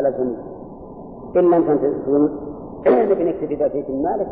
[0.00, 0.36] الأزهري
[1.36, 1.92] إن لم تنتهي
[3.04, 4.28] نبي نكتفي بأتية مالك.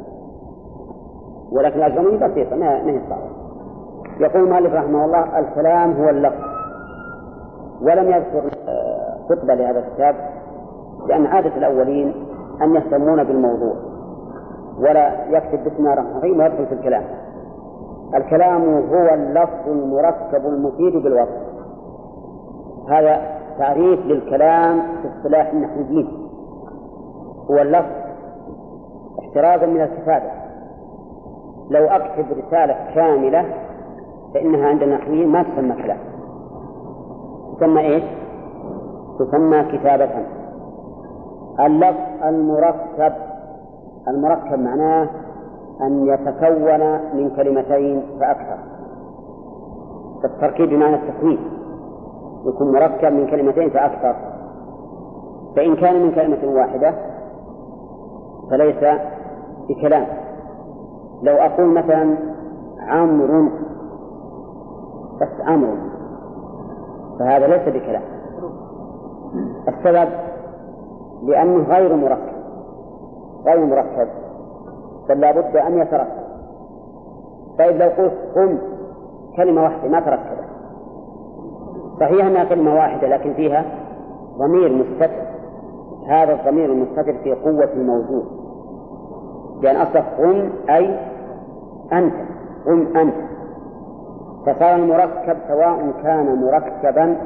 [1.53, 3.29] ولكن الأزهري بسيطة ما هي صعبة.
[4.21, 6.45] يقول مالك رحمه الله الكلام هو اللفظ.
[7.83, 8.43] ولم يذكر
[9.29, 10.15] خطبة لهذا الكتاب
[11.07, 12.15] لأن عادة الأولين
[12.63, 13.75] أن يهتمون بالموضوع.
[14.79, 17.05] ولا يكتب بسم الله الرحمن الرحيم ويدخل في الكلام.
[18.15, 18.63] الكلام
[18.93, 21.43] هو اللفظ المركب المفيد بالوصف.
[22.89, 23.21] هذا
[23.59, 26.09] تعريف للكلام في اصطلاح النحويين.
[27.51, 27.93] هو اللفظ
[29.19, 30.31] احترازا من الكتابة
[31.71, 33.45] لو أكتب رسالة كاملة
[34.35, 35.99] فإنها عند النحويين ما تسمى كلام.
[37.57, 38.05] تسمى إيش؟
[39.19, 40.11] تسمى كتابة.
[41.61, 43.13] اللفظ المركب.
[44.09, 45.09] المركب معناه
[45.81, 46.81] أن يتكون
[47.15, 48.59] من كلمتين فأكثر.
[50.25, 51.39] التركيب بمعنى التكوين.
[52.47, 54.17] يكون مركب من كلمتين فأكثر.
[55.57, 56.95] فإن كان من كلمة واحدة
[58.51, 59.01] فليس
[59.69, 60.07] بكلام.
[61.23, 62.17] لو أقول مثلا
[62.79, 63.49] عمرو
[65.21, 65.77] بس عمرو
[67.19, 68.03] فهذا ليس بكلام.
[69.69, 70.09] السبب
[71.23, 72.35] لأنه غير مركب
[73.47, 74.09] غير مركب
[75.09, 76.25] بل لابد أن يتركب.
[77.59, 78.59] طيب لو قلت قم
[79.37, 80.44] كلمة واحدة ما تركبت.
[82.01, 83.65] صحيح أنها كلمة واحدة لكن فيها
[84.39, 85.25] ضمير مستتر.
[86.09, 88.25] هذا الضمير المستتر في قوة الموجود
[89.63, 90.99] لأن أصله قم أي
[91.93, 92.15] أنت.
[92.67, 93.15] قم أنت.
[94.47, 97.17] فصار المركب سواء كان مركبا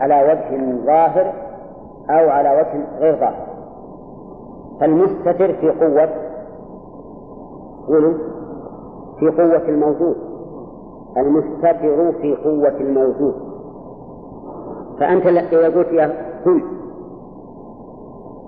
[0.00, 1.32] على وجه ظاهر
[2.10, 3.46] أو على وجه غير ظاهر.
[4.80, 6.08] فالمستتر في قوة
[7.88, 8.14] قولوا
[9.18, 10.16] في قوة الموجود
[11.16, 13.34] المستتر في قوة الموجود
[15.00, 16.62] فأنت إذا قلت يا كن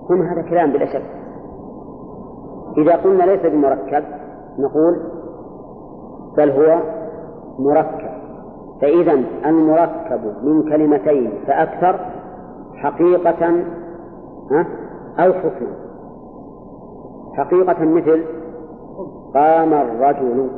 [0.07, 1.05] كن هذا كلام بلا شك.
[2.77, 4.03] إذا قلنا ليس بمركب
[4.59, 4.99] نقول
[6.37, 6.79] بل هو
[7.59, 8.11] مركب.
[8.81, 9.13] فإذا
[9.45, 11.99] المركب من كلمتين فأكثر
[12.75, 13.63] حقيقة
[15.19, 15.75] أو حكما
[17.33, 18.23] حقيقة مثل
[19.33, 20.49] قام الرجل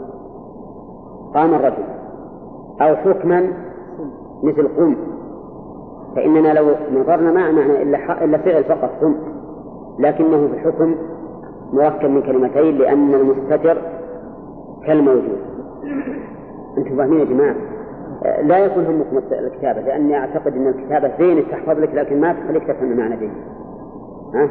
[1.34, 1.84] قام الرجل.
[2.82, 3.48] أو حكما
[4.44, 4.96] مثل قم.
[6.16, 9.16] فإننا لو نظرنا ما معنى إلا إلا فعل فقط قم
[10.00, 10.96] لكنه في الحكم
[11.74, 13.78] مركب من كلمتين لأن المستتر
[14.88, 15.38] كالموجود.
[16.78, 17.56] أنتم فاهمين يا جماعة؟
[18.44, 22.92] لا يكون همكم الكتابة لأني أعتقد أن الكتابة زين تحفظ لك لكن ما تخليك تفهم
[22.92, 23.34] المعنى زين
[24.34, 24.50] ها؟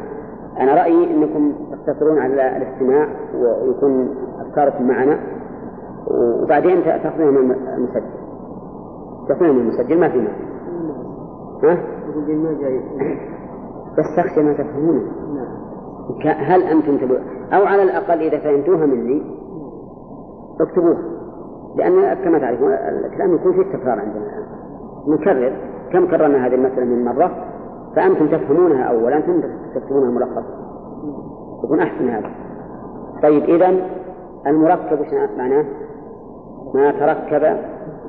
[0.59, 5.19] أنا رأيي أنكم تقتصرون على الاستماع ويكون أفكاركم معنا
[6.43, 8.03] وبعدين تأخذون من المسجل.
[9.27, 10.52] تأخذون من المسجل ما في معنى؟
[13.97, 15.01] بس تخشى ما تفهمونه
[16.25, 17.21] هل أنتم تبقى
[17.53, 19.23] أو على الأقل إذا فهمتوها مني
[20.61, 21.01] اكتبوها.
[21.75, 24.43] لأن كما تعرفون الكلام يكون فيه تكرار عندنا الآن.
[25.07, 25.53] نكرر
[25.91, 27.31] كم كررنا هذه المسألة من مرة
[27.95, 29.41] فأنتم تفهمونها أولا ثم
[29.75, 30.43] تكتبونها ملخص
[31.63, 32.29] يكون أحسن هذا.
[33.23, 33.73] طيب إذا
[34.47, 35.07] المركب وش
[35.37, 35.65] معناه؟
[36.73, 37.57] ما تركب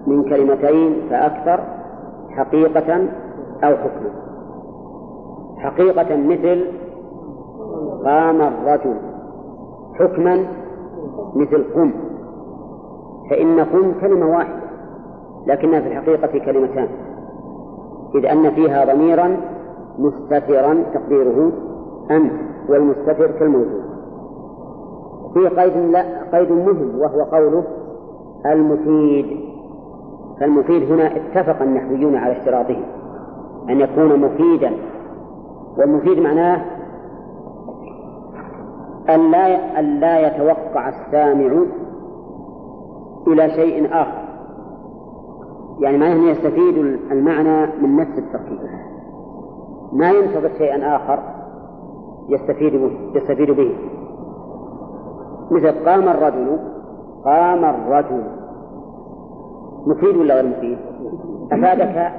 [0.06, 1.60] من كلمتين فأكثر
[2.30, 3.08] حقيقة
[3.64, 4.10] أو حكما
[5.58, 6.64] حقيقة مثل
[8.04, 8.96] قام الرجل.
[9.94, 10.46] حكما
[11.34, 11.92] مثل قم.
[13.30, 14.64] فإن قم كلمة واحدة
[15.46, 16.88] لكنها في الحقيقة كلمتان.
[18.14, 19.36] إذ أن فيها ضميرا
[19.98, 21.52] مستترا تقديره
[22.10, 22.32] أنت
[22.68, 23.84] والمستتر كالموجود.
[25.34, 27.64] في قيد لا قيد مهم وهو قوله
[28.46, 29.40] المفيد.
[30.40, 33.03] فالمفيد هنا اتفق النحويون على اشتراطه.
[33.70, 34.72] أن يكون مفيدا.
[35.78, 36.64] والمفيد معناه
[39.10, 41.64] أن لا أن لا يتوقع السامع
[43.26, 44.24] إلى شيء آخر.
[45.80, 46.76] يعني معناه أنه يستفيد
[47.10, 48.58] المعنى من نفس التركيب.
[49.92, 51.18] ما ينتظر شيئا آخر
[52.28, 53.76] يستفيد به يستفيد به.
[55.50, 56.58] مثل قام الرجل
[57.24, 58.24] قام الرجل.
[59.86, 60.78] مفيد ولا غير مفيد؟
[61.52, 62.12] أفادك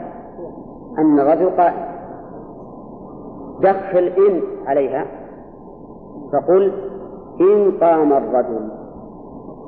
[1.00, 1.86] أن الرجل قائم
[3.62, 5.06] دخل إن عليها
[6.34, 6.72] فقل
[7.42, 8.70] إن قام الرجل.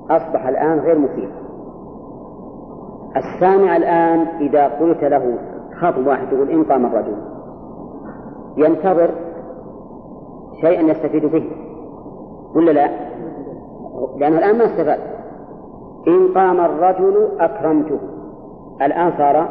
[0.09, 1.29] أصبح الآن غير مفيد.
[3.15, 5.37] السامع الآن إذا قلت له
[5.81, 7.17] خطب واحد تقول إن قام الرجل
[8.57, 9.09] ينتظر
[10.61, 11.51] شيئا يستفيد به.
[12.55, 12.89] ولا لا؟
[14.17, 14.99] لأنه الآن ما استفاد.
[16.07, 17.99] إن قام الرجل أكرمته.
[18.81, 19.47] الآن صار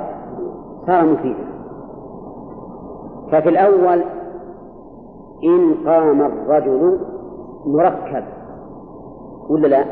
[0.87, 1.56] صار مفيدا.
[3.32, 4.02] ففي الأول
[5.44, 7.00] إن قام الرجل
[7.67, 8.25] مركب
[9.50, 9.84] ولا لا؟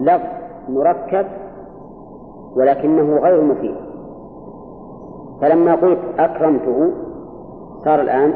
[0.00, 0.28] لفظ
[0.68, 1.26] مركب
[2.56, 3.74] ولكنه غير مفيد
[5.40, 6.92] فلما قلت أكرمته
[7.84, 8.34] صار الآن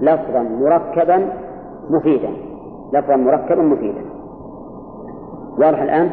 [0.00, 1.32] لفظا مركبا
[1.90, 2.30] مفيدا
[2.92, 4.02] لفظا مركبا مفيدا
[5.58, 6.10] واضح الآن؟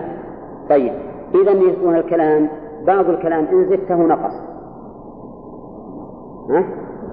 [0.70, 0.94] طيب
[1.36, 2.50] إذا يكون الكلام
[2.88, 4.34] بعض الكلام إن زدته نقص
[6.50, 6.64] ها؟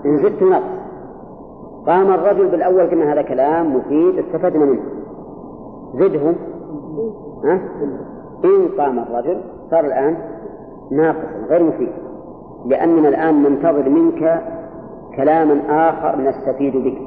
[0.06, 0.84] إن زدته نقص.
[1.86, 4.82] قام الرجل بالأول قلنا هذا كلام مفيد استفدنا منه.
[5.94, 6.34] زده.
[7.44, 7.60] ها؟
[8.44, 9.40] إن قام الرجل
[9.70, 10.16] صار الآن
[10.90, 11.92] ناقصا غير مفيد.
[12.66, 14.42] لأننا الآن ننتظر منك
[15.16, 16.98] كلاما آخر نستفيد به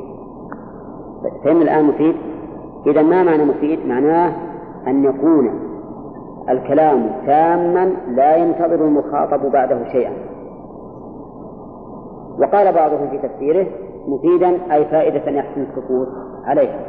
[1.43, 2.15] فإن الآن مفيد؟
[2.87, 4.31] إذا ما معنى مفيد؟ معناه
[4.87, 5.49] أن يكون
[6.49, 10.11] الكلام تاما لا ينتظر المخاطب بعده شيئا.
[12.39, 13.67] وقال بعضهم في تفسيره
[14.07, 16.07] مفيدا أي فائدة يحسن السكوت
[16.45, 16.79] عليها.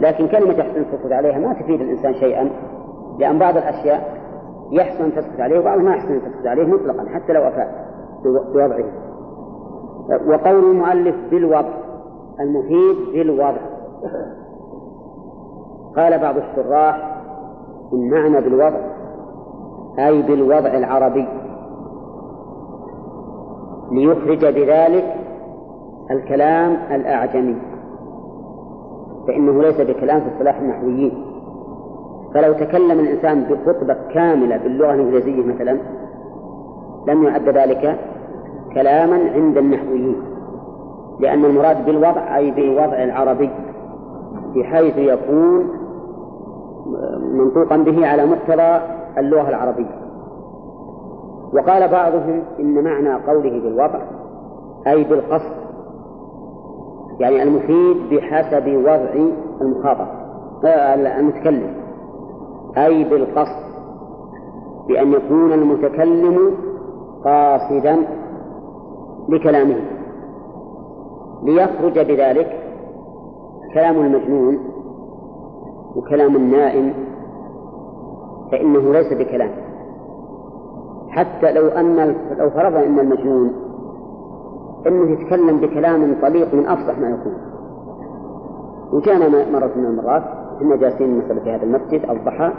[0.00, 2.50] لكن كلمة يحسن السكوت عليها ما تفيد الإنسان شيئا
[3.18, 4.18] لأن بعض الأشياء
[4.70, 7.68] يحسن أن تسكت عليه وبعضها ما يحسن أن تسكت عليه مطلقا حتى لو أفاد
[8.24, 8.84] بوضعه.
[10.26, 11.74] وقول المؤلف بالوضع
[12.40, 13.60] المفيد بالوضع.
[15.96, 17.22] قال بعض الشراح
[17.92, 18.80] المعنى بالوضع
[19.98, 21.28] أي بالوضع العربي.
[23.92, 25.14] ليخرج بذلك
[26.10, 27.56] الكلام الأعجمي.
[29.26, 31.24] فإنه ليس بكلام في اصطلاح النحويين.
[32.34, 35.78] فلو تكلم الإنسان بخطبة كاملة باللغة الإنجليزية مثلا
[37.08, 37.98] لم يعد ذلك
[38.74, 40.16] كلاما عند النحويين.
[41.20, 43.50] لأن المراد بالوضع أي بالوضع العربي
[44.54, 45.68] بحيث يكون
[47.32, 48.80] منطوقا به على مقتضى
[49.18, 49.97] اللغة العربية.
[51.52, 54.00] وقال بعضهم إن معنى قوله بالوضع
[54.86, 55.52] أي بالقصد
[57.20, 59.30] يعني المفيد بحسب وضع
[59.60, 60.06] المخاطب
[60.64, 61.74] آه، المتكلم
[62.76, 63.68] أي بالقصد
[64.88, 66.54] بأن يكون المتكلم
[67.24, 67.96] قاصدا
[69.28, 69.76] لكلامه
[71.42, 72.64] ليخرج بذلك
[73.74, 74.58] كلام المجنون
[75.96, 76.92] وكلام النائم
[78.52, 79.50] فإنه ليس بكلام.
[81.18, 83.52] حتى لو أن لو فرضنا أن المجنون
[84.86, 87.34] أنه يتكلم بكلام طليق من أفصح ما يكون.
[88.92, 90.22] وجانا مرة من المرات
[90.58, 92.52] كنا جالسين مثلا في هذا المسجد الضحى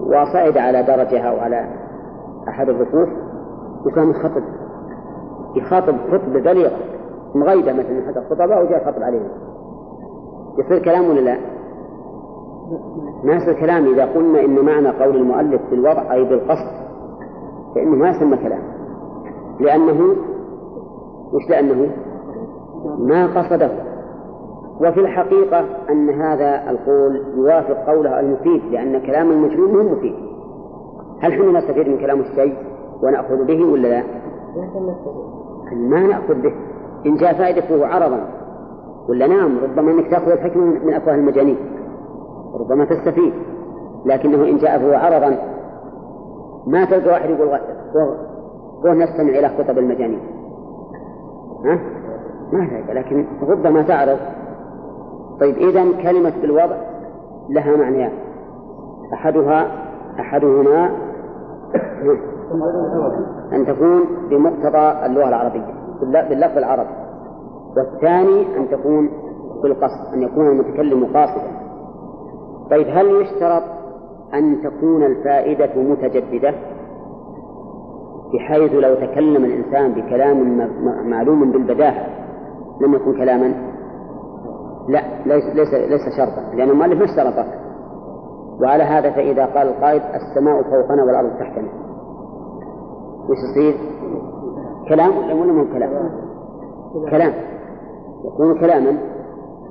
[0.00, 1.68] وصعد على درجة أو على
[2.48, 3.08] أحد الرفوف
[3.86, 4.42] وكان يخطب
[5.56, 6.76] يخاطب خطبة بليغة
[7.34, 9.28] مغيبة مثلا أحد الخطباء وجاء يخاطب عليهم
[10.58, 11.36] يصير كلام ولا لا؟
[13.24, 16.84] ما يصير كلام إذا قلنا إن معنى قول المؤلف بالوضع أي بالقصد.
[17.74, 18.62] فإنه ما يسمى كلام
[19.60, 20.16] لأنه
[21.32, 21.90] وش لأنه؟
[22.98, 23.70] ما قصده.
[24.80, 30.14] وفي الحقيقة أن هذا القول يوافق قوله المفيد لأن كلام المجنون مو مفيد.
[31.20, 32.56] هل حنا نستفيد من كلام الشيء
[33.02, 34.02] ونأخذ به ولا لا؟
[35.74, 36.52] ما نأخذ به.
[37.06, 38.20] إن جاء فائدته عرضا.
[39.08, 41.56] ولا نعم ربما أنك تأخذ الحكمة من أفواه المجانين.
[42.60, 43.32] ربما تستفيد.
[44.06, 45.38] لكنه إن جاء فهو عرضا.
[46.66, 47.58] ما تلقى واحد يقول
[48.84, 50.20] قول نستمع إلى خطب المجانين.
[51.64, 51.78] ها؟
[52.52, 54.18] ما ذلك لكن ربما تعرض.
[55.40, 56.76] طيب إذا كلمة بالوضع
[57.50, 58.12] لها معنيان.
[59.12, 59.66] أحدها
[60.20, 60.90] أحدهما
[63.52, 65.74] أن تكون بمقتضى اللغة العربية
[66.28, 66.94] باللفظ العربي.
[67.76, 69.10] والثاني أن تكون
[69.62, 71.54] بالقصد أن يكون المتكلم قاصدا.
[72.70, 73.62] طيب هل يشترط
[74.34, 76.54] أن تكون الفائدة متجددة
[78.34, 80.68] بحيث لو تكلم الإنسان بكلام
[81.10, 82.06] معلوم بالبداهة
[82.80, 83.54] لم يكن كلاما
[84.88, 87.46] لا ليس ليس ليس شرطا لأن المؤلف ما اشترطه.
[88.60, 91.68] وعلى هذا فإذا قال القائد السماء فوقنا والأرض تحتنا.
[93.28, 93.74] وش يصير؟
[94.88, 96.10] كلام ولا مو كلام؟
[97.10, 97.32] كلام.
[98.24, 98.98] يكون كلاما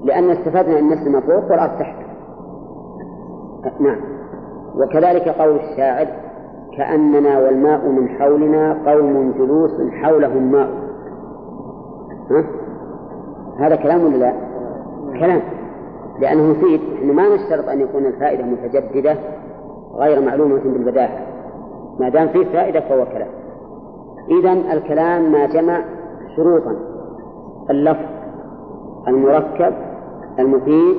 [0.03, 1.95] لأن استفدنا أن السماء فوق والأرض تحت.
[3.79, 4.22] نعم.
[4.75, 6.07] وكذلك قول الشاعر
[6.77, 10.69] كأننا والماء من حولنا قوم جلوس حولهم ماء
[12.31, 12.43] ها؟
[13.59, 14.33] هذا كلام ولا لا؟
[15.19, 15.41] كلام
[16.19, 19.17] لأنه مفيد إحنا ما نشترط أن يكون الفائدة متجددة
[19.95, 21.19] غير معلومة بالبداهة
[21.99, 23.29] ما دام فيه فائدة فهو كلام
[24.39, 25.81] إذا الكلام ما جمع
[26.35, 26.75] شروطا
[27.69, 28.05] اللفظ
[29.07, 29.73] المركب
[30.39, 30.95] المفيد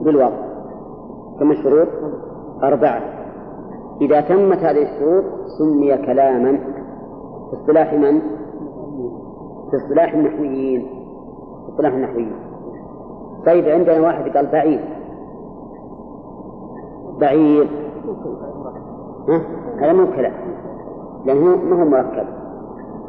[0.00, 0.36] بالوضع
[1.40, 1.88] كم الشروط؟
[2.62, 3.02] أربعة.
[4.00, 5.24] إذا تمت هذه الشروط
[5.58, 6.58] سمي كلاما.
[7.50, 8.20] في اصطلاح من؟
[9.70, 10.80] في اصطلاح النحويين.
[11.66, 12.36] في اصطلاح النحويين.
[13.46, 14.46] طيب عندنا واحد قال
[17.20, 17.68] بعير
[19.28, 19.40] ها؟
[19.80, 20.32] هذا مو كلام.
[21.24, 22.26] لأنه ما هو مركب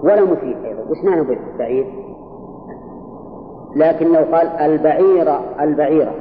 [0.03, 0.81] ولا مفيد أيضا.
[0.89, 1.85] وش معنى بعير؟
[3.75, 6.11] لكن لو قال البعيرة البعيرة.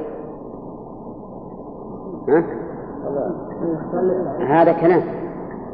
[2.29, 2.60] ها؟
[4.47, 5.01] هذا كلام.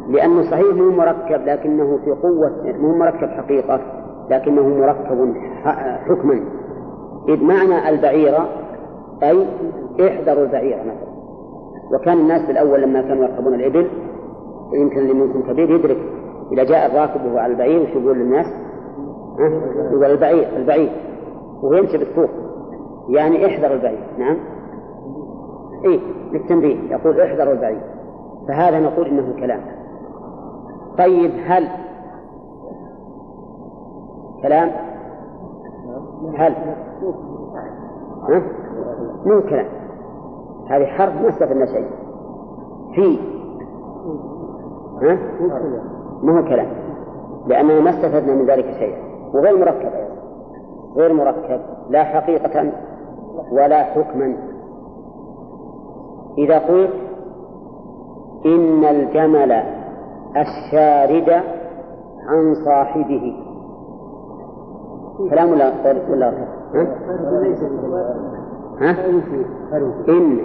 [0.09, 3.79] لأنه صحيح مو مركب لكنه في قوة مو مركب حقيقة
[4.29, 5.33] لكنه مركب
[6.07, 6.43] حكما.
[7.29, 8.47] إذ معنى البعيرة
[9.23, 9.45] أي
[10.07, 11.07] احذروا البعيرة مثلا.
[11.93, 13.87] وكان الناس بالأول لما كانوا يركبون الإبل
[14.73, 15.97] يمكن اللي منكم كبير يدرك
[16.51, 18.45] إذا جاء الراكب وهو على البعير وش يقول للناس؟
[19.91, 20.91] يقول البعير البعير.
[21.63, 22.29] وهو يمشي بالسوق.
[23.09, 23.99] يعني احذروا البعير.
[24.17, 24.37] نعم.
[25.85, 25.99] إيه
[26.31, 27.81] للتنبيه يقول احذروا البعير.
[28.47, 29.59] فهذا نقول إنه كلام.
[30.97, 31.67] طيب هل
[34.41, 34.71] كلام؟
[36.37, 36.53] هل؟
[38.29, 38.41] ها؟
[39.25, 39.67] مو كلام.
[40.69, 41.87] هذه حرف ما استفدنا شيء.
[42.95, 43.19] في.
[45.01, 45.17] ها؟
[46.23, 46.67] ما هو كلام.
[47.47, 48.97] لأننا ما استفدنا من ذلك شيئا
[49.33, 50.17] وغير مركب أيضا.
[50.95, 52.71] غير مركب لا حقيقة
[53.51, 54.56] ولا حكما.
[56.37, 56.93] إذا قلت
[58.45, 59.51] إن الجمل
[60.37, 61.29] الشارد
[62.27, 63.33] عن صاحبه.
[65.29, 65.73] كلام ولا
[66.09, 66.87] ولا ها؟
[68.81, 68.95] ها؟
[70.09, 70.39] إن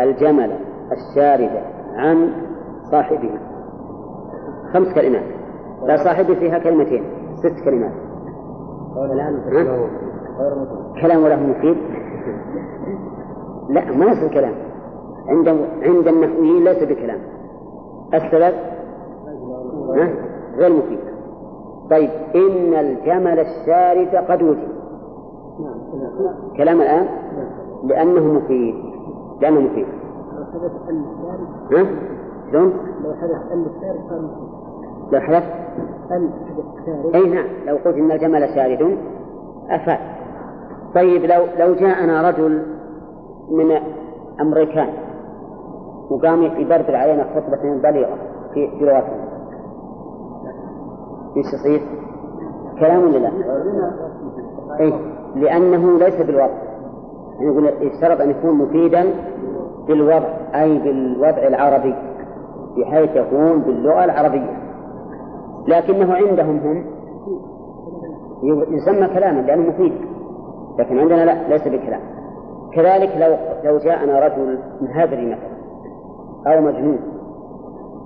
[0.00, 0.52] الجمل
[0.92, 1.62] الشارد
[1.94, 2.30] عن
[2.90, 3.30] صاحبه.
[4.72, 5.24] خمس كلمات.
[5.82, 7.92] لا صاحبه فيها كلمتين ست كلمات.
[11.00, 11.76] كلام ولا مفيد؟
[13.68, 14.54] لا ما يصير كلام
[15.28, 15.48] عند
[15.82, 17.18] عند النحويين ليس بكلام.
[18.14, 18.54] السبب؟
[20.56, 20.98] غير مفيد.
[21.90, 24.68] طيب إن الجمل الشارد قد وجد.
[26.56, 27.08] كلام الآن؟
[27.84, 28.74] لأنه مفيد.
[29.40, 29.86] لأنه مفيد.
[31.72, 31.86] ها؟
[32.50, 32.72] شلون؟
[33.04, 35.44] لو حدث أن الشارد مفيد لو حدث
[36.10, 36.30] أن
[36.78, 37.46] الشارد أي نعم.
[37.66, 38.96] لو قلت إن الجمل شارد
[39.70, 39.98] أفاد.
[40.94, 42.62] طيب لو لو جاءنا رجل
[43.50, 43.78] من
[44.40, 44.88] أمريكان
[46.10, 48.16] وقام يبربر علينا خطبة بليغة
[48.54, 49.26] في في لغتنا
[51.36, 51.80] إيش يصير؟
[52.80, 53.30] كلام ولا لا؟
[54.80, 54.92] اي
[55.34, 56.66] لأنه ليس بالوضع
[57.40, 59.04] يعني يقول يشترط أن يكون مفيدا
[59.88, 61.94] بالوضع أي بالوضع العربي
[62.76, 64.66] بحيث يكون باللغة العربية
[65.68, 66.84] لكنه عندهم هم
[68.70, 69.92] يسمى كلاما لأنه مفيد
[70.78, 72.00] لكن عندنا لا ليس بكلام
[72.72, 75.55] كذلك لو لو جاءنا رجل مهابري مثلا
[76.46, 76.98] أو مجنون.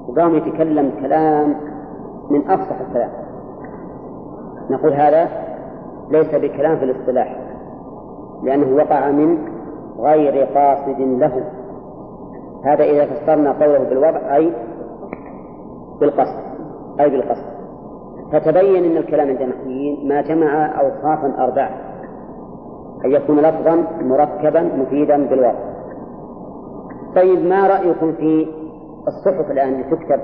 [0.09, 1.55] وقام يتكلم كلام
[2.31, 3.11] من أفصح الكلام.
[4.71, 5.29] نقول هذا
[6.11, 7.37] ليس بكلام في الاصطلاح
[8.43, 9.39] لأنه وقع من
[9.99, 11.45] غير قاصد له.
[12.65, 14.53] هذا إذا فسرنا قوله بالوضع أي
[16.01, 16.41] بالقصد
[17.01, 17.51] أي بالقصد.
[18.33, 21.71] فتبين أن الكلام عند النحويين ما جمع أوصافا أربعة
[23.05, 25.70] أن يكون لفظا مركبا مفيدا بالوضع.
[27.17, 28.49] طيب ما رأيكم في
[29.09, 30.21] الصحف الآن؟ تكتب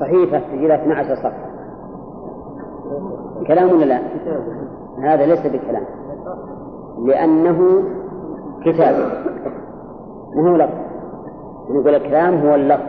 [0.00, 1.48] صحيفة تجي 12 صفحة.
[3.46, 4.00] كلام ولا لا؟
[5.02, 5.84] هذا ليس بكلام
[7.04, 7.82] لأنه
[8.64, 8.94] كتاب.
[10.36, 10.74] ما هو لفظ؟
[11.70, 12.88] نقول الكلام هو اللفظ.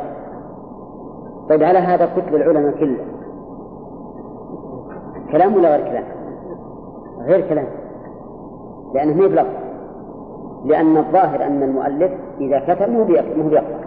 [1.50, 3.06] طيب على هذا كتب العلماء كله.
[5.32, 6.04] كلام ولا غير كلام؟
[7.20, 7.68] غير كلام.
[8.94, 9.69] لأنه ما بلفظ
[10.66, 13.80] لأن الظاهر أن المؤلف إذا كتب مو بيقرأ.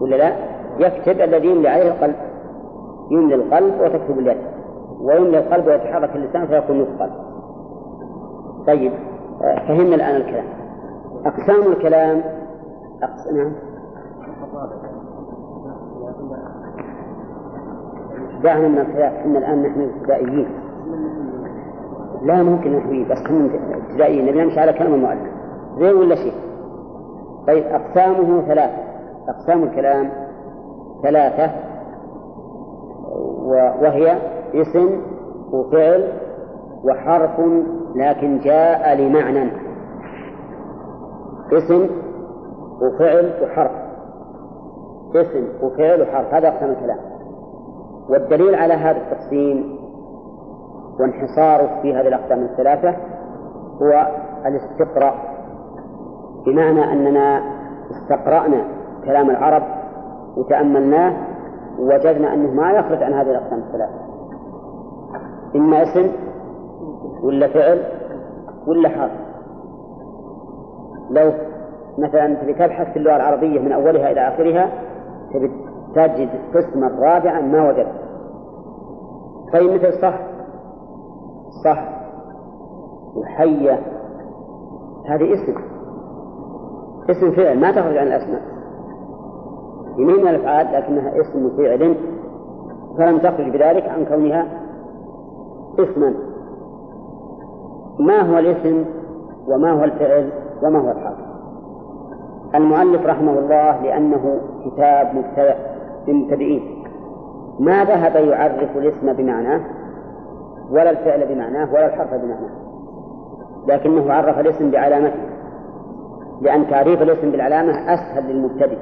[0.00, 0.32] ولا لا؟
[0.78, 2.16] يكتب الذي يملي عليه القلب.
[3.10, 4.36] يملي القلب وتكتب اليد.
[5.00, 7.10] ويملي القلب ويتحرك اللسان فيكون مثقل
[8.66, 8.92] طيب
[9.40, 10.44] فهمنا الآن الكلام.
[11.26, 12.22] أقسام الكلام.
[13.02, 13.32] أقس...
[13.32, 13.52] نعم.
[18.42, 20.48] دعنا من الخلاف إن الآن نحن ابتدائيين
[22.22, 25.30] لا ممكن نحوي بس هم ابتدائيين نبي نمشي على كلام المؤلف.
[25.78, 26.32] زين ولا شيء؟
[27.46, 28.82] طيب أقسامه ثلاثة.
[29.28, 30.10] أقسام الكلام
[31.02, 31.50] ثلاثة
[33.82, 34.18] وهي
[34.54, 35.00] اسم
[35.52, 36.12] وفعل
[36.84, 37.40] وحرف
[37.94, 39.50] لكن جاء لمعنى.
[41.52, 41.86] اسم
[42.82, 43.70] وفعل وحرف.
[45.16, 46.34] اسم وفعل وحرف.
[46.34, 46.98] هذا أقسام الكلام.
[48.08, 49.79] والدليل على هذا التقسيم
[51.00, 52.96] وانحصاره في هذه الأقسام الثلاثة
[53.82, 54.06] هو
[54.46, 55.14] الاستقراء.
[56.46, 57.42] بمعنى أننا
[57.90, 58.64] استقرأنا
[59.04, 59.62] كلام العرب
[60.36, 61.12] وتأملناه
[61.78, 64.00] ووجدنا أنه ما يخرج عن هذه الأقسام الثلاثة.
[65.56, 66.12] إما اسم
[67.22, 67.82] ولا فعل
[68.66, 69.12] ولا حرف.
[71.10, 71.32] لو
[71.98, 74.70] مثلا تبي تبحث في اللغة العربية من أولها إلى آخرها
[75.94, 78.00] تجد قسما رابعا ما وجدت
[79.52, 80.29] طيب مثل صح
[81.64, 81.88] صح
[83.16, 83.80] وحية.
[85.06, 85.54] هذه اسم.
[87.10, 88.42] اسم فعل ما تخرج عن الأسماء.
[89.98, 91.96] هي من الأفعال لكنها اسم فعل.
[92.98, 94.46] فلم تخرج بذلك عن كونها
[95.78, 96.14] اسما.
[98.00, 98.84] ما هو الاسم
[99.48, 101.18] وما هو الفعل وما هو الحرف؟
[102.54, 105.56] المؤلف رحمه الله لأنه كتاب مبتدأ
[106.08, 106.84] للمبتدئين
[107.60, 109.60] ما ذهب يعرف الاسم بمعناه؟
[110.70, 112.50] ولا الفعل بمعناه ولا الحرف بمعناه.
[113.66, 115.20] لكنه عرف الاسم بعلامته.
[116.40, 118.78] لأن تعريف الاسم بالعلامة أسهل للمبتدئ.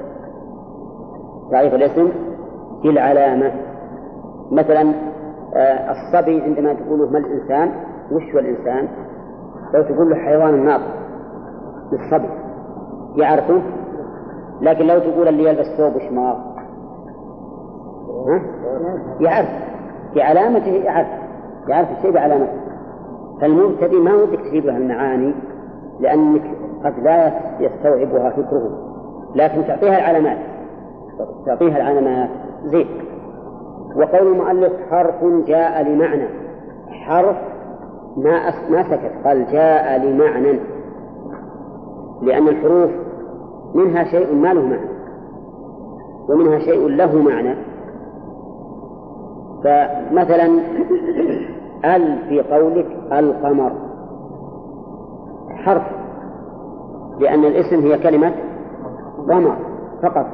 [1.51, 2.09] تعريف الاسم
[2.83, 3.51] بالعلامة.
[4.51, 4.93] مثلا
[5.55, 7.71] آه، الصبي عندما تقول ما الإنسان
[8.11, 8.87] وش هو الإنسان؟
[9.73, 10.93] لو تقول له حيوان الناطق
[11.91, 12.29] للصبي
[13.15, 13.61] يعرفه؟
[14.61, 16.35] لكن لو تقول اللي يلبس ثوب شماغ؟
[19.19, 19.49] يعرف.
[20.15, 21.07] بعلامته يعرف.
[21.69, 22.69] يعرف الشيء بعلامته
[23.41, 25.33] فالمبتدئ ما ودك تجيب له المعاني
[25.99, 26.41] لأنك
[26.85, 28.69] قد لا يستوعبها فكره.
[29.35, 30.37] لكن تعطيها العلامات.
[31.45, 32.29] تعطيها العلامات.
[32.65, 32.87] زين.
[33.95, 36.27] وقول المؤلف حرف جاء لمعنى.
[36.89, 37.35] حرف
[38.17, 39.11] ما ما سكت.
[39.25, 40.59] قال جاء لمعنى.
[42.21, 42.91] لأن الحروف
[43.75, 44.89] منها شيء ما له معنى.
[46.29, 47.55] ومنها شيء له معنى.
[49.63, 50.59] فمثلا
[51.85, 53.71] ال في قولك القمر.
[55.49, 55.83] حرف.
[57.19, 58.31] لأن الاسم هي كلمة
[59.29, 59.55] قمر
[60.03, 60.25] فقط.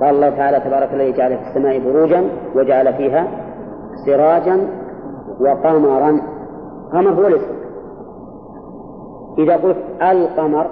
[0.00, 3.28] قال الله تعالى تبارك الذي جعل في السماء بروجا وجعل فيها
[4.06, 4.66] سراجا
[5.40, 6.20] وقمرا.
[6.92, 7.54] قمر هو الاسم.
[9.38, 10.66] إذا قلت القمر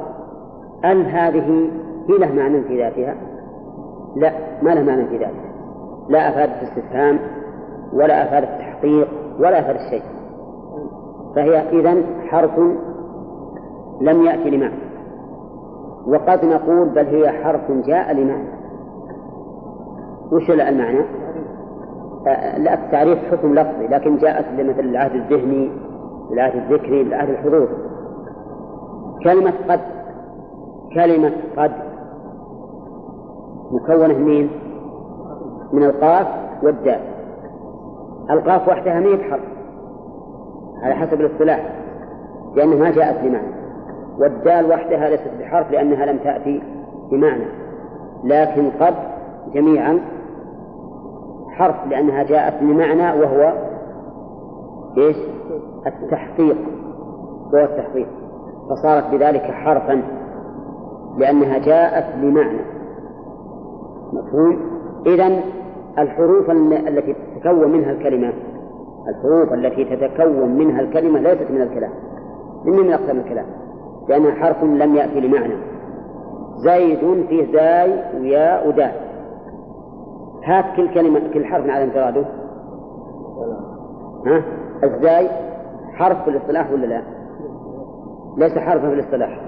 [0.84, 1.70] ال هذه
[2.08, 3.14] هي له معنى في ذاتها؟
[4.16, 5.52] لا ما له معنى في ذاتها.
[6.08, 7.18] لا أفادت الاستفهام
[7.92, 10.02] ولا أفادت التحقيق ولا أفادت شيء
[11.34, 12.58] فهي إذا حرف
[14.00, 14.92] لم يأتي لمعنى.
[16.06, 18.48] وقد نقول بل هي حرف جاء لمعنى.
[20.32, 21.04] وش المعنى؟
[22.26, 25.70] آه، لا التعريف حكم لفظي لكن جاءت لمثل العهد الذهني
[26.32, 27.68] العهد الذكري العهد الحضور.
[29.24, 29.80] كلمة قد
[30.94, 31.72] كلمة قد
[33.72, 34.48] مكونة من
[35.72, 36.26] من القاف
[36.62, 37.11] والدال.
[38.30, 39.42] القاف وحدها ما حرف
[40.82, 41.72] على حسب الاصطلاح.
[42.56, 43.52] لأنها ما جاءت بمعنى.
[44.18, 46.62] والدال وحدها ليست بحرف لأنها لم تأتي
[47.10, 47.44] بمعنى.
[48.24, 48.94] لكن قد
[49.54, 50.00] جميعا
[51.50, 53.52] حرف لأنها جاءت بمعنى وهو
[54.98, 55.16] إيش؟
[55.86, 56.56] التحقيق.
[57.54, 58.08] هو التحقيق.
[58.70, 60.02] فصارت بذلك حرفا
[61.18, 62.60] لأنها جاءت بمعنى.
[64.12, 64.60] مفهوم؟
[65.06, 65.40] إذا
[65.98, 66.50] الحروف
[66.88, 68.32] التي تتكون منها الكلمة.
[69.08, 71.90] الحروف التي تتكون منها الكلمة ليست من الكلام
[72.64, 73.46] من من أقسام الكلام
[74.08, 75.54] لأنها حرف لم يأتي لمعنى.
[76.64, 78.92] زيد فيه زاي وياء ودال
[80.44, 82.24] هات كل كلمة كل حرف على انفراده.
[84.26, 84.42] ها؟
[84.84, 85.28] الزاي
[85.92, 87.02] حرف في الاصطلاح ولا لا؟
[88.36, 89.40] ليس حرفا في الاصطلاح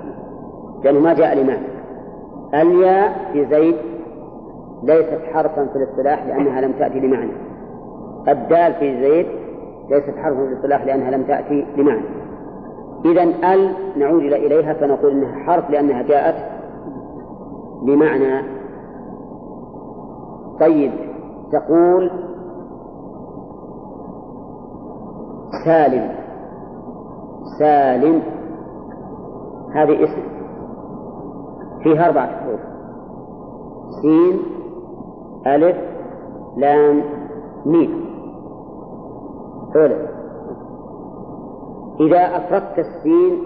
[0.84, 1.66] لأنه ما جاء لمعنى.
[2.54, 3.76] الياء في زيد
[4.82, 7.53] ليست حرفا في الاصطلاح لأنها لم تأتي لمعنى.
[8.28, 9.26] الدال في زيد
[9.90, 12.04] ليست حرفا في الاصطلاح لأنها لم تأتي لمعنى
[13.04, 16.34] إذا ال نعود إليها فنقول إنها حرف لأنها جاءت
[17.82, 18.42] بمعنى.
[20.60, 20.92] طيب
[21.52, 22.10] تقول
[25.64, 26.14] سالم.
[27.58, 28.22] سالم
[29.74, 30.22] هذه اسم.
[31.82, 32.60] فيها أربعة حروف.
[34.02, 34.38] سين
[35.46, 35.76] ألف
[36.56, 37.02] لام
[37.66, 38.03] ميم.
[39.74, 39.96] حلو
[42.00, 43.42] إذا أفردت السين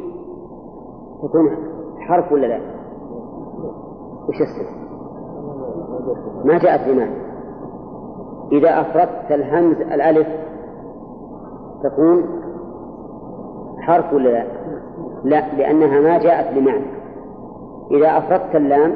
[1.22, 1.56] تكون
[1.98, 2.60] حرف ولا لا؟
[4.28, 4.88] وش السين؟
[6.44, 7.28] ما جاءت بمعنى
[8.52, 10.28] إذا أفردت الهمز الألف
[11.84, 12.24] تكون
[13.80, 14.44] حرف ولا لا؟
[15.24, 16.86] لا لأنها ما جاءت بمعنى
[17.90, 18.94] إذا أفردت اللام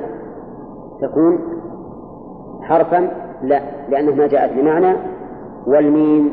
[1.00, 1.38] تكون
[2.62, 3.10] حرفا
[3.42, 4.96] لا لأنها ما جاءت بمعنى
[5.66, 6.32] والميم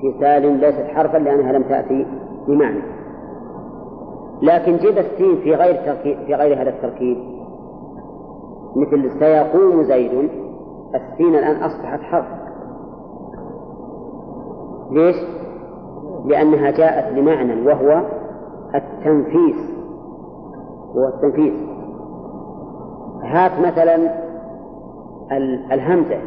[0.00, 2.06] في ليست حرفا لأنها لم تأتي
[2.48, 2.82] بمعنى.
[4.42, 7.18] لكن جد السين في غير تركيب في غير هذا التركيب.
[8.76, 10.30] مثل سيقوم زيد.
[10.94, 12.26] السين الآن أصبحت حرف.
[14.90, 15.16] ليش؟
[16.24, 18.02] لأنها جاءت بمعنى وهو
[18.74, 19.70] التنفيس.
[20.96, 21.54] هو التنفيس.
[23.22, 23.96] هات مثلا
[25.72, 26.18] الهمزة.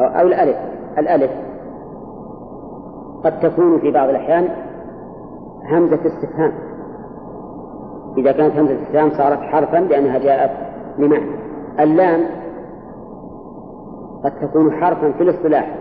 [0.00, 0.56] أو الألف.
[0.98, 1.47] الألف.
[3.24, 4.48] قد تكون في بعض الأحيان
[5.70, 6.52] همزة استفهام
[8.18, 10.50] إذا كانت همزة الاستفهام صارت حرفا لأنها جاءت
[10.98, 11.30] لمعنى
[11.80, 12.20] اللام
[14.24, 15.76] قد تكون حرفا في الاصطلاح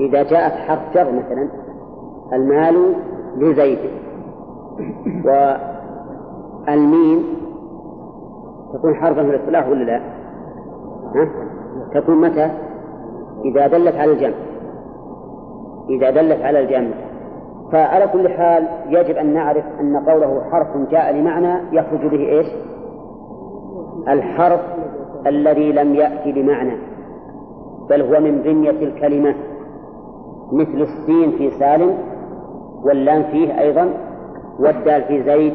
[0.00, 1.48] إذا جاءت حرف جر مثلا
[2.32, 2.94] المال
[3.36, 3.78] لزيد
[6.68, 7.24] والميم
[8.74, 10.00] تكون حرفا في الاصطلاح ولا لا؟
[11.14, 11.28] ها؟
[11.94, 12.50] تكون متى؟
[13.44, 14.34] إذا دلت على الجمع
[15.90, 16.94] إذا دلت على الجمع.
[17.72, 22.46] فعلى كل حال يجب أن نعرف أن قوله حرف جاء لمعنى يخرج به إيش؟
[24.08, 24.60] الحرف
[25.26, 26.76] الذي لم يأتي بمعنى
[27.90, 29.34] بل هو من بنية الكلمة
[30.52, 31.98] مثل السين في سالم
[32.84, 33.88] واللام فيه أيضا
[34.60, 35.54] والدال في زيد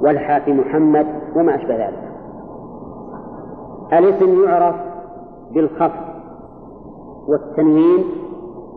[0.00, 2.10] والحاء في محمد وما أشبه ذلك.
[3.92, 4.74] الاسم يعرف
[5.54, 6.10] بالخفض
[7.28, 8.04] والتنوين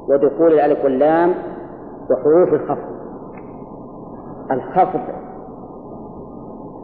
[0.10, 1.34] ودخول الألف واللام
[2.12, 2.94] وحروف الخفض.
[4.52, 5.00] الخفض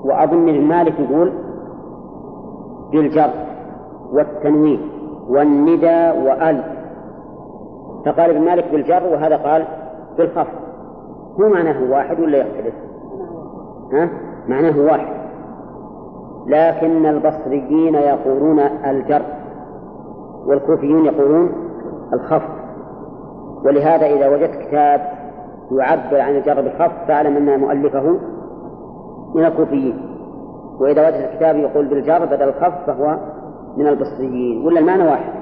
[0.04, 1.34] وأظن المالك يقول
[2.92, 3.30] بالجر
[4.14, 4.82] والتنوين
[5.30, 6.64] والندى وأل.
[8.06, 9.66] فقال ابن مالك بالجر وهذا قال
[10.18, 10.60] بالخفض.
[11.42, 12.74] هو معناه واحد ولا يختلف؟
[13.94, 14.10] ها؟
[14.48, 15.20] معناه واحد.
[16.48, 19.22] لكن البصريين يقولون الجر
[20.46, 21.52] والكوفيون يقولون
[22.14, 22.60] الخفض.
[23.66, 25.02] ولهذا إذا وجدت كتاب
[25.72, 28.20] يعبر عن الجر بالخفض فاعلم أن مؤلفه
[29.36, 30.16] من الكوفيين.
[30.80, 33.18] وإذا وجدت الكتاب يقول بالجر بدل الخفض فهو
[33.78, 34.66] من البصريين.
[34.66, 35.34] ولا المعنى واحد.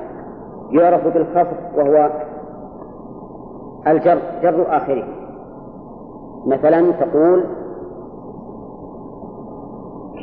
[0.72, 2.10] يعرف بالخفض وهو
[3.88, 5.04] الجر جر آخره.
[6.46, 7.44] مثلا تقول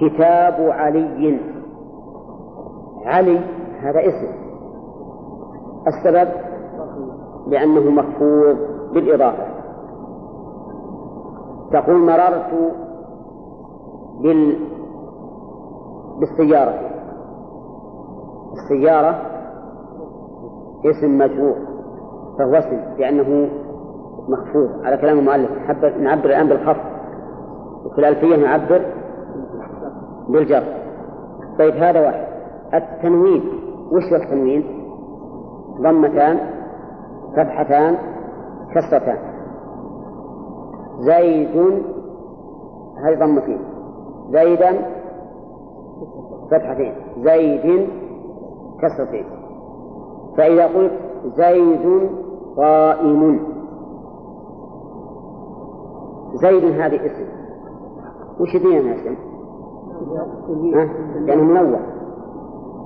[0.00, 1.40] كتاب علي.
[3.06, 3.40] علي
[3.80, 4.44] هذا اسم.
[5.86, 6.28] السبب
[7.46, 8.56] لأنه مخفوض
[8.94, 9.46] بالإضافة.
[11.72, 12.72] تقول مررت
[14.22, 14.56] بال
[16.20, 16.74] بالسيارة.
[18.52, 19.20] السيارة
[20.84, 21.56] اسم مجرور
[22.38, 23.48] فهو اسم لأنه
[24.28, 24.84] مخفوض.
[24.84, 25.50] على كلام المؤلف
[25.98, 26.94] نعبر الآن بالخفض.
[27.86, 28.84] وفي الألفية نعبر
[30.28, 30.64] بالجر.
[31.58, 32.26] طيب هذا واحد.
[32.74, 33.42] التنوين
[33.92, 34.64] وش التنوين؟
[35.80, 36.38] ضمتان
[37.36, 37.96] فتحتان
[38.74, 39.18] كسرتان.
[40.98, 41.56] زيد
[43.04, 43.58] هذه ضمتين
[44.30, 44.72] زيدا
[46.50, 46.94] فتحتين.
[47.18, 47.88] زيد
[48.82, 49.24] كسرتين.
[50.36, 50.92] فإذا قلت
[51.36, 52.10] زيد
[52.56, 53.40] قائم.
[56.34, 57.26] زيد هذه اسم.
[58.40, 59.14] وش دينا اسم؟
[61.26, 61.78] لأنه منور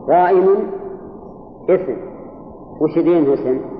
[0.09, 0.49] قائم
[1.71, 1.97] اسم.
[2.81, 3.78] وش دينه اسم؟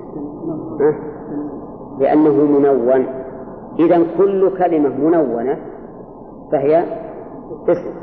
[1.99, 3.05] لأنه منون.
[3.79, 5.57] إذا كل كلمة منونة
[6.51, 6.83] فهي
[7.69, 7.93] اسم.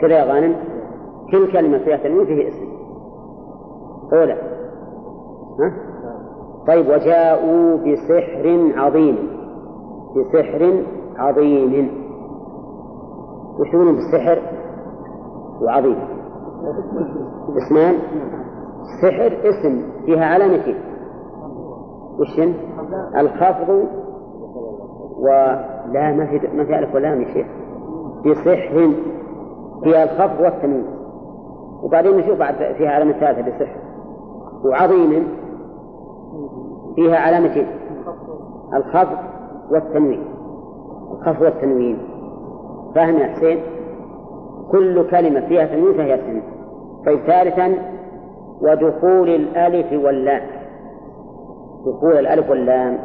[0.00, 0.56] كذا يا غانم؟
[1.32, 2.66] كل كلمة فيها تنوين فيه اسم.
[4.12, 4.32] أولى
[5.60, 5.72] ها؟
[6.66, 9.16] طيب وجاءوا بسحر عظيم.
[10.16, 10.84] بسحر
[11.16, 11.90] عظيم.
[13.60, 14.42] وش يقولون بالسحر؟
[15.62, 15.98] وعظيم.
[17.56, 17.94] اسمان؟
[19.02, 20.74] سحر اسم فيها علامتين
[22.18, 22.40] وش
[23.16, 23.70] الخفض
[25.18, 27.46] ولا ما في ما في ألف ولام يا شيخ.
[28.26, 28.92] بسحر
[29.84, 30.86] فيها الخفض والتنوين.
[31.82, 33.76] وبعدين نشوف بعد فيها علامة ثالثة بسحر
[34.64, 35.28] وعظيم
[36.96, 37.66] فيها علامتين
[38.74, 39.18] الخفض
[39.70, 40.24] والتنوين.
[41.12, 41.98] الخفض والتنوين.
[42.94, 43.58] فاهم يا حسين؟
[44.70, 46.42] كل كلمة فيها تنوين فهي اسم
[47.06, 47.74] طيب ثالثا
[48.62, 50.42] ودخول الألف واللام
[51.86, 52.98] دخول الألف واللام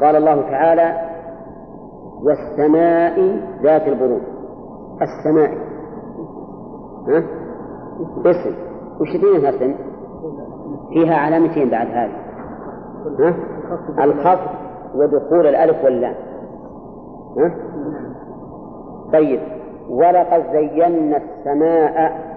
[0.00, 0.92] قال الله تعالى
[2.22, 4.22] والسماء ذات البروج
[5.02, 5.50] السماء
[7.08, 7.22] ها؟
[8.26, 8.54] اسم
[9.00, 9.74] وش فيها اسم؟
[10.92, 12.12] فيها علامتين بعد هذه
[13.18, 13.34] ها؟
[14.04, 14.48] الخفض
[14.94, 16.14] ودخول الألف واللام
[17.38, 17.54] ها؟
[19.12, 19.40] طيب
[19.90, 22.27] ولقد زينا السماء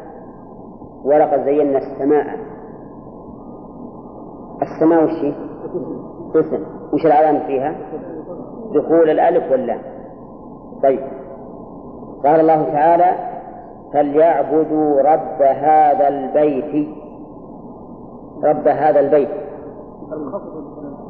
[1.06, 2.26] ولقد زينا السماء.
[4.62, 5.34] السماء وش
[6.36, 7.76] اسم وش العلامة فيها؟
[8.74, 9.80] دخول الألف واللام.
[10.84, 11.00] طيب.
[12.26, 13.16] قال الله تعالى
[13.94, 16.88] فليعبدوا رب هذا البيت.
[18.44, 19.30] رب هذا البيت.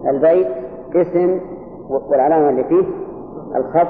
[0.10, 0.48] البيت
[0.96, 1.40] اسم
[1.90, 2.86] والعلامة اللي فيه
[3.56, 3.88] الخط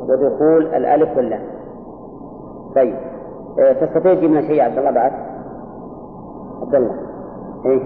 [0.00, 1.42] ودخول الألف واللام.
[2.74, 2.96] طيب.
[3.58, 5.12] تستطيع تجيب لنا شيء يا عبد الله بعد؟
[6.62, 6.94] عبد الله.
[7.66, 7.82] إيه؟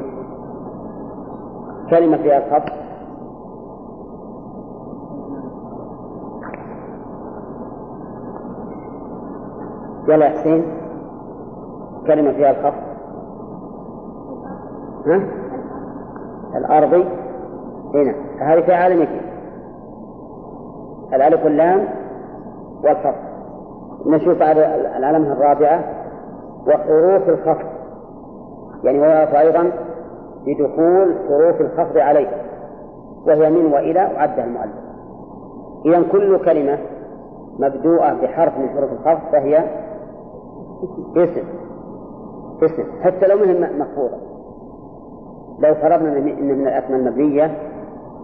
[1.90, 2.72] كلمة فيها الخط.
[10.08, 10.64] يلا يا حسين.
[12.06, 12.78] كلمة فيها الخط.
[15.06, 15.28] ها؟
[16.58, 17.08] الأرضي.
[17.94, 18.14] هنا.
[18.40, 19.22] هذه فيها علامتين
[21.12, 21.88] الألف واللام
[22.84, 23.31] والخط.
[24.06, 25.84] نشوف العلامة الرابعة
[26.66, 27.66] وحروف الخفض.
[28.84, 29.72] يعني ويقف أيضا
[30.46, 32.28] بدخول حروف الخفض عليه.
[33.26, 34.82] وهي من وإلى وعدها المؤلف.
[35.86, 36.78] إذا كل كلمة
[37.58, 39.64] مبدوءة بحرف من حروف الخفض فهي
[41.16, 41.44] اسم.
[42.62, 42.84] اسم.
[43.02, 44.16] حتى لو مهم مخفوضة
[45.58, 47.58] لو فرضنا أن من الأسماء المبنية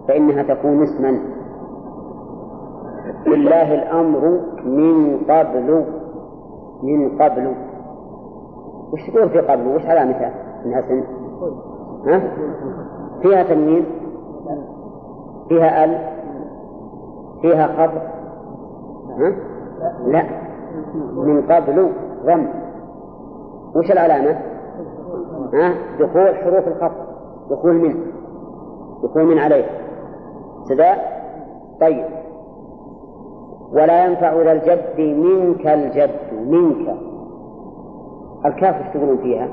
[0.07, 1.19] فإنها تكون اسما.
[3.27, 5.85] لله الأمر من قبل
[6.83, 7.55] من قبل.
[8.93, 10.33] وش تقول في قبل؟ وش علامتها
[10.65, 11.03] انها سن
[12.07, 12.21] ها؟
[13.21, 13.85] فيها تنوين
[15.49, 15.97] فيها أل؟
[17.41, 18.01] فيها خفض
[19.19, 19.35] ها؟
[20.07, 20.23] لا.
[21.15, 21.91] من قبل
[22.25, 22.47] ضم.
[23.75, 24.31] وش العلامة؟
[25.53, 27.05] ها؟ دخول حروف الخفض
[27.51, 27.95] دخول من.
[29.03, 29.65] دخول من عليه.
[30.69, 30.97] سداء
[31.81, 32.05] طيب.
[33.73, 36.95] ولا ينفع ذا الجد منك الجد منك.
[38.45, 39.47] الكاف إيش تقولون فيها؟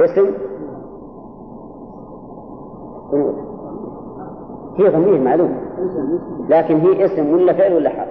[0.00, 0.26] اسم؟
[4.78, 5.54] هي ضمير معلوم.
[6.48, 8.08] لكن هي اسم ولا فعل ولا حرف؟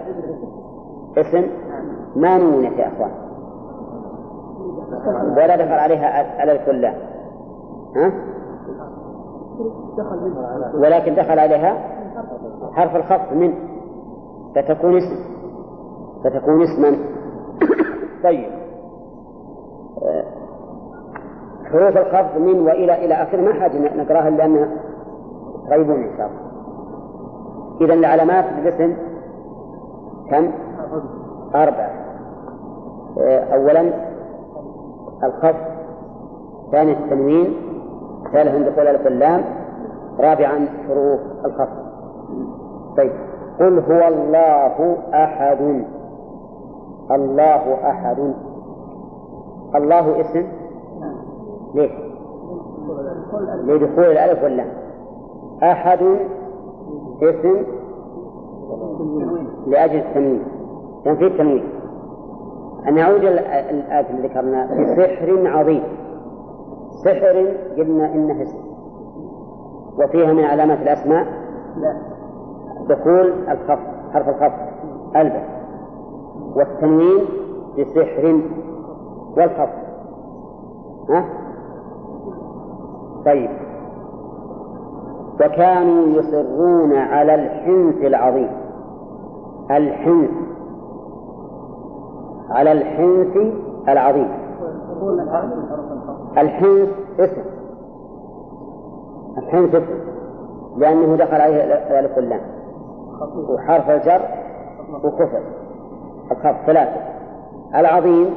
[1.17, 1.47] اسم؟
[2.15, 3.11] ما نونت يا أخوان.
[5.37, 6.93] ولا دخل عليها على الكلة
[7.95, 8.11] ها؟
[10.73, 11.77] ولكن دخل عليها
[12.73, 13.76] حرف الخفض من.
[14.57, 15.15] فتكون اسم.
[16.23, 16.97] فتكون اسما.
[18.23, 18.49] طيب.
[20.03, 20.23] آه،
[21.65, 24.69] حروف الخفض من وإلى إلى آخر ما حاجة نقراها لأنها
[25.69, 26.47] قريبون إن شاء الله.
[27.81, 28.97] إذا العلامات الاسم؟
[30.29, 30.51] كم؟
[31.55, 31.91] أربعة.
[33.21, 33.93] آه، أولا
[35.23, 35.77] الخفض
[36.71, 37.53] ثاني التنوين
[38.33, 39.43] ثالثا دخول الألف اللام
[40.19, 41.87] رابعا حروف الخفض
[42.97, 43.36] طيب.
[43.59, 45.83] قل هو الله أحد.
[47.11, 48.33] الله أحد.
[49.75, 50.47] الله اسم؟
[51.75, 51.91] ليش؟
[53.63, 54.67] لدخول الألف واللام.
[55.63, 55.99] أحد
[57.23, 57.63] اسم؟
[59.67, 60.43] لأجل التنوين.
[61.03, 61.63] في التنوين
[62.87, 64.65] أن نعود الآية اللي ذكرنا.
[64.65, 65.83] بسحر عظيم.
[67.05, 68.57] سحر قلنا إنه اسم.
[70.03, 71.27] وفيها من علامات الأسماء؟
[72.89, 74.67] دخول الخفض حرف الخفض
[75.15, 75.57] ألبس.
[76.55, 77.19] والتنوين
[77.79, 78.41] بسحر
[79.37, 79.87] والخفض
[81.09, 81.25] ها؟
[83.25, 83.49] طيب.
[85.35, 88.49] وكانوا يصرون على الحنث العظيم.
[89.71, 90.29] الحنث.
[92.49, 93.37] على الحنث
[93.89, 94.29] العظيم.
[96.37, 97.41] الحنث اسم.
[99.37, 99.97] الحنث اسم.
[100.77, 102.56] لأنه دخل عليه الألف واللام.
[103.49, 104.21] وحرف الجر
[105.03, 105.41] وكفر
[106.31, 107.01] الخط ثلاثة.
[107.75, 108.27] العظيم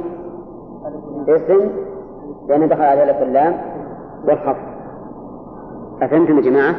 [1.28, 1.70] اسم
[2.48, 3.54] لأنه دخل عليه الألف واللام
[4.28, 4.70] والخفض.
[6.02, 6.74] أفهمتم يا جماعة؟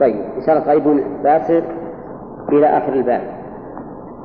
[0.00, 1.64] طيب إن شاء الله قريب باسر
[2.48, 3.20] إلى آخر الباب.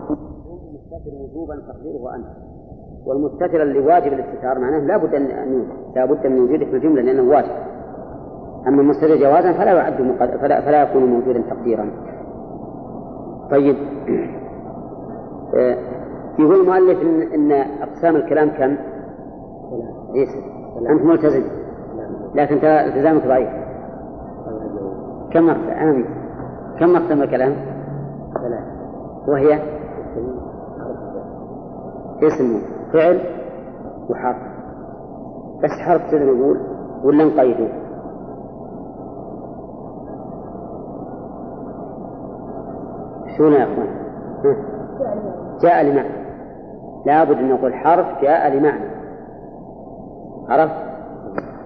[0.10, 2.28] المستتر وجوبا تقديره أنت.
[3.06, 7.30] والمستتر اللي واجب الاستتار معناه لا بد أن لا بد من وجوده في الجملة لأنه
[7.30, 7.52] واجب.
[8.68, 10.16] أما المستتر جوازا فلا يعد.
[10.42, 11.92] فلا, فلا يكون موجودا تقديرا.
[13.52, 13.76] طيب.
[15.56, 15.78] آه،
[16.40, 18.78] يقول المؤلف إن, إن أقسام الكلام كم؟
[20.14, 20.30] ليس.
[20.90, 21.44] أنت ملتزم.
[22.36, 23.50] لكن التزامك ضعيف.
[25.34, 26.06] كم آمين
[26.80, 27.56] كم أقسام الكلام؟
[28.34, 28.80] ثلاثة
[29.28, 29.60] وهي؟
[32.24, 32.62] اسم
[32.94, 33.20] فعل
[34.10, 34.38] وحرف
[35.64, 36.58] بس حرف كذا نقول
[37.04, 37.68] ولا نقيده؟
[43.40, 43.88] شو يا أخوان؟
[45.62, 46.10] جاء لمعنى
[47.06, 48.90] لابد أن نقول حرف جاء لمعنى
[50.50, 50.90] عرفت؟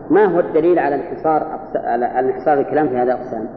[0.10, 3.48] ما هو الدليل على انحصار على انحصار الكلام في هذا الأقسام؟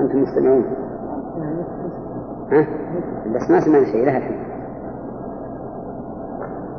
[0.00, 0.64] أنتم مستمعون؟
[2.52, 2.66] ها؟
[3.34, 4.44] بس ما سمعنا شيء لها الحين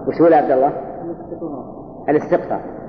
[0.07, 0.71] وش هو عبد الله؟
[2.09, 2.84] الاستقراء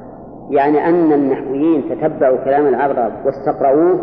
[0.51, 4.01] يعني أن النحويين تتبعوا كلام العرب واستقرؤوه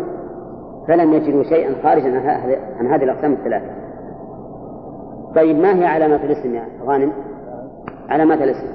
[0.88, 2.18] فلم يجدوا شيئا خارجا
[2.78, 3.70] عن هذه الأقسام الثلاثة.
[5.34, 7.12] طيب ما هي علامات الاسم يا غانم؟
[8.08, 8.66] علامات الاسم.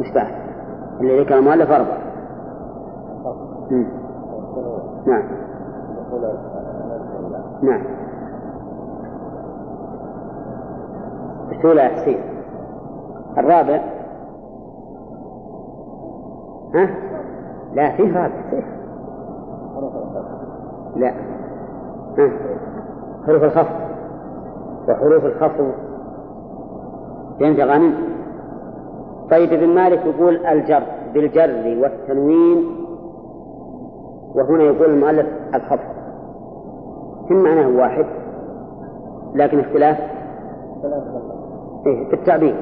[0.00, 0.34] مش بعد
[1.00, 1.98] اللي ذكر المؤلف أربعة
[5.06, 5.22] نعم.
[7.62, 7.84] نعم.
[11.88, 12.20] حسين
[13.38, 13.80] الرابع.
[16.74, 16.90] ها؟
[17.74, 18.64] لا فيه رابع فيه
[20.96, 21.12] لا.
[22.18, 22.30] ها؟
[23.26, 23.76] حروف الخفض.
[24.88, 25.72] وحروف الخفض.
[27.40, 27.94] فهمت غانم؟
[29.30, 30.82] طيب ابن مالك يقول الجر
[31.14, 32.76] بالجر والتنوين.
[34.34, 35.92] وهنا يقول المؤلف الخفض.
[37.30, 38.06] هم معناه واحد
[39.34, 39.98] لكن اختلاف.
[41.84, 42.54] بالتعبير.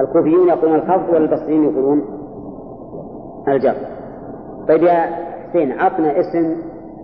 [0.00, 2.02] الكوفيون يقولون الخفض والبصريين يقولون
[3.48, 3.74] الجر.
[4.68, 5.00] طيب يا
[5.48, 6.56] حسين عطنا اسم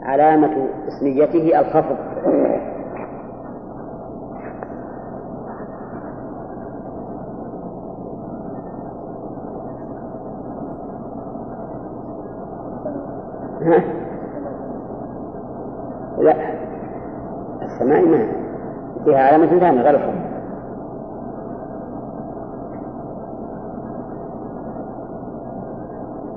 [0.02, 1.96] علامة اسميته الخفض؟
[16.20, 16.34] لا
[17.62, 18.26] السماء ما
[19.04, 20.29] فيها علامة ثانية غير الخفض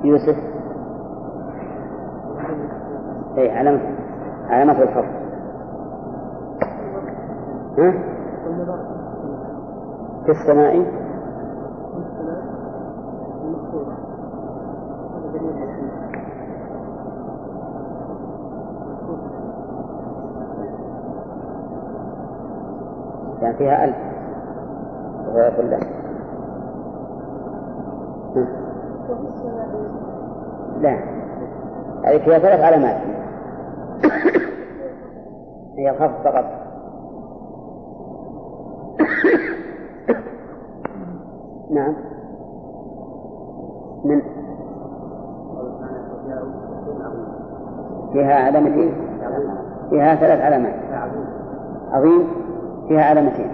[0.03, 0.35] يوسف.
[3.37, 3.81] أي علامة
[4.49, 5.23] علامة الخفض
[7.77, 7.91] ها؟
[10.25, 11.03] في السماء.
[23.41, 23.95] يعني فيها ألف.
[25.27, 25.69] وهو يقول
[30.83, 30.99] لا
[32.05, 32.97] هذه فيها ثلاث علامات
[35.77, 36.45] هي الخفض فقط.
[41.71, 41.95] نعم.
[44.05, 44.21] من
[48.13, 48.93] فيها علامتين.
[49.89, 50.75] فيها ثلاث علامات.
[51.91, 52.27] عظيم.
[52.87, 53.51] فيها علامتين.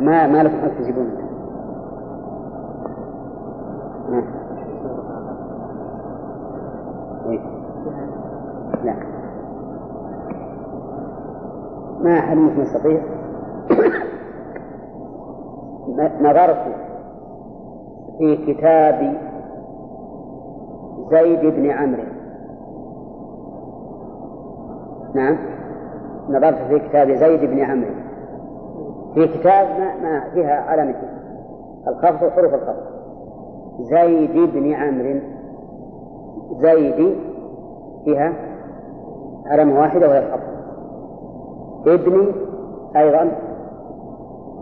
[0.00, 1.24] ما ما لكم أن تجيبون
[8.84, 8.94] لا
[12.04, 13.00] ما أحد منكم يستطيع
[16.20, 16.56] نظرت
[18.18, 19.16] في كتاب
[21.10, 22.02] زيد بن عمرو.
[25.14, 25.36] نعم.
[26.28, 27.90] نظرت في كتاب زيد بن عمرو.
[29.14, 31.08] في كتاب ما, ما فيها علامتين
[31.88, 32.84] الخفض وحروف الخفض.
[33.80, 35.20] زيد بن عمرو.
[36.60, 37.16] زيد
[38.04, 38.32] فيها
[39.46, 40.53] علامة واحدة وهي الخفض.
[41.86, 42.32] ابني
[42.96, 43.30] أيضا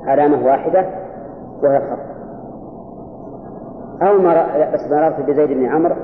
[0.04, 0.86] علامة واحدة
[1.62, 2.12] وهي الخفض
[4.02, 4.70] أو مر...
[4.74, 5.94] بس مررت بزيد بن عمرو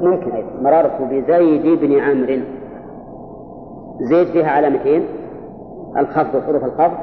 [0.00, 0.48] ممكن أيضا.
[0.62, 2.42] مررت بزيد بن عمرو.
[4.00, 5.06] زيد فيها علامتين
[5.98, 6.98] الخفض وحروف الخفض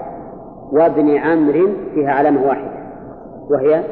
[0.71, 2.71] وابن عمرو فيها علامة واحدة
[3.49, 3.83] وهي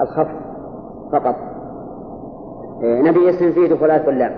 [0.00, 0.40] الخفض
[1.12, 1.34] فقط.
[2.82, 4.32] نبي اسم فيه دخولات واللام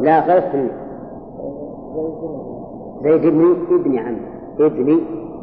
[0.00, 0.70] لا غير التنوين
[3.02, 4.66] زيد ابني ابن عمرو.
[4.66, 5.00] ابني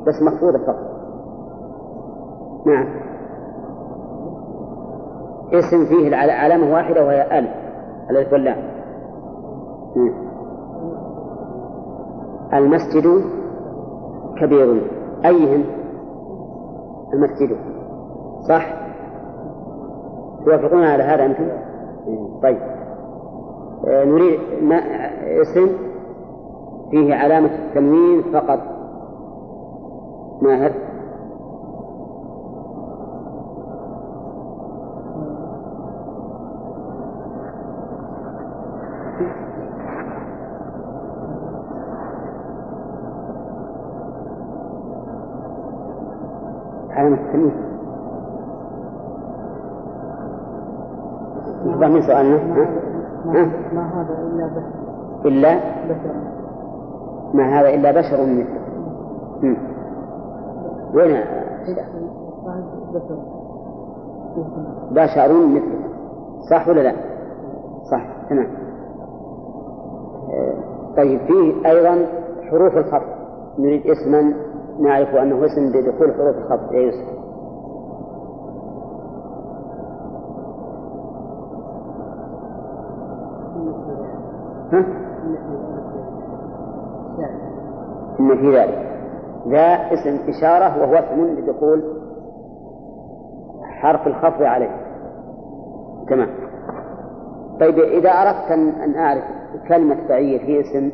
[0.07, 0.97] بس مخفوضة فقط.
[2.65, 2.87] نعم.
[5.53, 7.51] اسم فيه علامة واحدة وهي ألف.
[8.09, 8.57] الألف واللام.
[12.53, 13.23] المسجد
[14.41, 14.91] كبير.
[15.25, 15.63] أيهم؟
[17.13, 17.57] المسجد.
[18.49, 18.87] صح؟
[20.45, 21.47] توافقون على هذا أنتم؟
[22.43, 22.57] طيب.
[23.87, 24.75] آه نريد ما
[25.41, 25.69] اسم؟
[26.91, 28.59] فيه علامة التنوين فقط.
[30.41, 30.71] ماهر
[46.89, 47.51] علامة التنوين
[51.87, 52.37] من سؤالنا؟
[53.73, 55.55] ما هذا إلا بشر إلا؟
[55.89, 56.46] بشر
[57.33, 58.25] ما هذا إلا بشر
[59.41, 59.57] مم.
[60.93, 61.23] وين
[64.91, 65.87] بشر مثلكم
[66.49, 66.93] صح ولا لا؟
[67.91, 68.47] صح تمام.
[70.97, 72.05] طيب فيه أيضا
[72.51, 73.07] حروف الخفض
[73.59, 74.33] نريد اسما
[74.79, 77.17] نعرف أنه اسم بدخول حروف الخفض يا يوسف
[84.73, 85.06] ها؟
[88.31, 88.87] إن في ذلك.
[89.47, 91.83] ذا اسم إشارة وهو اسم لدخول
[93.63, 94.69] حرف الخفض عليه.
[96.09, 96.29] تمام.
[97.59, 98.51] طيب إذا أردت
[98.83, 99.23] أن أعرف
[99.67, 100.91] كلمة بعير هي اسم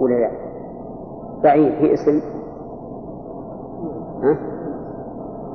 [0.00, 0.30] ولا لا؟
[1.42, 2.20] بعير هي اسم.
[4.22, 4.38] ها؟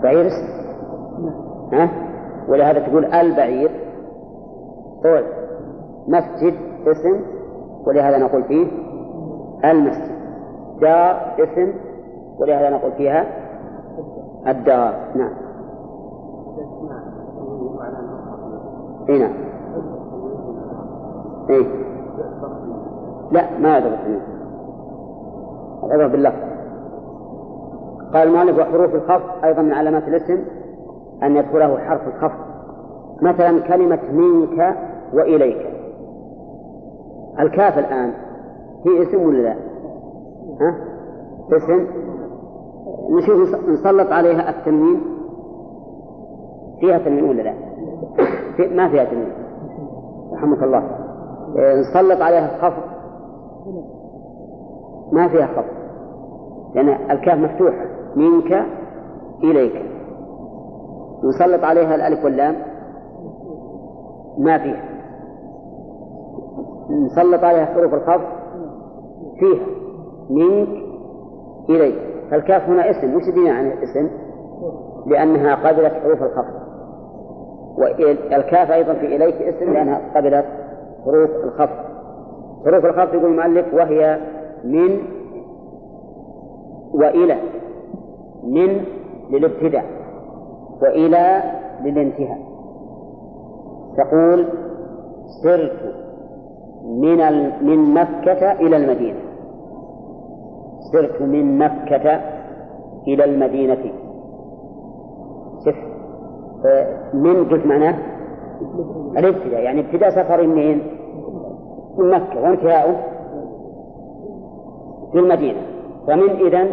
[0.03, 0.47] بعير اسم.
[1.73, 1.89] ها؟
[2.49, 3.71] ولهذا تقول البعير
[5.03, 5.23] قول.
[6.07, 6.53] مسجد
[6.87, 7.21] اسم.
[7.87, 8.67] ولهذا نقول فيه
[9.65, 10.11] المسجد.
[10.81, 11.73] دار اسم
[12.39, 13.25] ولهذا نقول فيها؟
[14.47, 15.33] الدار نعم.
[19.09, 19.33] إي نعم.
[21.49, 21.65] إي.
[23.31, 23.99] لا ما يضرب
[25.83, 26.37] العبرة باللفظ
[28.13, 30.43] قال المؤلف وحروف الخفض أيضا من علامات الاسم
[31.23, 32.39] أن يدخله حرف الخفض.
[33.21, 34.75] مثلا كلمة منك
[35.13, 35.67] وإليك.
[37.39, 38.13] الكاف الآن.
[38.85, 39.55] هي اسم ولا لا؟
[40.61, 40.75] ها؟
[41.57, 41.87] اسم؟
[43.09, 45.01] نشوف نسلط عليها التنوين.
[46.79, 47.53] فيها تنوين ولا لا؟
[48.57, 49.33] في ما فيها تنوين.
[50.33, 50.83] رحمك الله.
[51.79, 52.83] نسلط عليها الخفض.
[55.11, 55.81] ما فيها خفض.
[56.75, 57.85] لأن الكاف مفتوحة.
[58.15, 58.65] منك
[59.43, 59.85] إليك.
[61.23, 62.55] نسلط عليها الألف واللام.
[64.37, 64.83] ما فيها.
[67.05, 68.40] نسلط عليها حروف الخفض.
[69.41, 69.65] فيها
[70.29, 70.69] منك
[71.69, 71.95] إليك
[72.31, 74.09] فالكاف هنا اسم وش دينا عن الاسم؟
[75.07, 76.61] لأنها قبلت حروف الخفض.
[77.77, 80.45] والكاف أيضا في إليك اسم لأنها قبلت
[81.05, 81.85] حروف الخفض.
[82.65, 84.19] حروف الخفض يقول المؤلف وهي
[84.63, 84.99] من
[86.93, 87.37] وإلى
[88.43, 88.83] من
[89.31, 89.85] للابتداء
[90.81, 91.41] وإلى
[91.83, 92.39] للانتهاء.
[93.97, 94.47] تقول
[95.43, 95.95] سرت
[96.85, 97.17] من
[97.65, 99.19] من مكة إلى المدينة.
[100.91, 102.21] سرت من مكة
[103.07, 103.91] إلى المدينة.
[105.65, 105.75] شف
[107.13, 107.95] من قلت معناه؟
[109.17, 110.81] الابتداء يعني ابتداء سفر منين؟
[111.97, 112.41] من مكة.
[112.41, 112.95] وانتهاؤه
[115.11, 115.61] في المدينة.
[116.07, 116.67] فمن إذن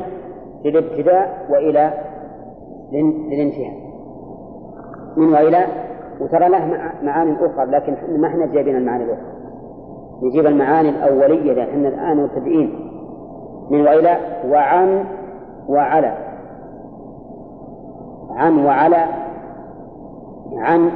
[0.64, 1.92] للابتداء وإلى
[2.92, 3.88] للانتهاء.
[5.16, 5.66] من وإلى
[6.20, 6.66] وترى له
[7.02, 9.38] معاني أخرى لكن ما إحنا جايبين المعاني الأخرى.
[10.22, 12.87] نجيب المعاني الأولية لأن إحنا الآن مبتدئين.
[13.70, 14.16] من وإلى
[14.48, 15.04] وعن
[15.68, 16.14] وعلى.
[18.30, 19.06] عن وعلى.
[20.56, 20.90] عن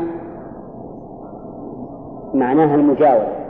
[2.34, 3.42] معناها المجاوزة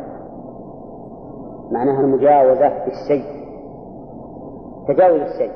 [1.70, 3.24] معناها المجاوزة في الشيء
[4.88, 5.52] تجاوز الشيء.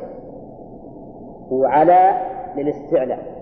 [1.51, 2.21] وعلى
[2.57, 3.37] للاستعلاء.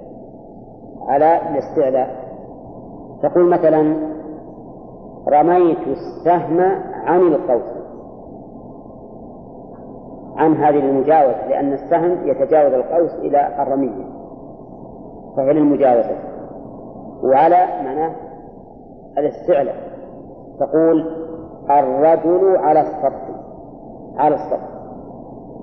[1.09, 2.25] على للاستعلاء
[3.23, 3.97] تقول مثلا
[5.29, 6.61] رميت السهم
[7.05, 7.74] عن القوس.
[10.37, 14.05] عن هذه المجاوزة لأن السهم يتجاوز القوس إلى الرمية.
[15.37, 16.17] فهي للمجاوزة.
[17.25, 18.15] وعلى معناه
[19.19, 19.75] الاستعلاء.
[20.61, 21.05] تقول
[21.71, 23.29] الرجل على السطح
[24.17, 24.69] على السطح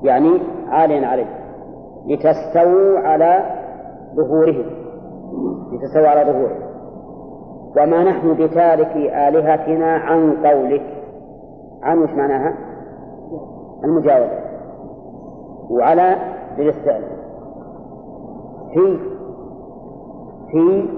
[0.04, 1.26] يعني عاليا عليه.
[2.06, 3.44] لتستووا على
[4.16, 4.66] ظهوره.
[5.72, 6.58] لتستووا على ظهوره.
[7.78, 11.04] وما نحن بتارك آلهتنا عن قولك.
[11.84, 12.54] عن وش معناها؟
[13.84, 14.51] المجاوزة.
[15.72, 16.16] وعلى
[16.58, 17.22] للاستعلاء
[18.74, 18.98] في
[20.52, 20.90] في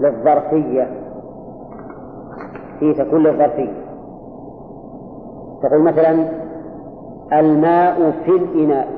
[0.00, 0.88] للظرفية.
[2.78, 3.82] في تكون للظرفية.
[5.62, 6.28] تقول مثلا
[7.40, 8.88] الماء في الإناء.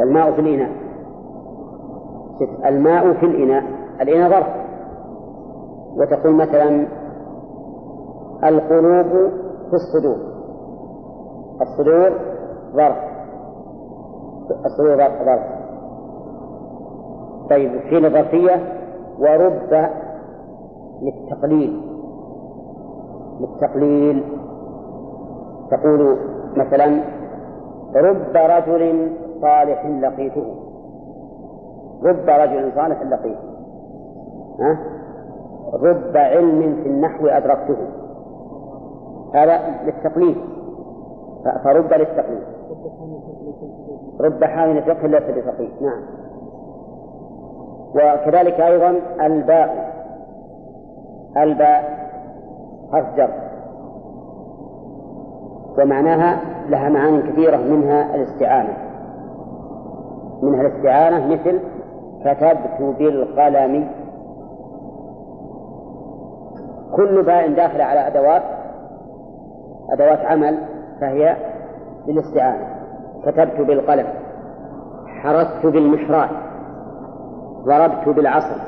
[0.00, 0.72] الماء في الإناء.
[2.66, 3.64] الماء في الإناء.
[4.00, 4.48] الإناء ظرف.
[5.96, 6.86] وتقول مثلا
[8.44, 9.30] القلوب
[9.70, 10.16] في الصدور.
[11.60, 12.31] الصدور
[12.72, 12.96] ظرف.
[14.66, 15.42] الصدور ظرف
[17.50, 18.60] طيب في الظرفية
[19.18, 19.90] ورب
[21.02, 21.82] للتقليل.
[23.40, 24.24] للتقليل.
[25.70, 26.16] تقول
[26.56, 27.02] مثلا
[27.96, 30.54] رب رجل صالح لقيته.
[32.04, 33.52] رب رجل صالح لقيته.
[34.60, 34.78] ها؟
[35.74, 37.76] رب علم في النحو أدركته.
[39.34, 40.36] هذا للتقليد
[41.64, 42.51] فرب للتقليد
[44.20, 45.68] رب حامل فقه ليس بفقيه.
[45.80, 46.02] نعم.
[47.94, 49.92] وكذلك أيضا الباء.
[51.36, 52.08] الباء
[52.92, 53.30] حرف جر.
[55.78, 58.76] ومعناها لها معاني كثيرة منها الاستعانة.
[60.42, 61.60] منها الاستعانة مثل
[62.24, 63.88] كتبت بالقلم.
[66.96, 68.42] كل باء داخلة على أدوات
[69.90, 70.58] أدوات عمل
[71.00, 71.36] فهي
[72.06, 72.66] للاستعانة
[73.26, 74.06] كتبت بالقلم.
[75.06, 76.30] حرست بالمحراب.
[77.66, 78.60] ضربت بالعصر.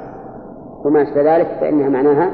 [0.85, 2.30] وما أشبه ذلك فإنها معناها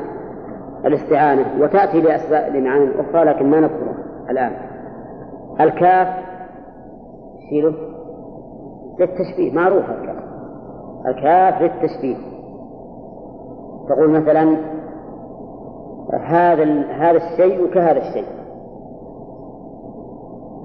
[0.85, 1.63] الاستعانة.
[1.63, 3.95] وتأتي لأسباب لمعاني أخرى لكن ما نذكرها
[4.31, 4.53] الآن.
[5.61, 6.09] الكاف
[7.51, 7.75] شيله
[9.01, 9.55] للتشبيه.
[9.55, 10.17] معروفة الكاف.
[11.07, 12.17] الكاف للتشبيه.
[13.89, 14.57] تقول مثلا
[16.25, 18.40] هذا هذا الشيء كهذا الشيء.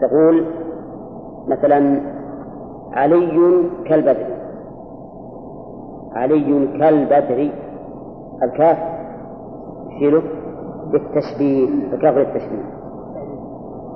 [0.02, 0.46] تقول
[1.48, 2.02] مثلا
[2.92, 4.26] علي كالبدر.
[6.14, 7.52] علي كالبدر
[8.44, 8.78] الكاف
[10.00, 10.24] شيله
[10.92, 12.66] بالتشبيه الكاف للتشبيه.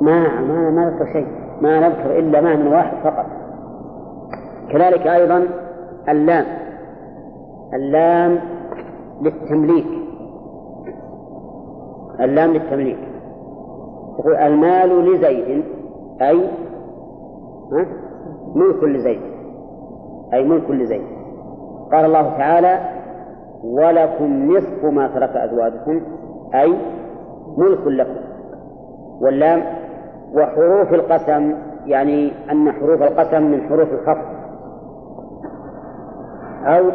[0.01, 1.27] ما ما ما نذكر شيء
[1.61, 3.25] ما نذكر إلا معنى واحد فقط.
[4.71, 5.47] كذلك أيضا
[6.09, 6.45] اللام.
[7.73, 8.39] اللام
[9.21, 9.87] للتمليك.
[12.19, 12.99] اللام للتمليك.
[14.17, 15.78] تقول المال لزيد.
[16.21, 16.49] أي؟
[18.55, 19.21] ملك لزيد
[20.33, 21.01] أي ملك لزيد
[21.91, 22.79] قال الله تعالى
[23.63, 26.01] ولكم نصف ما ترك أزواجكم.
[26.55, 26.75] أي
[27.57, 28.19] ملك لكم.
[29.21, 29.63] واللام
[30.33, 31.53] وحروف القسم.
[31.85, 34.39] يعني أن حروف القسم من حروف الخفض.
[36.65, 36.85] أو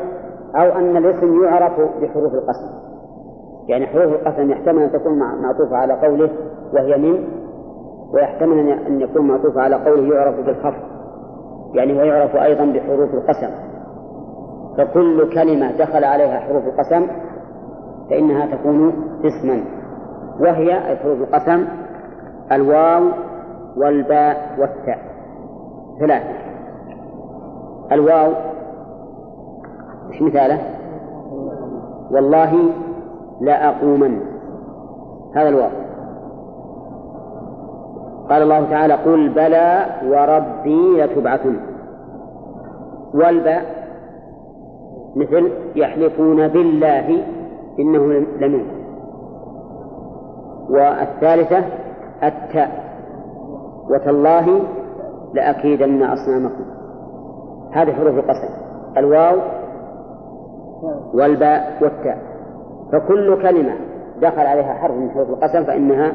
[0.56, 1.72] أو أن الاسم يعرف
[2.02, 2.84] بحروف القسم.
[3.68, 6.30] يعني حروف القسم يحتمل أن تكون معطوفة على قوله
[6.74, 7.43] وهي من
[8.14, 10.82] ويحتمل أن يكون معطوفة على قوله يعرف بالخفض.
[11.74, 13.50] يعني ويعرف أيضا بحروف القسم.
[14.78, 17.06] فكل كلمة دخل عليها حروف القسم
[18.10, 18.92] فإنها تكون
[19.24, 19.64] اسما.
[20.40, 21.64] وهي أي حروف القسم
[22.52, 23.02] الواو
[23.76, 24.98] والباء والتاء.
[26.00, 26.34] ثلاثة.
[27.92, 28.32] الواو
[30.12, 30.58] إيش مثاله؟
[32.10, 32.70] والله
[33.40, 34.20] لأقومن
[35.34, 35.83] هذا الواو.
[38.30, 41.56] قال الله تعالى قل بلى وربي لتبعثن.
[43.14, 43.62] والباء
[45.16, 47.22] مثل يحلفون بالله
[47.78, 48.06] إنه
[48.40, 48.84] لمنكم
[50.70, 51.64] والثالثة
[52.22, 52.84] التاء.
[53.90, 54.60] وتالله
[55.34, 56.64] لأكيدن أصنامكم.
[57.72, 58.48] هذه حروف القسم.
[58.96, 59.36] الواو
[61.14, 62.18] والباء والتاء.
[62.92, 63.74] فكل كلمة
[64.20, 66.12] دخل عليها حرف من حروف القسم فإنها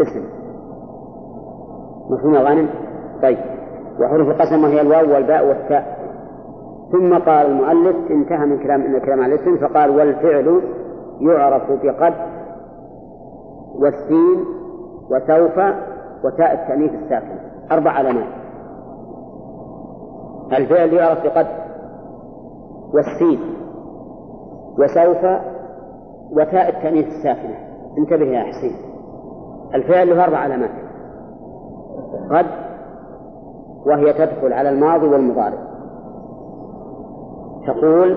[0.00, 0.39] اسم.
[2.10, 2.68] مفهوم غانم
[3.22, 3.38] طيب.
[4.00, 6.00] وحروف القسم وهي الواو والباء والتاء.
[6.92, 10.60] ثم قال المؤلف انتهى من كلام من الكلام على الاسم فقال والفعل
[11.20, 12.14] يعرف بقد
[13.74, 14.44] والسين
[15.10, 15.58] وسوف
[16.24, 17.36] وتاء التأنيث الساكن.
[17.72, 18.28] أربع علامات.
[20.52, 21.46] الفعل يعرف بقد
[22.94, 23.40] والسين
[24.78, 25.24] وسوف
[26.32, 27.56] وتاء التأنيث الساكنة.
[27.98, 28.76] انتبه يا حسين.
[29.74, 30.89] الفعل له أربع علامات.
[32.30, 32.46] قد
[33.86, 35.58] وهي تدخل على الماضي والمضارع.
[37.66, 38.16] تقول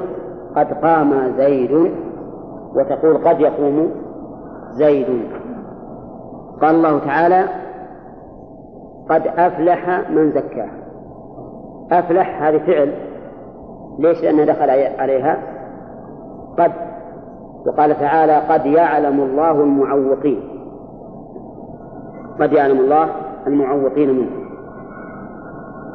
[0.56, 1.92] قد قام زيد
[2.76, 3.92] وتقول قد يقوم
[4.72, 5.08] زيد.
[6.62, 7.44] قال الله تعالى
[9.10, 10.70] قد أفلح من زكاه
[11.92, 12.94] أفلح هذه فعل.
[14.00, 14.70] ليش؟ لأنه دخل
[15.00, 15.38] عليها.
[16.60, 16.72] قد.
[17.66, 20.42] وقال تعالى قد يعلم الله المعوقين.
[22.40, 24.32] قد يعلم الله المعوقين منه.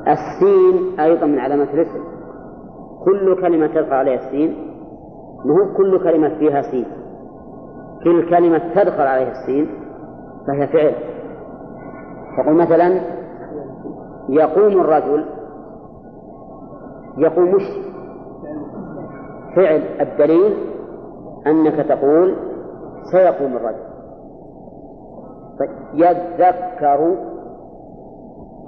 [0.08, 2.00] السين أيضا من علامات الاسم.
[3.04, 4.56] كل كلمة تدخل عليها السين
[5.44, 6.86] مو كل كلمة فيها سين.
[8.04, 9.68] كل كلمة تدخل عليها السين
[10.46, 10.94] فهي فعل.
[12.38, 13.00] تقول مثلا
[14.28, 15.24] يقوم الرجل
[17.18, 17.62] يقوم مش
[19.56, 20.54] فعل الدليل
[21.46, 22.36] أنك تقول
[23.12, 23.88] سيقوم الرجل.
[25.94, 27.16] يذكر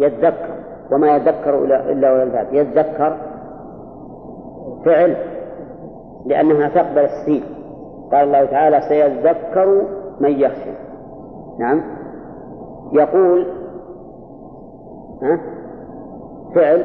[0.01, 0.55] يذكر
[0.93, 3.17] وما يذكر إلا ولا الباب يذكر
[4.85, 5.17] فعل
[6.27, 7.43] لأنها تقبل السين
[8.13, 9.83] قال الله تعالى سيذكر
[10.21, 10.71] من يخشى.
[11.59, 11.83] نعم.
[12.93, 13.47] يقول
[15.23, 15.41] ها؟
[16.55, 16.85] فعل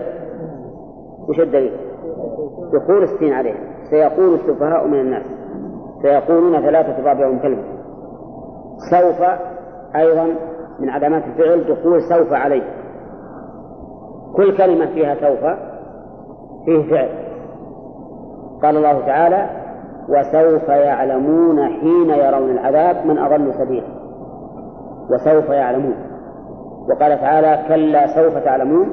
[1.30, 1.78] وش الدليل؟
[2.74, 3.56] دخول السين عليه.
[3.90, 5.26] سيقول السفهاء من الناس.
[6.02, 7.64] سيقولون ثلاثة رابعهم كلمة.
[8.92, 9.22] سوف
[9.96, 10.36] أيضا
[10.80, 12.85] من علامات الفعل دخول سوف عليه.
[14.38, 15.46] كل كلمة فيها سوف
[16.66, 17.10] فيه فعل.
[18.64, 19.50] قال الله تعالى
[20.10, 23.88] وسوف يعلمون حين يرون العذاب من أضل سبيلا
[25.12, 25.96] وسوف يعلمون.
[26.90, 28.90] وقال تعالى كلا سوف تعلمون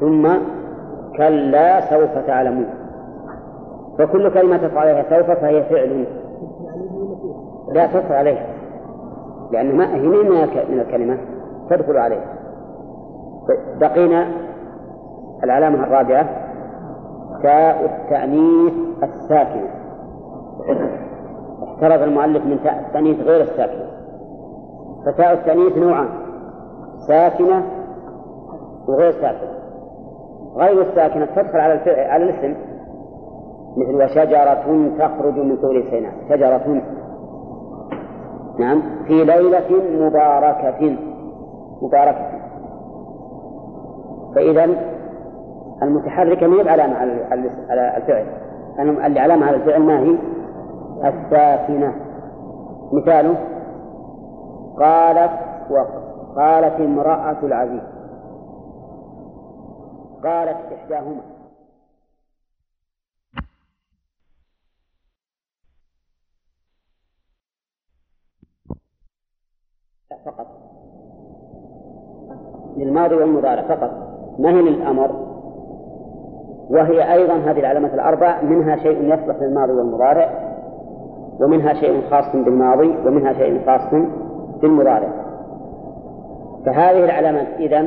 [0.00, 0.28] ثم
[1.16, 2.66] كلا سوف تعلمون.
[3.98, 6.06] فكل كلمة تدخل عليها سوف فهي فعل.
[7.72, 8.46] لا تدخل عليها.
[9.52, 10.08] لأن ما هي
[10.68, 11.18] من الكلمة
[11.70, 12.34] تدخل عليها.
[13.80, 14.26] بقينا
[15.44, 16.26] العلامة الرابعة
[17.42, 18.72] تاء التأنيث
[19.02, 19.70] الساكنة.
[21.64, 23.90] احترز المؤلف من تاء التأنيث غير الساكنة.
[25.06, 26.08] فتاء التأنيث نوعان
[27.08, 27.62] ساكنة
[28.88, 29.50] وغير ساكنة.
[30.56, 32.54] غير الساكنة تدخل على الفعل على الاسم
[33.76, 36.82] مثل وشجرة تخرج من طول سيناء شجرة
[38.58, 39.70] نعم في ليلة
[40.06, 40.96] مباركة
[41.82, 42.30] مباركة.
[44.34, 44.68] فإذا
[45.82, 48.26] المتحركة ما هي علامة على الفعل.
[49.06, 50.18] العلامة على الفعل ما هي؟
[51.08, 51.94] الساكنة.
[52.92, 53.36] مثاله
[54.78, 55.30] قالت
[55.70, 57.82] وقالت امرأة العزيز.
[60.24, 61.22] قالت إحداهما.
[70.26, 70.46] فقط.
[72.76, 73.90] للماضي والمضارع فقط.
[74.38, 75.29] ما هي للأمر؟
[76.70, 80.30] وهي أيضا هذه العلامات الأربع منها شيء يصلح للماضي والمضارع
[81.40, 83.94] ومنها شيء خاص بالماضي ومنها شيء خاص
[84.62, 85.08] بالمضارع.
[86.66, 87.84] فهذه العلامات إذا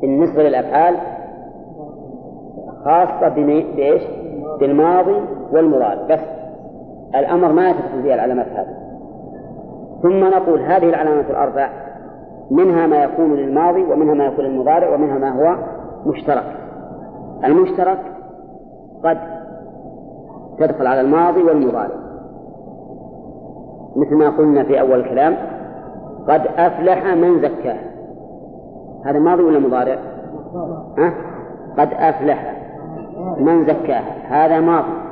[0.00, 0.94] بالنسبة للأفعال
[2.84, 4.02] خاصة بإيش؟
[4.60, 5.20] بالماضي
[5.52, 6.06] والمضارع.
[6.10, 6.20] بس
[7.14, 8.76] الأمر ما تدخل فيها العلامات هذه.
[10.02, 11.68] ثم نقول هذه العلامات الأربع
[12.50, 15.56] منها ما يكون للماضي ومنها ما يكون للمضارع ومنها ما هو
[16.06, 16.63] مشترك.
[17.44, 17.98] المشترك.
[19.04, 19.18] قد
[20.58, 22.04] تدخل على الماضي والمضارع.
[23.96, 25.36] مثل ما قلنا في أول الكلام
[26.28, 27.78] قد أفلح من زكاه.
[29.04, 29.98] هذا ماضي ولا مضارع؟
[30.98, 31.14] ها؟
[31.78, 32.56] قد أفلح
[33.38, 34.02] من زكاه.
[34.28, 35.04] هذا ماضي.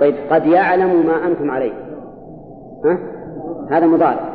[0.00, 1.72] طيب قد يعلم ما أنتم عليه.
[2.84, 2.98] ها؟
[3.70, 4.30] هذا مضارع.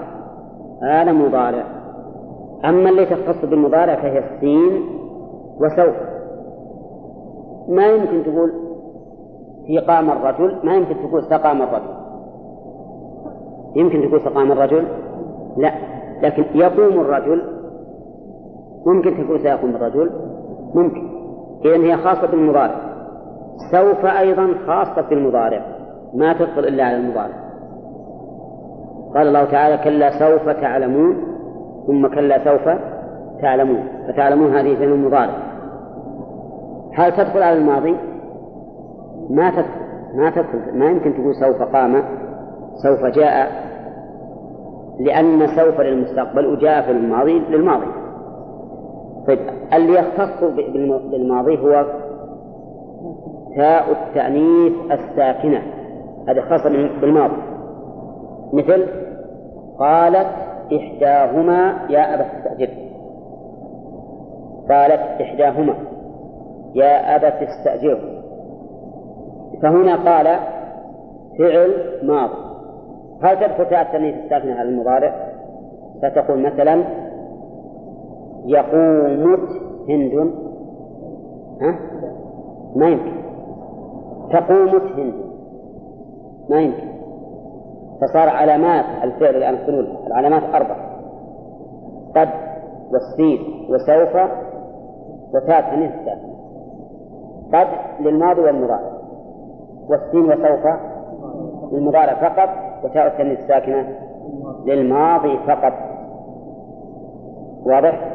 [0.84, 1.64] هذا مضارع.
[2.66, 4.95] أما اللي تختص بالمضارع فهي السين
[5.62, 5.96] وسوف.
[7.70, 8.52] ما يمكن تقول
[9.68, 11.96] في قام الرجل ما يمكن تقول سقام الرجل.
[13.76, 14.88] يمكن تقول سقام الرجل؟
[15.58, 15.72] لا.
[16.22, 17.42] لكن يقوم الرجل
[18.86, 20.12] ممكن تقول سيقوم الرجل؟
[20.76, 21.10] ممكن.
[21.66, 22.76] إذن هي خاصة بالمضارع.
[23.72, 25.62] سوف أيضا خاصة بالمضارع.
[26.14, 27.46] ما تدخل إلا على المضارع.
[29.16, 31.18] قال الله تعالى كلا سوف تعلمون
[31.88, 32.70] ثم كلا سوف
[33.42, 33.88] تعلمون.
[34.08, 35.45] فتعلمون هذه فعل المضارع.
[36.96, 37.96] هل تدخل على الماضي؟
[39.30, 39.86] ما تدخل.
[40.16, 40.78] ما تدخل.
[40.78, 42.04] ما يمكن تقول سوف قام
[42.84, 43.52] سوف جاء
[45.00, 47.86] لأن سوف للمستقبل وجاء في الماضي للماضي.
[49.28, 49.40] طيب
[49.74, 50.44] اللي يختص
[51.12, 51.86] بالماضي هو
[53.56, 55.62] تاء التأنيث الساكنة.
[56.28, 56.70] هذه خاصة
[57.02, 57.38] بالماضي.
[58.54, 58.86] مثل
[59.80, 60.28] قالت
[60.76, 62.70] إحداهما يا أبا استأجر
[64.70, 65.74] قالت إحداهما.
[66.76, 68.22] يا أبت استأجره.
[69.62, 70.40] فهنا قال
[71.40, 71.72] فعل
[72.04, 72.46] ماضي.
[73.24, 75.16] هل تدخل تاء التأنيث الساكنة على المضارع؟
[76.02, 76.84] فتقول مثلا
[78.46, 79.50] يقومت
[79.90, 80.32] هند.
[81.62, 81.80] ها؟
[82.76, 83.12] ما يمكن.
[84.32, 85.14] تقومت هند.
[86.50, 86.96] ما يمكن.
[88.02, 90.76] فصار علامات الفعل الآن كنون العلامات أربع
[92.16, 92.30] قد
[92.92, 94.16] والسين وسوف
[95.34, 96.25] وتاء التأنيث الساكنة
[97.54, 97.68] قد
[98.00, 98.92] للماضي والمضارع.
[99.90, 100.66] والسين وسوف
[101.72, 102.50] للمضارع فقط
[102.84, 103.88] وتاء التأنيث الساكنة
[104.66, 105.74] للماضي فقط.
[107.66, 108.12] واضح؟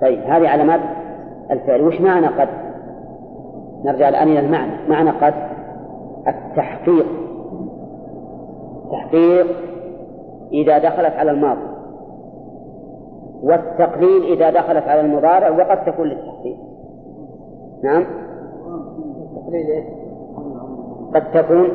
[0.00, 0.80] طيب هذه علامات
[1.50, 1.82] الفعل.
[1.86, 2.48] وش معنى قد؟
[3.84, 4.88] نرجع الآن إلى المعنى.
[4.88, 5.34] معنى قد
[6.28, 7.06] التحقيق.
[8.90, 9.46] تحقيق
[10.52, 11.70] إذا دخلت على الماضي
[13.42, 16.56] والتقليل إذا دخلت على المضارع وقد تكون للتحقيق.
[17.84, 18.04] نعم.
[21.14, 21.68] قد تكون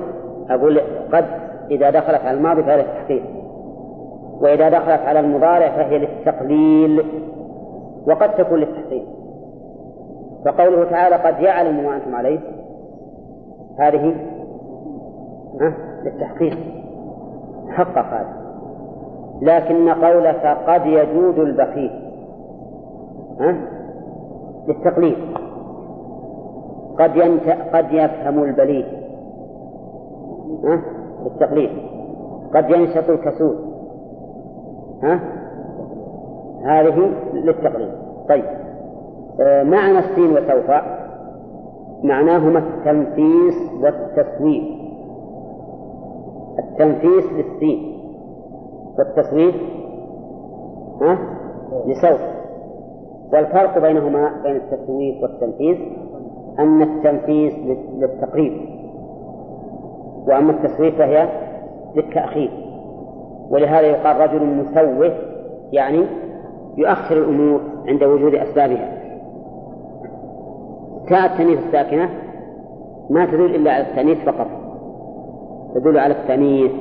[0.49, 0.81] أقول
[1.13, 1.25] قد
[1.71, 3.23] إذا دخلت على الماضي فهي للتحقيق.
[4.41, 7.05] وإذا دخلت على المضارع فهي للتقليل.
[8.07, 9.05] وقد تكون للتحقيق.
[10.45, 12.39] فقوله تعالى قد يعلم ما أنتم عليه
[13.79, 14.15] هذه
[16.05, 16.57] للتحقيق.
[17.69, 18.45] حقق هذا.
[19.41, 21.91] لكن قولك قد يجود البخيل
[23.39, 23.57] ها؟
[26.99, 27.49] قد ينت...
[27.73, 28.85] قد يفهم البليد
[30.63, 30.81] ها؟
[31.23, 31.69] بالتقليد
[32.55, 33.55] قد ينشط الكسول
[35.03, 35.19] ها؟
[36.65, 37.91] هذه للتقليد.
[38.29, 38.45] طيب.
[39.41, 40.71] آه معنى السين وسوف
[42.03, 44.63] معناهما التنفيس والتسويف.
[46.59, 47.95] التنفيس للسين.
[48.97, 49.55] والتسويف
[51.01, 51.17] ها؟
[51.85, 52.21] لسوف
[53.33, 55.77] والفرق بينهما بين التسويف والتنفيس
[56.59, 57.53] أن التنفيس
[57.97, 58.53] للتقريب
[60.27, 61.29] وأما التسويف فهي
[61.95, 62.51] للتأخير.
[63.49, 65.13] ولهذا يقال رجل مسوف
[65.71, 66.05] يعني
[66.77, 68.91] يؤخر الأمور عند وجود أسبابها.
[71.09, 72.09] تاء التأنيث الساكنة
[73.09, 74.47] ما تدل إلا على التأنيث فقط
[75.75, 76.71] تدل على التأنيث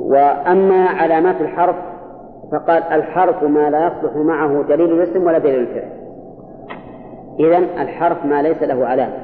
[0.00, 1.76] وأما علامات الحرف
[2.52, 6.07] فقال الحرف ما لا يصلح معه دليل الاسم ولا دليل الفعل.
[7.40, 9.14] إذن الحرف ما ليس له علامة.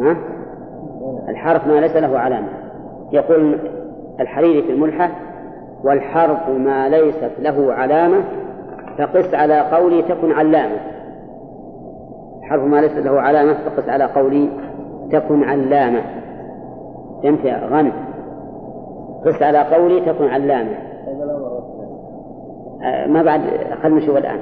[0.00, 0.16] ها؟
[1.28, 2.48] الحرف ما ليس له علامة.
[3.12, 3.58] يقول
[4.20, 5.10] الحريري في الملحة
[5.84, 8.24] والحرف ما ليست له علامة
[8.98, 10.76] فقس على قولي تكن علامة.
[12.42, 14.48] حرف ما ليس له علامة فقس على قولي
[15.12, 16.00] تكن علامة.
[17.22, 17.92] فهمت يا
[19.24, 20.76] قس على قولي تكن علامة.
[22.82, 23.40] آه، ما بعد
[23.82, 24.38] خلينا نشوف الآن.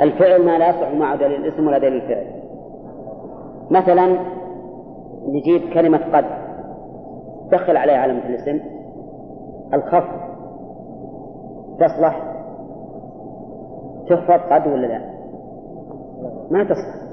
[0.00, 2.26] الفعل ما لا يصلح مع دليل الاسم ولا دليل الفعل.
[3.70, 4.18] مثلا
[5.28, 6.24] نجيب كلمة قد.
[7.52, 8.60] دخل عليها علامة الاسم.
[9.74, 10.18] الخفض.
[11.80, 12.34] تصلح.
[14.10, 15.00] تخفض قد ولا لا؟
[16.50, 17.08] ما تصلح.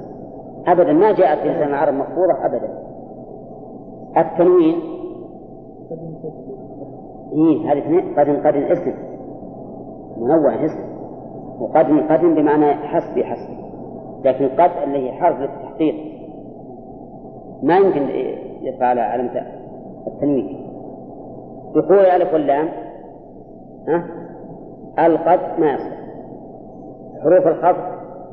[0.67, 2.69] أبدا ما جاءت في لسان العرب مخفوضة أبدا.
[4.17, 4.75] التنوين.
[7.33, 8.19] إيه هذه اثنين.
[8.19, 8.93] قد قد اسم
[10.17, 10.94] منوع اسم
[11.59, 13.55] وقد قد بمعنى حسب حسب.
[14.25, 15.95] لكن قد اللي هي حرف للتحقيق
[17.63, 18.01] ما يمكن
[18.61, 19.41] يطلع على علامة
[20.07, 20.57] التنوين.
[21.75, 22.69] دخول الألف واللام
[23.87, 24.05] ها؟
[25.05, 25.99] القد ما يصلح.
[27.23, 27.83] حروف الخفض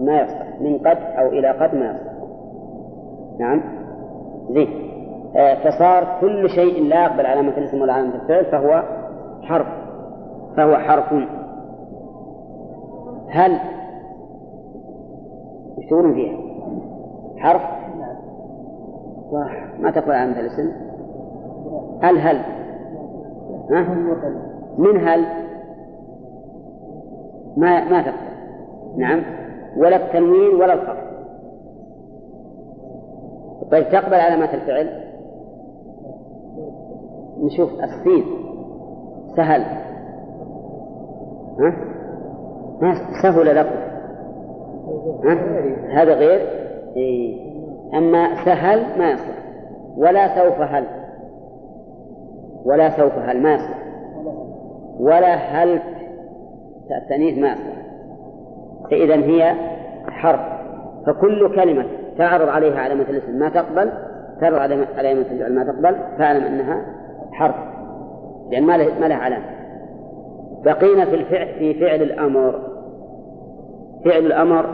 [0.01, 0.61] ما يصلح.
[0.61, 2.12] من قد أو إلى قد ما يصلح.
[3.39, 3.62] نعم.
[4.51, 4.68] زين.
[5.37, 8.83] آه فصار كل شيء لا يقبل علامة الاسم ولا علامة الفعل فهو
[9.43, 9.66] حرف.
[10.57, 11.12] فهو حرف.
[13.33, 13.59] هل
[15.78, 16.39] إيش تقولون فيها؟
[17.37, 17.62] حرف؟
[19.78, 20.72] ما تقبل علامة الاسم؟
[22.03, 22.37] هل هل؟
[23.70, 23.95] ها؟
[24.78, 25.26] من هل؟
[27.57, 28.33] ما ما تقبل
[28.97, 29.22] نعم.
[29.76, 31.12] ولا التنوين ولا الخفض.
[33.70, 35.03] طيب تقبل علامات الفعل.
[37.41, 38.24] نشوف السين
[39.37, 39.62] سهل.
[41.61, 41.93] ها؟
[42.83, 43.76] ما سهل لكم
[45.24, 45.35] ها؟
[46.03, 46.41] هذا غير؟
[46.97, 47.53] إيه.
[47.95, 49.39] أما سهل ما يصلح
[49.97, 50.85] ولا سوف هل.
[52.64, 53.83] ولا سوف هل ما يصلح
[55.01, 55.80] ولا هل
[57.03, 57.83] التأنيث ما يصلح
[58.91, 59.55] فإذا هي
[60.07, 60.41] حرف
[61.07, 61.85] فكل كلمة
[62.18, 63.93] تعرض عليها علامة الاسم ما تقبل
[64.41, 64.59] تعرض
[64.99, 66.83] علامة الفعل ما تقبل فاعلم أنها
[67.33, 67.55] حرف
[68.51, 69.45] لأن ما له ما علامة.
[70.64, 72.72] بقينا في الفعل في فعل الأمر.
[74.05, 74.66] فعل الأمر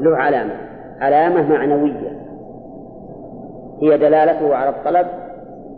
[0.00, 0.54] له علامة.
[1.00, 2.16] علامة معنوية.
[3.82, 5.06] هي دلالته على الطلب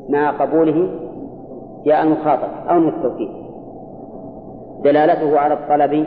[0.09, 0.91] مع قبوله
[1.87, 3.29] جاء المخاطب أو التوكيد
[4.85, 6.07] دلالته على الطلب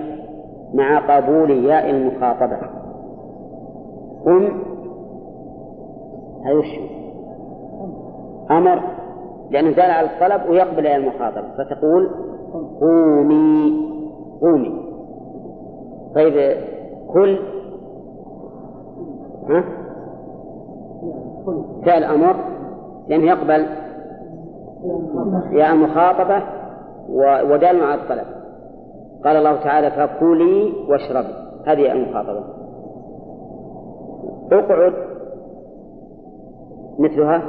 [0.74, 2.58] مع قبول ياء المخاطبة.
[4.26, 4.64] قم.
[6.46, 6.80] هذا وش
[8.52, 8.82] أمر.
[9.52, 11.48] لأنه دال على الطلب ويقبل ياء المخاطبة.
[11.58, 12.10] فتقول
[12.82, 13.74] قومي.
[14.42, 14.82] قومي.
[16.16, 16.58] طيب
[17.14, 17.40] كل
[19.50, 19.64] ها؟
[21.86, 22.36] فعل أمر
[23.08, 23.66] لأنه يقبل
[25.52, 26.44] ياء المخاطبة
[27.54, 28.26] ودال على الطلب.
[29.26, 31.34] قال الله تعالى فكلي واشربي.
[31.68, 32.44] هذه المخاطبة
[34.52, 34.94] اقعد
[37.00, 37.44] مثلها.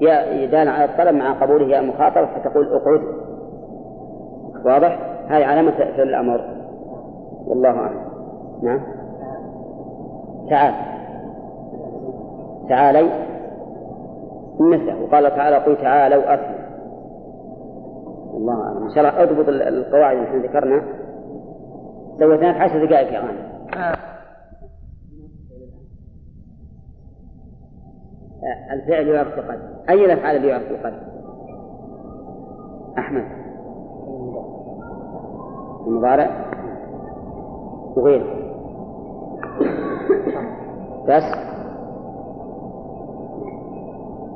[0.00, 3.00] يا دال على الطلب مع قبوله يا مخاطبة فتقول اقعد.
[4.64, 4.98] واضح؟
[5.28, 6.40] هذه علامة فعل الأمر.
[7.46, 8.11] والله أعلم.
[8.62, 8.80] نعم.
[10.50, 10.74] تعال.
[12.68, 13.10] تعالي
[14.60, 16.62] مثله وقال تعالى قل تعالوا أكل
[18.34, 18.82] الله أعلم.
[18.82, 20.80] إن شاء الله أضبط القواعد اللي إحنا ذكرنا
[22.18, 23.96] في عشر دقائق يا غانم آه.
[28.72, 29.60] الفعل يعرف قد
[29.90, 30.94] أي الأفعال اللي يعرف قد
[32.98, 33.24] أحمد.
[35.86, 36.52] المضارع.
[37.96, 38.51] وغيره.
[41.08, 41.24] بس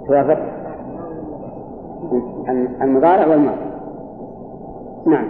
[0.06, 0.38] توافق؟
[2.82, 3.66] المضارع والماضي.
[5.06, 5.28] نعم.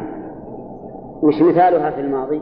[1.22, 2.40] وش مثالها في الماضي؟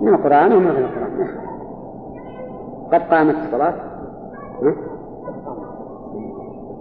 [0.00, 1.28] من القرآن وما من القرآن.
[2.92, 3.74] قد قامت الصلاة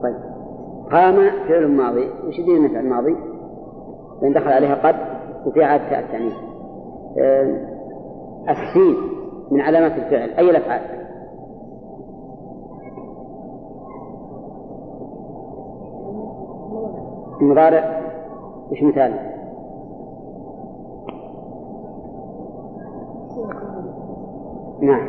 [0.04, 0.16] طيب
[0.94, 1.16] قام
[1.48, 3.16] فعل ماضي وش يدير فعل ماضي؟
[4.22, 4.96] لأن دخل عليها قد
[5.46, 6.34] وفي عادة التأنيث
[8.50, 8.96] السين
[9.52, 10.82] من علامات الفعل أي الأفعال؟
[17.42, 18.02] المضارع
[18.72, 19.34] وش مثاله؟
[24.82, 25.08] نعم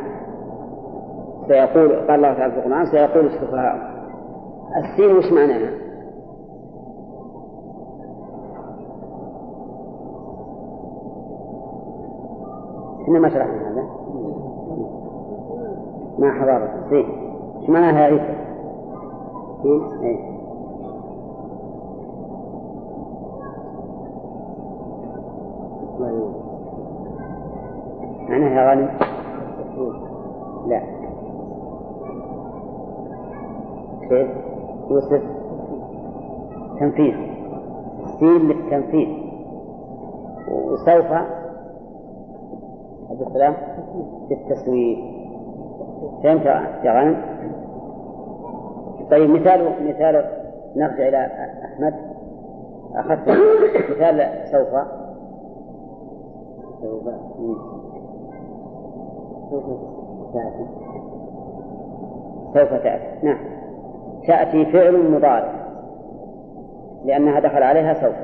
[1.47, 3.84] سيقول قال الله تعالى في القرآن سيقول السفهاء
[4.75, 5.71] السين وش معناها؟
[13.05, 13.83] كنا ما شرحنا هذا.
[16.19, 17.05] ما حضر السين
[17.55, 18.35] وش معناها هذه؟
[19.63, 20.35] سين إيه.
[28.29, 29.04] معناها يا غالب
[34.95, 35.21] يوسف
[36.79, 37.13] تنفيذ.
[38.19, 39.07] سين للتنفيذ.
[40.51, 41.11] وسوف
[43.09, 43.53] عبد السلام
[44.31, 44.99] للتسويف.
[46.23, 46.45] فهمت
[46.85, 47.21] يا غانم؟
[49.11, 50.25] طيب مثال مثال
[50.75, 51.27] نرجع إلى
[51.65, 51.93] أحمد.
[52.95, 53.29] أخذت
[53.91, 54.17] مثال
[54.51, 54.69] سوف.
[56.81, 57.05] سوف.
[60.33, 60.65] تأتي
[62.53, 63.37] سوف تأتي نعم.
[64.27, 65.65] تأتي فعل مضارع.
[67.05, 68.15] لأنها دخل عليها سوف.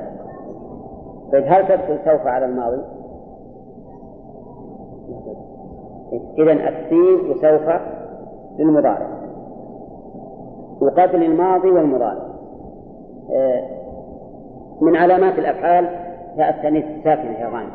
[1.32, 2.82] طيب هل تدخل سوف على الماضي؟
[6.38, 7.72] إذا السين وسوف
[8.58, 9.08] للمضارع.
[10.80, 12.22] وقبل الماضي والمضارع.
[13.30, 13.62] آه،
[14.80, 15.88] من علامات الأفعال
[16.36, 17.72] تاء التأنيث الساكنة يا غانم.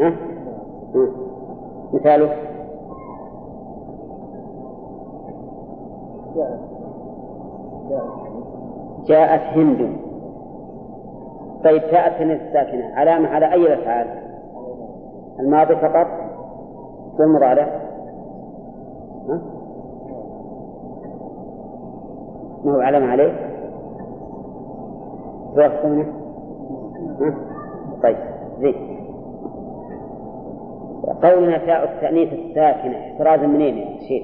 [0.00, 0.12] ها؟
[1.92, 2.28] مثاله؟
[9.06, 9.96] جاءت هند
[11.64, 14.06] طيب جاءت هند الساكنة علامة على أي الأفعال؟
[15.40, 16.06] الماضي فقط
[17.18, 17.82] والمضارع؟
[22.64, 23.32] ما هو علامة عليه؟
[25.54, 26.06] توافقونه؟
[28.02, 28.16] طيب
[28.60, 28.74] زين
[31.22, 34.22] قولنا تاء التأنيث الساكنة احترازا منين يا شيخ؟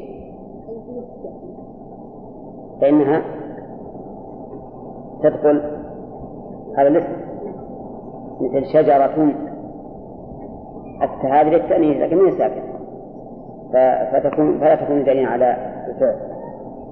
[2.81, 3.23] فإنها
[5.23, 5.63] تدخل
[6.79, 7.13] هذا الاسم
[8.41, 9.33] مثل شجرة
[11.25, 12.69] هذه للتأنيث لكن من ساكنة.
[14.13, 15.57] فتكون فلا تكون دليلا على
[15.89, 16.17] الفعل.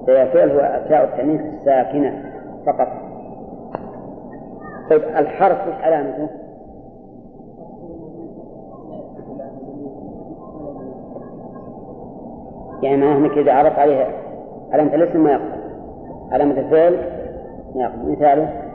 [0.07, 2.23] فالفعل هو تاء التأنيث الساكنة
[2.65, 2.87] فقط.
[4.89, 6.29] طيب الحرف وش علامته؟
[12.83, 14.07] يعني معناه إنك إذا عرضت عليه
[14.71, 15.57] علامة الاسم ما يقبل
[16.31, 17.16] علامة الفعل
[17.81, 18.67] يقبل مثاله.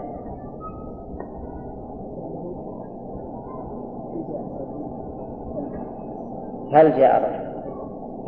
[6.72, 7.52] هل جاء الرجل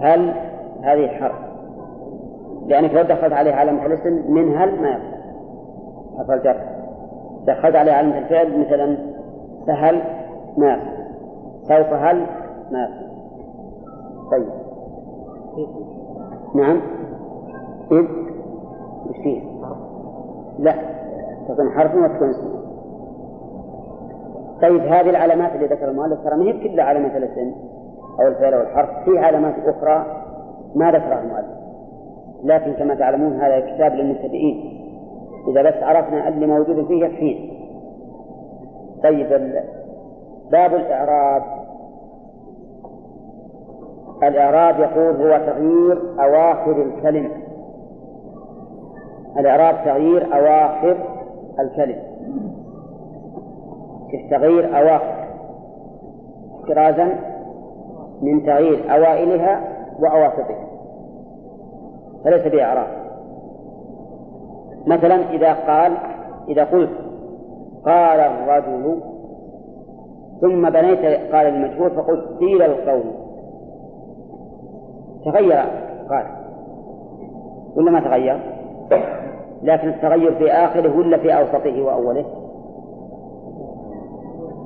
[0.01, 0.35] هل
[0.83, 1.37] هذه حرف؟
[2.67, 5.15] لأنك لو دخلت عليه علامة الاسم من هل ما يقبل
[6.19, 6.57] حرف الجر.
[7.47, 8.99] دخلت عليه علامة الفعل مثلا
[9.67, 10.03] سهل
[10.57, 10.95] ما يقبل
[11.63, 12.27] سوف هل
[12.71, 13.05] ما يقبل
[14.31, 14.49] طيب.
[16.55, 16.81] نعم
[17.93, 18.05] إذ
[19.09, 19.43] وش فيه؟
[20.65, 20.75] لا
[21.49, 22.55] تكون حرف وتكون اسم.
[24.63, 27.53] طيب هذه العلامات اللي ذكر المؤلف ترى ما هي كلها علامات الاسم
[28.21, 30.07] أو الفعل أو الحرف في علامات أخرى
[30.75, 31.65] ما ذكرها المؤلف.
[32.45, 34.81] لكن كما تعلمون هذا كتاب للمبتدئين.
[35.49, 37.55] إذا بس عرفنا اللي موجود فيه يكفينا
[39.03, 39.29] طيب
[40.51, 41.43] باب الإعراب.
[44.23, 47.44] الإعراب يقول هو تغيير أواخر الكلمة.
[49.39, 50.97] الإعراب تغيير أواخر
[51.61, 52.15] الكلمة
[54.31, 55.15] تغيير أواخر.
[56.61, 57.19] احترازا
[58.23, 59.61] من تغيير أوائلها
[59.99, 60.67] وأواسطها.
[62.25, 62.87] فليس بإعراب.
[64.87, 65.93] مثلا إذا قال
[66.49, 66.91] إذا قلت
[67.85, 69.01] قال الرجل
[70.41, 73.05] ثم بنيت قال المجهول فقلت قيل القول.
[75.25, 75.65] تغير
[76.11, 76.27] قال.
[77.77, 78.41] ولا ما تغير؟
[79.65, 82.25] لكن التغير في آخره ولا في أوسطه وأوله؟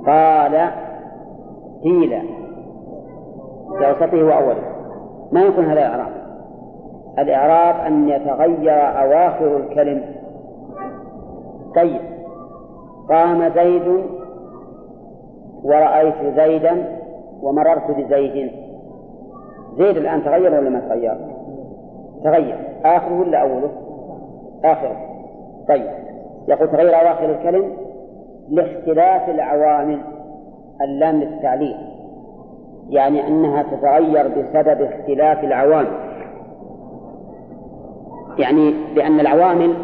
[0.07, 0.71] قال
[1.85, 2.23] قيل
[3.79, 4.63] في أوسطه وأوله.
[5.33, 6.13] ما يكون هذا إعراب
[7.19, 10.05] الإعراب أن يتغير أواخر الكلم.
[11.77, 12.01] طيب
[13.09, 14.05] قام زيد
[15.65, 16.99] ورأيت زيدا
[17.43, 18.51] ومررت بزيد.
[19.79, 21.17] زيد الآن تغير ولا ما تغير؟
[22.25, 22.57] تغير.
[22.85, 23.88] آخره ولا أوله؟
[24.65, 24.97] آخره
[25.69, 25.91] طيب.
[26.49, 27.73] يقول تغير أواخر الكلم
[28.49, 30.01] لاختلاف العوامل
[30.81, 31.77] اللام للتعليل.
[32.89, 36.09] يعني أنها تتغير بسبب اختلاف العوامل.
[38.39, 39.75] يعني لأن العوامل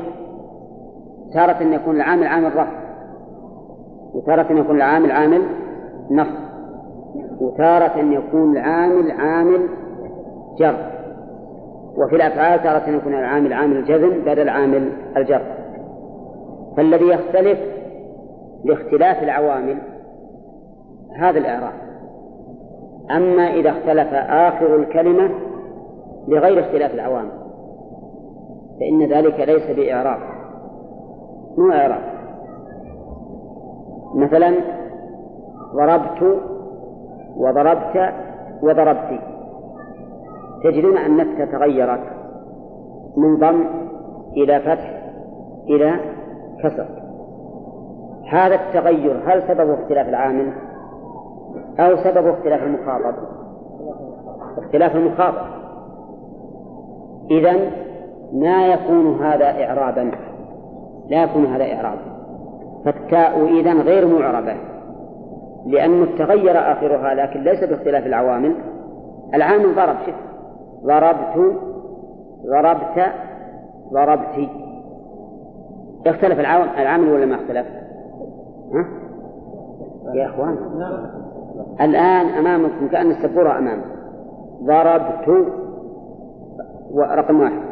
[1.35, 2.85] تارة يكون العامل عامل رفع
[4.15, 5.43] وتارة يكون العامل عامل
[6.11, 6.45] نصب
[7.41, 9.69] وتارة يكون العامل عامل
[10.59, 10.77] جر.
[11.97, 15.43] وفي الأفعال تارة يكون العامل عامل الجزم بدل عامل الجر.
[16.77, 17.59] فالذي يختلف
[18.65, 19.79] لاختلاف العوامل
[21.17, 21.73] هذا الإعراب.
[23.11, 25.31] أما إذا اختلف آخر الكلمة
[26.29, 27.31] لغير اختلاف العوامل
[28.81, 30.19] فإن ذلك ليس بإعراب
[31.59, 32.15] مو إعراب.
[34.15, 34.55] مثلا
[35.75, 36.41] ضربت
[37.37, 38.15] وضربت
[38.63, 39.34] وضربت.
[40.65, 42.01] تجدون أن النكتة تغيرت
[43.17, 43.65] من ضم
[44.37, 45.03] إلى فتح
[45.69, 46.01] إلى
[46.63, 46.87] كسر.
[48.31, 50.53] هذا التغير هل سببه اختلاف العامل
[51.81, 53.15] أو سببه اختلاف المخاطب؟
[54.59, 55.47] اختلاف المخاطب.
[57.31, 57.57] إذا
[58.33, 60.11] ما يكون هذا إعرابا؟
[61.09, 62.15] لا يكون هذا إعرابا
[62.85, 64.55] فالتاء إذا غير معربة
[65.67, 68.55] لأنه تغير آخرها لكن ليس باختلاف العوامل.
[69.35, 70.34] العامل ضرب شف
[70.85, 71.57] ضربت
[72.47, 73.05] ضربت
[73.93, 74.49] ضربت.
[76.07, 77.67] اختلف العامل ولا ما اختلف؟
[78.75, 78.87] ها؟
[80.15, 80.57] يا إخوان.
[81.81, 83.91] الآن أمامكم كأن السبورة أمامكم
[84.63, 85.53] ضربت
[86.97, 87.63] رقم واحد.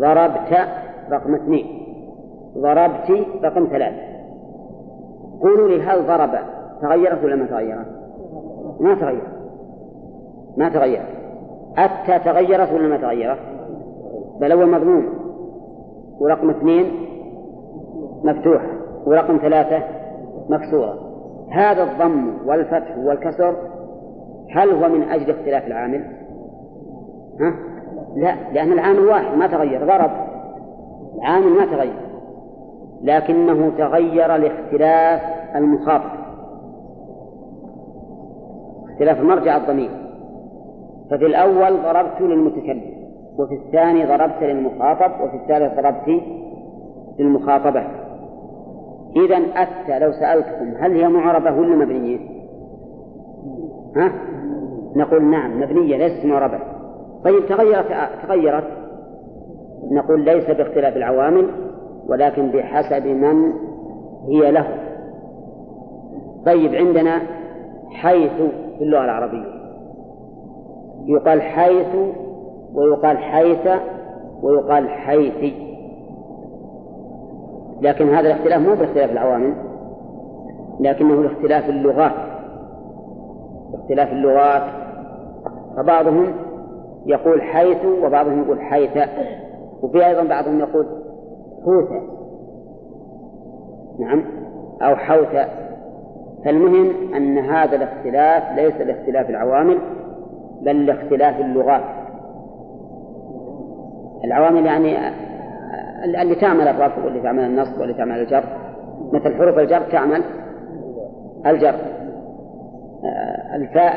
[0.00, 0.68] ضربت
[1.10, 1.66] رقم اثنين.
[2.58, 4.02] ضربت رقم ثلاثة.
[5.40, 6.30] قولوا لي هل ضرب
[6.82, 7.86] تغيرت ولا ما تغيرت؟
[8.80, 9.36] ما تغيرت.
[10.56, 11.25] ما تغيرت.
[11.78, 13.38] أتى تغيرت ولا ما تغيرت؟
[14.40, 15.08] بل أول مضموم
[16.20, 16.86] ورقم اثنين
[18.24, 18.62] مفتوح.
[19.06, 19.82] ورقم ثلاثة
[20.48, 20.98] مكسورة.
[21.50, 23.56] هذا الضم والفتح والكسر
[24.50, 26.04] هل هو من أجل اختلاف العامل؟
[27.40, 27.54] ها؟
[28.16, 30.10] لا لأن العامل واحد ما تغير ضرب
[31.18, 32.06] العامل ما تغير.
[33.02, 35.20] لكنه تغير لاختلاف
[35.56, 36.10] المخاطب
[38.92, 40.05] اختلاف مرجع الضمير.
[41.10, 43.06] ففي الأول ضربت للمتكلم
[43.38, 46.22] وفي الثاني ضربت للمخاطب وفي الثالث ضربت
[47.18, 47.84] للمخاطبة.
[49.16, 52.18] إذا أتى لو سألتكم هل هي معربة ولا مبنية؟
[53.96, 54.12] ها؟
[54.96, 56.58] نقول نعم مبنية ليست معربة.
[57.24, 57.86] طيب تغيرت
[58.22, 58.64] تغيرت.
[59.90, 61.48] نقول ليس باختلاف العوامل
[62.08, 63.52] ولكن بحسب من
[64.28, 64.66] هي له.
[66.46, 67.22] طيب عندنا
[67.90, 68.32] حيث
[68.78, 69.55] في اللغة العربية.
[71.06, 71.96] يقال حيث
[72.74, 73.68] ويقال حيث
[74.42, 75.54] ويقال حيث.
[77.80, 79.54] لكن هذا الاختلاف مو باختلاف العوامل
[80.80, 82.12] لكنه لاختلاف اللغات.
[83.74, 84.62] اختلاف اللغات.
[85.76, 86.26] فبعضهم
[87.06, 89.08] يقول حيث وبعضهم يقول حيث
[89.82, 90.86] وفي أيضا بعضهم يقول
[91.64, 91.88] حوث.
[93.98, 94.24] نعم
[94.82, 95.48] أو حوث.
[96.44, 99.78] فالمهم أن هذا الاختلاف ليس لاختلاف العوامل
[100.62, 101.82] بل لاختلاف اللغات.
[104.24, 104.96] العوامل يعني
[106.22, 108.44] اللي تعمل الرفع واللي تعمل النصب واللي تعمل الجر.
[109.12, 110.22] مثل حروف الجر تعمل
[111.46, 111.74] الجر.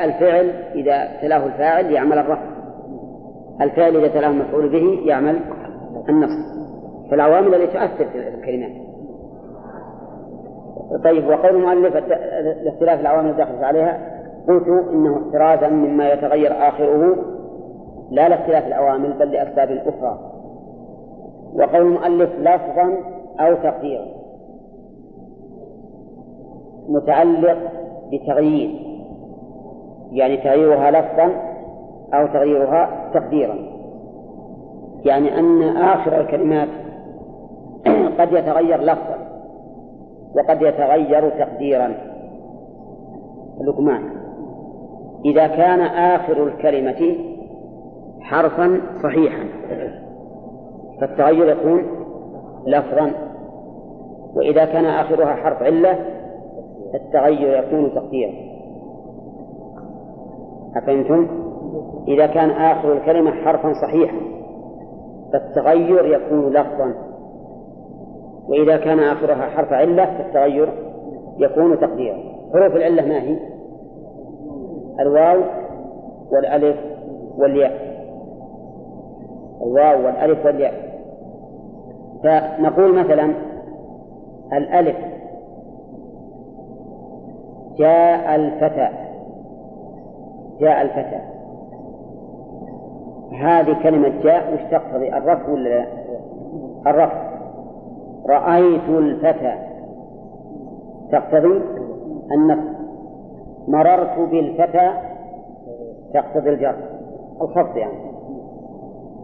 [0.04, 2.46] الفعل إذا تلاه الفاعل يعمل الرفع
[3.62, 5.40] الفعل إذا تلاه المفعول به يعمل
[6.10, 6.60] النصب.
[7.12, 8.72] فالعوامل التي تؤثر في الكلمات.
[11.04, 11.96] طيب وقول المؤلف
[12.64, 17.16] لاختلاف العوامل الداخلة عليها قلت إنه احترازا مما يتغير آخره
[18.12, 20.20] لا لاختلاف العوامل بل لأسباب أخرى.
[21.54, 22.98] وقول المؤلف لفظا
[23.40, 24.06] أو تقديرا.
[26.90, 27.58] متعلق
[28.12, 28.70] بتغيير
[30.12, 31.32] يعني تغييرها لفظا
[32.14, 33.56] أو تغييرها تقديرا.
[35.06, 36.70] يعني أن آخر الكلمات
[38.20, 39.18] قد يتغير لفظا
[40.36, 41.94] وقد يتغير تقديرا.
[43.62, 44.19] لقمان.
[45.26, 47.16] إذا كان آخر الكلمة
[48.22, 49.44] حرفا صحيحا.
[51.02, 51.84] فالتغير يكون
[52.68, 53.12] لفظا.
[54.36, 56.00] وإذا كان آخرها حرف علة
[56.96, 58.32] التغير يكون تقديرا.
[60.76, 61.28] أفهمتم؟
[62.08, 64.18] إذا كان آخر الكلمة حرفا صحيحا
[65.34, 66.94] فالتغير يكون لفظا.
[68.50, 70.70] وإذا كان آخرها حرف علة فالتغير
[71.38, 72.18] يكون تقديرا.
[72.54, 73.59] حروف العلة ما هي؟
[75.00, 75.42] الواو
[76.32, 76.78] والألف
[77.38, 77.72] والياء.
[79.62, 80.74] الواو والألف والياء.
[82.24, 83.34] فنقول مثلا
[84.54, 84.96] الألف
[87.78, 88.90] جاء الفتى.
[90.60, 91.20] جاء الفتى.
[93.42, 95.86] هذه كلمة جاء وش تقتضي الرفع ولا لا؟
[96.88, 97.30] الرفع.
[98.30, 99.54] رأيت الفتى.
[101.12, 101.62] تقتضي
[102.32, 102.79] النفس
[103.70, 104.92] مررت بالفتى
[106.14, 106.76] تقتضي الجر
[107.42, 108.10] الخفض يعني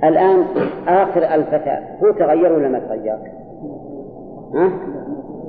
[0.04, 0.44] الآن
[0.88, 3.18] آخر الفتى هو تغير ولا ما تغير؟
[4.54, 4.70] ها؟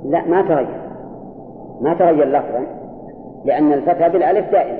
[0.04, 0.80] لا ما تغير
[1.80, 2.66] ما تغير لفظا
[3.44, 4.78] لأن الفتى بالألف دائما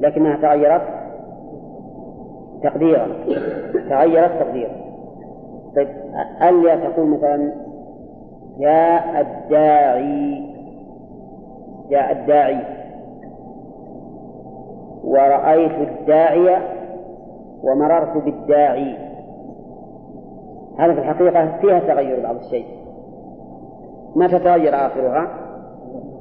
[0.00, 0.82] لكنها تغيرت
[2.62, 3.06] تقديرا
[3.90, 4.70] تغيرت تقديرا
[5.76, 5.88] طيب
[6.42, 7.52] ألا تقول مثلا
[8.58, 10.42] جاء الداعي
[11.90, 12.77] جاء الداعي
[15.08, 16.58] ورأيت الداعي
[17.62, 18.96] ومررت بالداعي.
[20.78, 22.66] هذا في الحقيقة فيها تغير بعض الشيء.
[24.16, 25.28] ما تتغير آخرها؟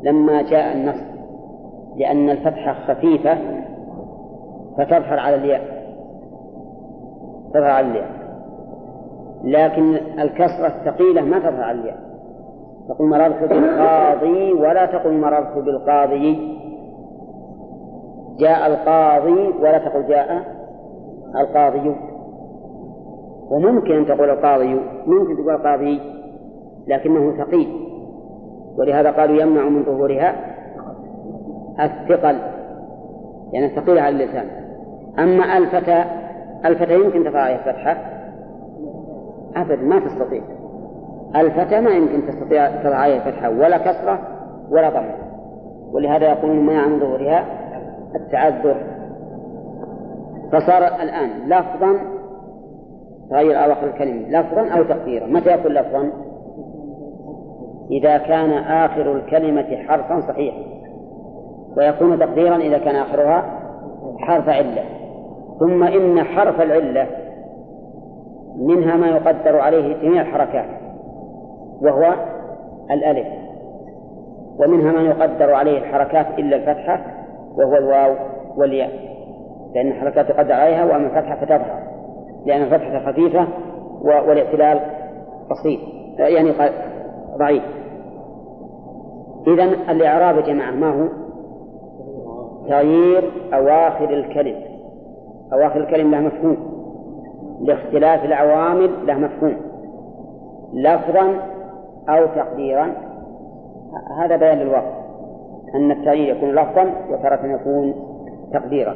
[0.03, 1.01] لما جاء النص.
[1.95, 3.37] لأن الفتحة خفيفة
[4.77, 5.61] فتظهر على الياء.
[7.53, 8.09] تظهر على الياء.
[9.43, 11.97] لكن الكسرة الثقيلة ما تظهر على الياء.
[12.89, 16.56] تقول مررت بالقاضي ولا تقول مررت بالقاضي.
[18.37, 20.43] جاء القاضي ولا تقول جاء
[21.35, 21.95] القاضي.
[23.49, 26.01] وممكن أن تقول القاضي ممكن تقول القاضي
[26.87, 27.87] لكنه ثقيل.
[28.77, 30.35] ولهذا قالوا يمنع من ظهورها
[31.79, 32.37] الثقل
[33.51, 34.45] يعني ثقيلة على اللسان.
[35.19, 36.03] أما الفتى
[36.65, 37.97] الفتى يمكن تقع فتحة
[39.55, 40.41] أبدا ما تستطيع.
[41.35, 44.19] الفتى ما يمكن تستطيع تضع فتحة ولا كسرة
[44.69, 45.15] ولا ضمة.
[45.91, 47.45] ولهذا يقولون منع من ظهورها
[48.17, 48.75] التعذر.
[50.51, 51.99] فصار الآن لفظا
[53.29, 55.27] تغير أواخر الكلمة لفظا أو تقديرا.
[55.27, 56.11] متى يكون لفظا؟
[57.91, 60.63] إذا كان آخر الكلمة حرفا صحيحا.
[61.77, 63.43] ويكون تقديرا إذا كان آخرها
[64.19, 64.83] حرف علة.
[65.59, 67.07] ثم إن حرف العلة
[68.55, 70.69] منها ما يقدر عليه جميع الحركات
[71.81, 72.13] وهو
[72.91, 73.27] الألف.
[74.59, 77.26] ومنها ما يقدر عليه الحركات إلا الفتحة
[77.57, 78.15] وهو الواو
[78.57, 78.89] والياء
[79.75, 81.83] لأن الحركات تقدر عليها وأما الفتحة فتظهر
[82.45, 83.47] لأن الفتحة خفيفة
[84.01, 84.79] والاعتلال
[85.51, 85.79] بسيط
[86.19, 86.53] يعني
[87.39, 87.63] ضعيف.
[89.47, 91.07] إذا الإعراب يا جماعة ما هو؟
[92.67, 94.55] تغيير أواخر الكلم.
[95.53, 96.57] أواخر الكلم له مفهوم.
[97.61, 99.57] لاختلاف العوامل له مفهوم.
[100.73, 101.33] لفظا
[102.09, 102.93] أو تقديرا.
[104.19, 105.06] هذا بيان للوقت
[105.75, 107.93] أن التغيير يكون لفظا وتارة يكون
[108.53, 108.93] تقديرا.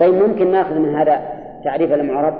[0.00, 1.20] طيب ممكن نأخذ من هذا
[1.64, 2.34] تعريف المعرب؟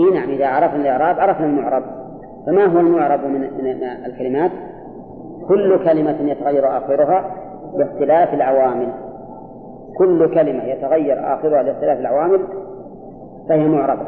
[0.00, 1.82] إي نعم إذا عرفنا الإعراب عرفنا المعرب.
[2.46, 3.44] فما هو المعرب من
[4.06, 4.50] الكلمات؟
[5.48, 7.34] كل كلمة يتغير آخرها
[7.76, 8.88] باختلاف العوامل.
[9.98, 12.40] كل كلمة يتغير آخرها لاختلاف العوامل
[13.48, 14.06] فهي معربة.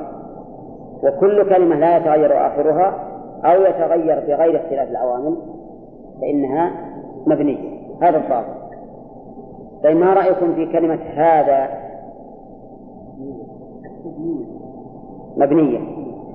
[1.03, 2.95] وكل كلمة لا يتغير آخرها
[3.45, 5.37] أو يتغير بغير اختلاف العوامل
[6.21, 6.71] فإنها
[7.27, 7.79] مبنية.
[8.03, 8.59] هذا الضابط
[9.85, 11.69] طيب ما رأيكم في كلمة هذا؟
[15.37, 15.79] مبنية.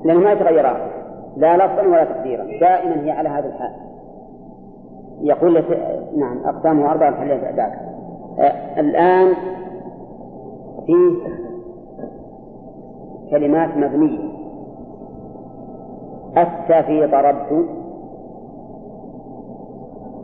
[0.05, 0.91] لأنه ما يتغير آخر.
[1.37, 2.43] لا لفظا ولا تقديرا.
[2.43, 3.71] دائما هي على هذا الحال.
[5.21, 7.71] يقول لك نعم أقسامه أربعة نحلها بعد
[8.39, 9.33] آه الآن
[10.85, 10.93] في
[13.31, 14.33] كلمات مبنية.
[16.37, 17.65] أتى في ضربت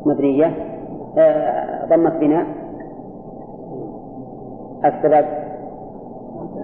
[0.05, 0.53] مبنية
[1.17, 2.45] آه ضمت بناء
[4.85, 5.25] السبب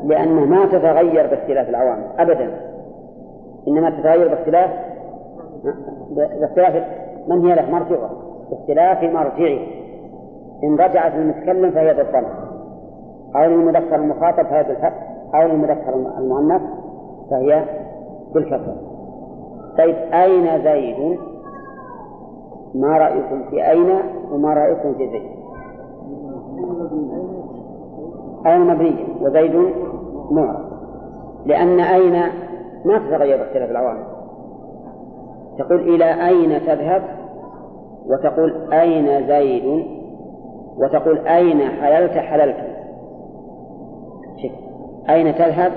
[0.06, 2.52] لأنه ما تتغير باختلاف العوامل أبدا.
[3.68, 4.72] إنما تتغير باختلاف
[6.42, 6.84] باختلاف
[7.28, 8.10] من هي له؟ مرجعه.
[8.50, 9.60] باختلاف مرجعه.
[10.64, 12.26] إن رجعت للمتكلم فهي بالضم.
[13.36, 16.62] أو للمذكر المخاطب فهي بالفتح أو للمذكر المؤنث
[17.32, 17.64] فهي
[18.34, 18.76] بالكسر.
[19.78, 21.20] طيب أين زيد؟
[22.76, 24.00] ما رأيكم في أين
[24.32, 25.36] وما رأيكم في زيد؟
[28.46, 29.56] أين مبنية وزيد
[30.32, 30.66] معرب
[31.46, 32.22] لأن أين؟
[32.86, 34.04] ما تتغير باختلاف العوامل.
[35.60, 37.02] تقول إلى أين تذهب؟
[38.06, 39.86] وتقول أين زيد؟
[40.78, 42.58] وتقول أين حللت؟ حللت.
[45.10, 45.72] أين تذهب؟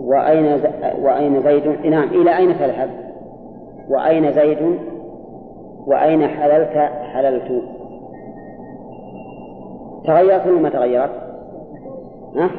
[0.00, 0.62] وأين ز...
[1.02, 2.90] وأين زيد؟ نعم إلى أين تذهب؟
[3.90, 4.78] وأين زيد؟
[5.86, 6.76] وأين حللت
[7.12, 7.62] حللت؟
[10.04, 11.10] تغيرت ولا ما تغيرت؟
[12.36, 12.50] ها؟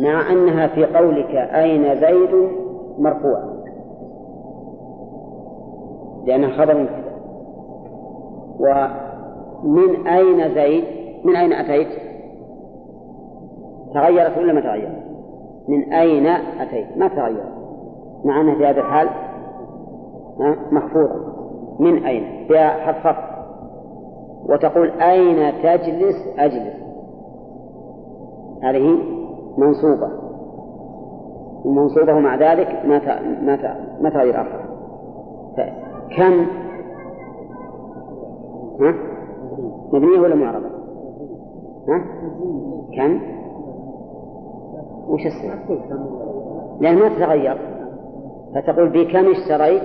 [0.00, 2.48] مع أنها في قولك أين زيد
[2.98, 3.42] مرفوع.
[6.24, 7.12] لأنها خبر مبتدأ
[8.60, 10.84] ومن أين زيد؟
[11.24, 11.88] من أين أتيت؟
[13.94, 15.02] تغيرت ولا ما تغيرت؟
[15.68, 16.26] من أين
[16.60, 17.52] أتيت؟ ما تغيرت.
[18.24, 19.08] مع أنها في هذا الحال
[20.72, 21.31] مخفوضة
[21.82, 23.32] من أين حرف خفض
[24.48, 26.82] وتقول أين تجلس أجلس
[28.62, 28.98] هذه
[29.58, 30.08] منصوبة
[31.64, 34.62] ومنصوبة مع ذلك ما ما ما تغير آخر
[36.16, 36.46] كم
[38.80, 38.94] ها؟
[39.92, 40.66] مبنية ولا معربة؟
[41.88, 42.04] ها؟
[42.96, 43.20] كم؟
[45.08, 45.80] وش السبب؟
[46.80, 47.58] لأن ما تتغير
[48.54, 49.82] فتقول بكم اشتريت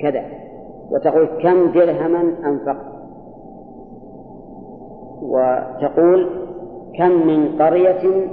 [0.00, 0.39] كذا
[0.90, 2.86] وتقول كم درهما أنفقت؟
[5.22, 6.28] وتقول
[6.98, 8.28] كم من قرية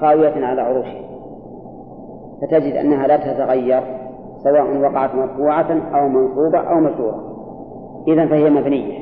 [0.00, 1.04] خاوية على عروشها.
[2.42, 3.82] فتجد أنها لا تتغير
[4.44, 7.34] سواء وقعت مرفوعة أو منصوبة أو مشهورة.
[8.08, 8.98] إذا فهي مبنية.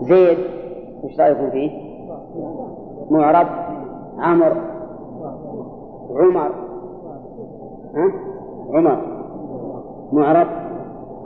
[0.00, 0.38] زيد
[1.04, 1.70] وش رأيكم فيه؟
[3.10, 3.46] معرب
[4.18, 4.56] عمر
[6.10, 6.50] عمر.
[7.94, 8.12] ها؟
[8.74, 8.98] عمر.
[10.12, 10.63] معرب.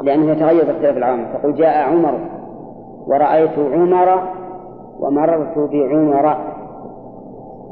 [0.02, 1.32] لأنه يتغير باختلاف العوامل.
[1.32, 2.20] تقول جاء عمر
[3.06, 4.22] ورأيت عمر
[5.00, 6.36] ومررت بعمر.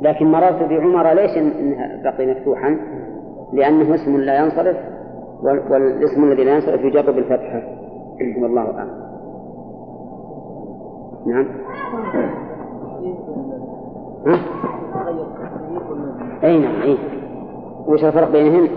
[0.03, 2.77] لكن مررت بعمر ليش إنها بقي مفتوحا؟
[3.53, 4.77] لأنه اسم لا ينصرف
[5.43, 7.63] والاسم الذي لا ينصرف يجر بالفتحة
[8.43, 9.07] والله أعلم.
[11.27, 11.47] نعم.
[14.27, 14.39] ها؟
[16.45, 16.99] أي نعم أي.
[17.87, 18.69] وش الفرق بينهن؟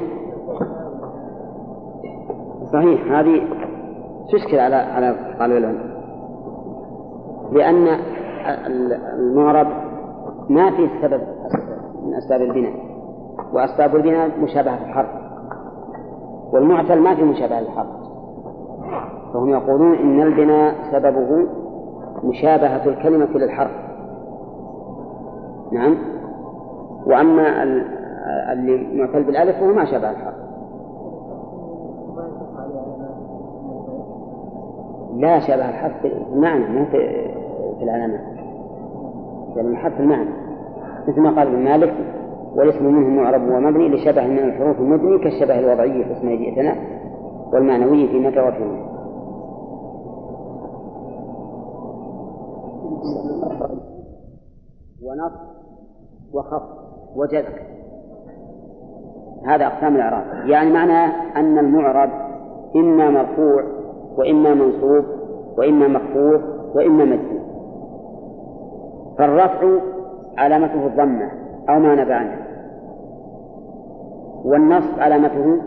[2.73, 3.11] صحيح.
[3.11, 3.41] هذه
[4.31, 5.99] تشكل على على طالب العلم
[7.51, 7.87] لأن
[9.19, 9.67] المعرب
[10.49, 11.21] ما فيه سبب
[12.05, 12.73] من أسباب البناء
[13.53, 15.09] وأسباب البناء مشابهة الحرف
[16.53, 17.87] والمعتل ما في مشابهة الحرف
[19.33, 21.47] فهم يقولون إن البناء سببه
[22.23, 23.71] مشابهة الكلمة للحرف
[25.71, 25.97] نعم.
[27.05, 27.63] وأما
[28.53, 30.48] اللي معتل بالألف فهو ما شابه الحرف
[35.19, 36.97] لا شبه الحرف في المعنى مو في
[37.77, 38.21] في العلامات
[39.55, 40.29] لأن الحرف المعنى.
[41.07, 41.93] مثل ما قال ابن مالك
[42.55, 46.75] والاسم منه معرب ومبني لشبه من الحروف المبني كالشبه الوضعي في اسم جئتنا
[47.53, 48.89] والمعنوي في متى وفي
[55.03, 55.33] ونص
[56.33, 56.63] وخف
[57.15, 57.55] وجذب.
[59.45, 60.49] هذا أقسام الإعراب.
[60.49, 62.09] يعني معناه أن المعرب
[62.75, 63.78] إما مرفوع
[64.19, 65.05] وإما منصوب
[65.57, 66.41] وإما مخفوض
[66.75, 67.49] وإما مجزوم
[69.17, 69.67] فالرفع
[70.37, 71.31] علامته الضمة
[71.69, 72.39] أو ما نبع عنها
[74.45, 75.61] والنصب علامته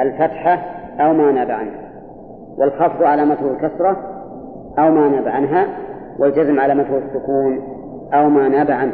[0.00, 0.58] الفتحة
[1.00, 1.86] أو ما نبع عنها
[2.58, 3.96] والخفض علامته الكسرة
[4.78, 5.66] أو ما نبع عنها.
[6.18, 7.62] والجزم علامته السكون
[8.14, 8.92] أو ما ناب عنه.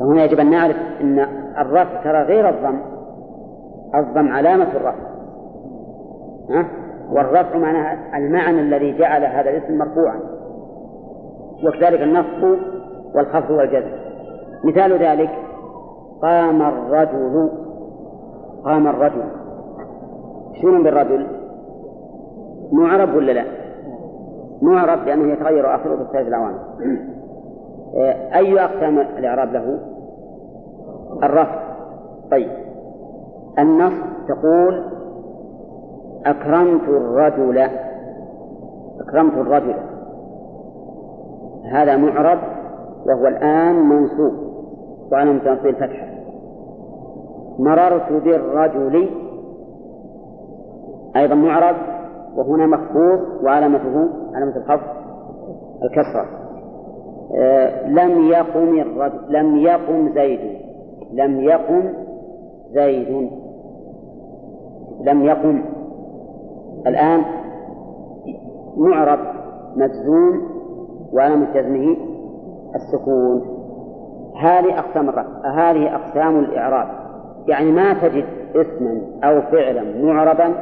[0.00, 1.18] فهنا يجب أن نعرف أن
[1.58, 2.80] الرفع ترى غير الضم.
[3.94, 5.10] الضم علامة الرفع.
[6.50, 6.66] ها؟
[7.12, 10.20] والرفع معناها المعنى الذي جعل هذا الاسم مرفوعا.
[11.64, 12.58] وكذلك النصب
[13.14, 13.92] والخفض والجزم.
[14.64, 15.30] مثال ذلك
[16.22, 17.50] قام الرجل
[18.64, 19.24] قام الرجل.
[20.62, 21.26] شنو بالرجل؟
[22.72, 23.44] معرب ولا لا؟
[24.62, 26.58] معرب لأنه يتغير آخره باختلاف العوامل
[28.34, 29.78] أي أقسام الإعراب له؟
[31.22, 31.60] الرفع.
[32.30, 32.50] طيب.
[33.58, 33.92] النص
[34.28, 34.99] تقول
[36.26, 37.58] أكرمت الرجل.
[39.00, 39.74] أكرمت الرجل.
[41.72, 42.38] هذا معرب
[43.06, 44.32] وهو الآن منصوب.
[45.12, 46.06] وعلى تنصيب الفتحة
[47.58, 49.08] مررت بالرجل.
[51.16, 51.76] أيضا معرب
[52.36, 54.86] وهنا مخفوض وعلامته علامة الخفض
[55.82, 56.26] الكسرة.
[57.36, 60.40] آه لم يقم الرجل لم يقم زيد.
[61.12, 61.82] لم يقم
[62.72, 63.30] زيد.
[65.00, 65.62] لم يقم
[66.86, 67.24] الآن
[68.76, 69.18] معرب
[69.76, 70.48] مجزوم
[71.12, 71.96] وعلامة جزمه
[72.74, 73.42] السكون.
[74.42, 76.88] هذه أقسام الرفع هذه أقسام الإعراب.
[77.46, 78.24] يعني ما تجد
[78.54, 80.54] اسما أو فعلا معربا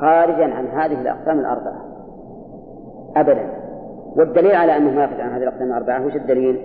[0.00, 1.84] خارجا عن هذه الأقسام الأربعة.
[3.16, 3.50] أبدا.
[4.16, 6.60] والدليل على أنه ما يخرج عن هذه الأقسام الأربعة وش الدليل؟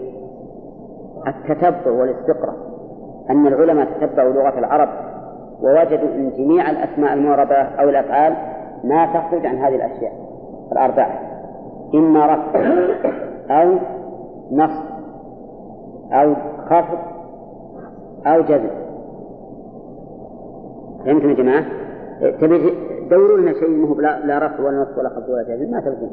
[1.27, 2.55] التتبع والاستقراء
[3.29, 4.89] أن العلماء تتبعوا لغة العرب
[5.63, 8.33] ووجدوا أن جميع الأسماء المعربة أو الأفعال
[8.83, 10.13] ما تخرج عن هذه الأشياء
[10.71, 11.19] الأربعة
[11.95, 12.59] إما رفع
[13.49, 13.75] أو
[14.51, 14.83] نصب
[16.11, 16.35] أو
[16.65, 16.97] خفض
[18.27, 18.69] أو جزم
[21.05, 21.65] فهمتم يا جماعة؟
[22.41, 22.73] تبي
[23.09, 26.11] دوروا لنا شيء مو لا رفع ولا نصب ولا خفض ولا جزم ما تلقون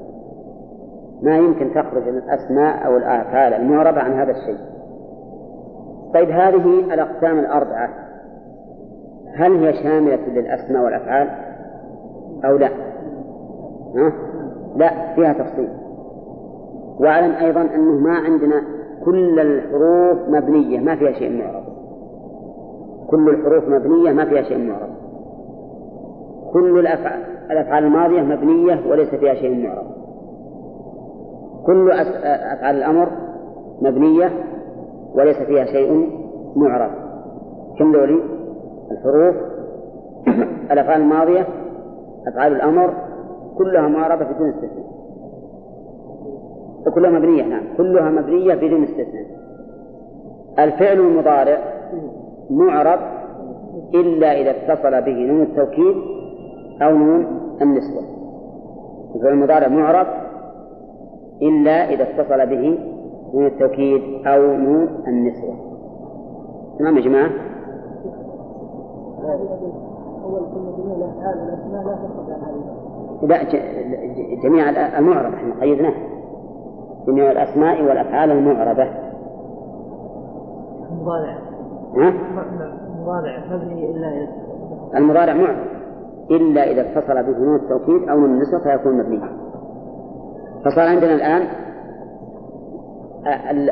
[1.22, 4.58] ما يمكن تخرج الأسماء أو الآفعال المعربة عن هذا الشيء.
[6.14, 7.88] طيب هذه الأقسام الأربعة.
[9.38, 11.28] هل هي شاملة للأسماء والأفعال
[12.44, 12.68] أو لا؟
[13.96, 14.12] ها؟
[14.76, 15.68] لا فيها تفصيل.
[17.00, 18.62] واعلم أيضا أنه ما عندنا
[19.04, 21.64] كل الحروف مبنية ما فيها شيء معرب
[23.10, 24.90] كل الحروف مبنية ما فيها شيء معرب
[26.52, 27.20] كل الأفعال
[27.50, 29.86] الأفعال الماضية مبنية وليس فيها شيء معرب
[31.66, 33.08] كل أفعال الأمر
[33.82, 34.30] مبنية
[35.14, 36.10] وليس فيها شيء
[36.56, 36.90] معرب
[37.78, 38.37] كم دولي؟
[38.90, 39.34] الحروف
[40.72, 41.46] الأفعال الماضية
[42.28, 42.94] أفعال الأمر
[43.58, 44.88] كلها معربة بدون استثناء.
[46.94, 49.26] كلها مبنية نعم كلها مبنية بدون استثناء.
[50.58, 51.58] الفعل المضارع
[52.50, 52.98] معرب
[53.94, 55.96] إلا إذا اتصل به نون التوكيد
[56.82, 57.26] أو نون
[57.62, 58.00] النسبة
[59.14, 60.06] الفعل المضارع معرب
[61.42, 62.78] إلا إذا اتصل به
[63.34, 65.54] نون التوكيد أو نون النسبة
[66.78, 67.30] تمام يا جماعة؟
[73.22, 73.42] لا
[74.42, 74.68] جميع
[74.98, 75.94] المعرب إحنا قيدناه.
[77.06, 78.88] جميع الأسماء والأفعال المعربة.
[80.90, 81.38] المضارع.
[81.96, 82.14] ها؟
[82.96, 84.28] المضارع مبني إلا
[84.96, 85.78] المضارع معرب.
[86.30, 89.28] إلا إذا اتصل به نون التوكيد أو نون النسوة فيكون مبنيا
[90.64, 91.48] فصار عندنا الآن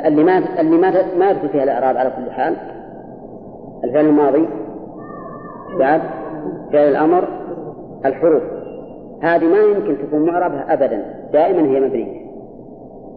[0.06, 2.56] اللي ما اللي ما ما يدخل فيها الإعراب على كل حال
[3.84, 4.48] الفعل الماضي
[5.78, 6.00] بعد
[6.72, 7.28] فعل الأمر
[8.04, 8.42] الحروف.
[9.22, 12.26] هذه ما يمكن تكون معربة أبدا دائما هي مبنية.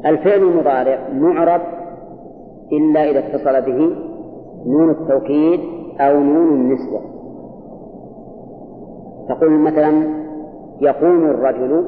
[0.06, 1.62] الفعل المضارع معرب
[2.72, 3.96] إلا إذا اتصل به
[4.66, 5.60] نون التوكيد
[6.00, 7.02] أو نون النسوة.
[9.30, 10.20] تقول مثلا
[10.82, 11.86] يقوم الرجل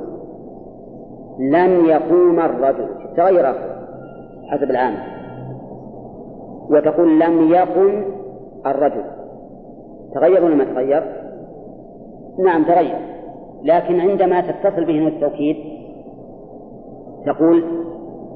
[1.39, 2.85] لن يقوم الرجل.
[3.17, 3.53] تغير
[4.47, 4.93] حسب العام
[6.69, 8.03] وتقول لم يقم
[8.65, 9.03] الرجل.
[10.13, 11.03] تغير ولا ما تغير؟
[12.39, 12.97] نعم تغير.
[13.63, 15.55] لكن عندما تتصل به نون التوكيد
[17.25, 17.63] تقول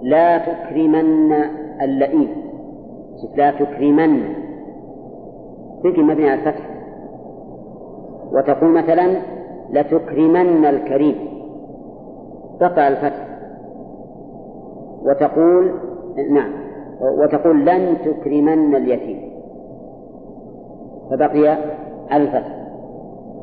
[0.03, 1.34] لا تكرمن
[1.81, 2.30] اللئيم.
[3.35, 4.23] لا تكرمن.
[5.84, 6.69] تجي مبني على الفتح.
[8.31, 9.22] وتقول مثلا
[9.69, 11.15] لتكرمن الكريم.
[12.60, 13.27] تقع الفتح.
[15.06, 15.72] وتقول
[16.31, 16.52] نعم
[17.02, 19.35] وتقول لن تكرمن اليتيم.
[21.11, 21.57] فبقي
[22.14, 22.65] الفتح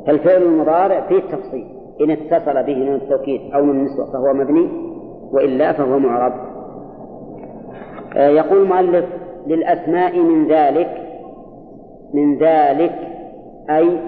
[0.06, 1.66] فالفعل المضارع فيه تفصيل
[2.01, 4.68] إن اتصل به نون التوكيد أو نون النسوة فهو مبني
[5.32, 6.32] وإلا فهو معرب.
[8.16, 9.05] آه، يقول المؤلف
[9.47, 10.89] للأسماء من ذلك
[12.14, 12.98] من ذلك
[13.70, 14.01] أي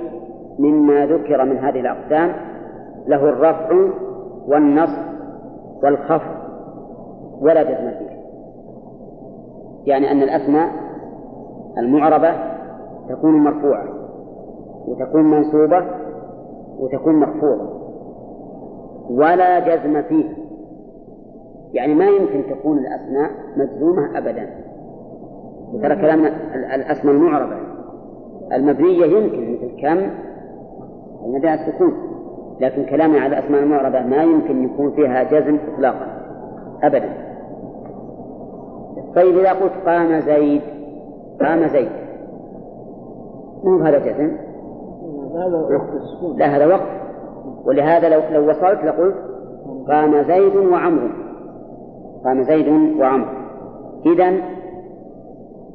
[0.59, 2.33] مما ذكر من هذه الأقسام
[3.07, 3.89] له الرفع
[4.47, 5.03] والنصب
[5.83, 6.35] والخفض
[7.41, 8.15] ولا جزم فيه.
[9.85, 10.69] يعني أن الأسماء
[11.79, 12.54] المعربة
[13.09, 13.89] تكون مرفوعة
[14.87, 15.85] وتكون منصوبة
[16.79, 17.69] وتكون مخفوضة
[19.11, 20.45] ولا جزم فيه
[21.75, 24.51] يعني ما يمكن تكون الأسماء مجزومة أبدا.
[25.73, 26.25] وترى كلام
[26.75, 27.57] الأسماء المعربة.
[28.53, 30.11] المبنية يمكن مثل كم؟
[31.25, 31.93] المبنية على السكون.
[32.61, 36.07] لكن كلامي على الأسماء المعربة ما يمكن يكون فيها جزم إطلاقا.
[36.83, 37.09] أبدا.
[39.17, 40.63] طيب إذا قلت قام زيد
[41.41, 42.04] قام زيد.
[43.65, 44.37] مو هذا جزم
[46.37, 47.05] لا هذا وقت.
[47.65, 49.15] ولهذا لو لو وصلت لقلت
[49.89, 51.09] قام زيد وعمرو
[52.25, 52.69] قام زيد
[52.99, 53.31] وعمرو
[54.07, 54.31] إذا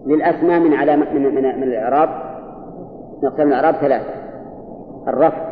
[0.05, 2.09] للأسماء من علامة من من, من الإعراب
[3.23, 4.13] نقسم الإعراب ثلاثة.
[5.07, 5.49] الرفع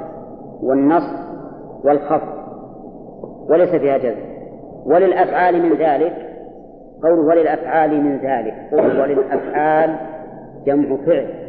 [0.64, 1.18] والنصب
[1.84, 2.38] والخفض.
[3.50, 4.28] وليس فيها جزم.
[4.86, 6.14] وللأفعال من ذلك
[7.04, 9.96] قوله وللأفعال من ذلك قول وللأفعال
[10.66, 11.47] جمع فعل.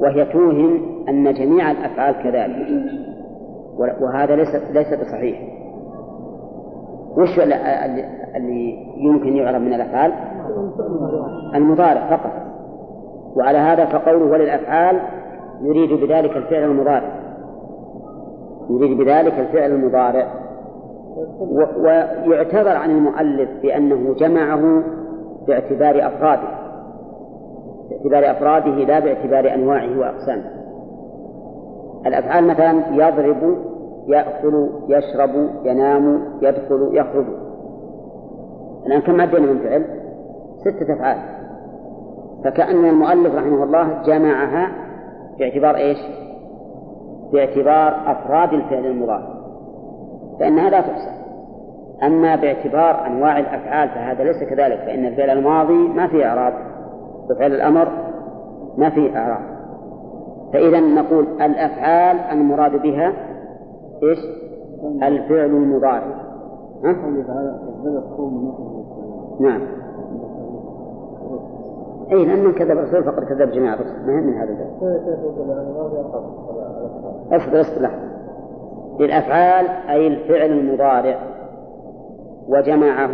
[0.00, 2.66] وهي توهم أن جميع الأفعال كذلك.
[4.00, 5.38] وهذا ليس ليس بصحيح.
[7.16, 7.38] وش
[8.36, 10.12] اللي يمكن يعرف من الأفعال؟
[11.54, 12.32] المضارع فقط.
[13.36, 15.00] وعلى هذا فقوله وللأفعال
[15.62, 17.18] يريد بذلك الفعل المضارع.
[18.70, 20.26] يريد بذلك الفعل المضارع.
[22.26, 24.82] ويعتذر عن المؤلف بأنه جمعه
[25.46, 26.57] باعتبار أفراده.
[27.90, 30.50] باعتبار أفراده لا باعتبار أنواعه وأقسامه.
[32.06, 33.58] الأفعال مثلا يضرب
[34.06, 35.30] يأكل يشرب
[35.64, 37.26] ينام يدخل يخرج.
[38.86, 39.84] الآن كم عدينا من فعل؟
[40.58, 41.18] ستة أفعال.
[42.44, 44.70] فكأن المؤلف رحمه الله جمعها
[45.38, 45.98] باعتبار إيش؟
[47.32, 49.28] باعتبار أفراد الفعل المضارع
[50.40, 51.10] فإنها لا تحصى.
[52.02, 56.54] أما باعتبار أنواع الأفعال فهذا ليس كذلك فإن الفعل الماضي ما فيه إعراب.
[57.30, 57.88] وفعل الأمر
[58.76, 59.58] ما فيه إعراب.
[60.52, 63.12] فإذا نقول الأفعال المراد بها
[64.02, 64.18] إيش؟
[65.02, 66.28] الفعل المضارع؟
[69.40, 69.60] نعم.
[72.12, 74.06] أي لأن من كذب الرسول فقد كذب جميع الرسل.
[74.06, 74.68] ما من هذا الباب
[77.32, 78.08] اصبر اصبر لحظة
[79.00, 81.18] للأفعال أي الفعل المضارع.
[82.48, 83.10] وجمعه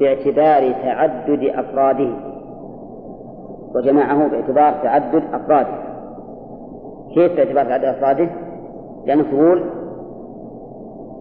[0.00, 2.29] باعتبار تعدد أفراده.
[3.74, 5.90] وجمعه باعتبار تعدد أفراده.
[7.14, 8.28] كيف باعتبار تعدد أفراده؟
[9.06, 9.64] لأنه تقول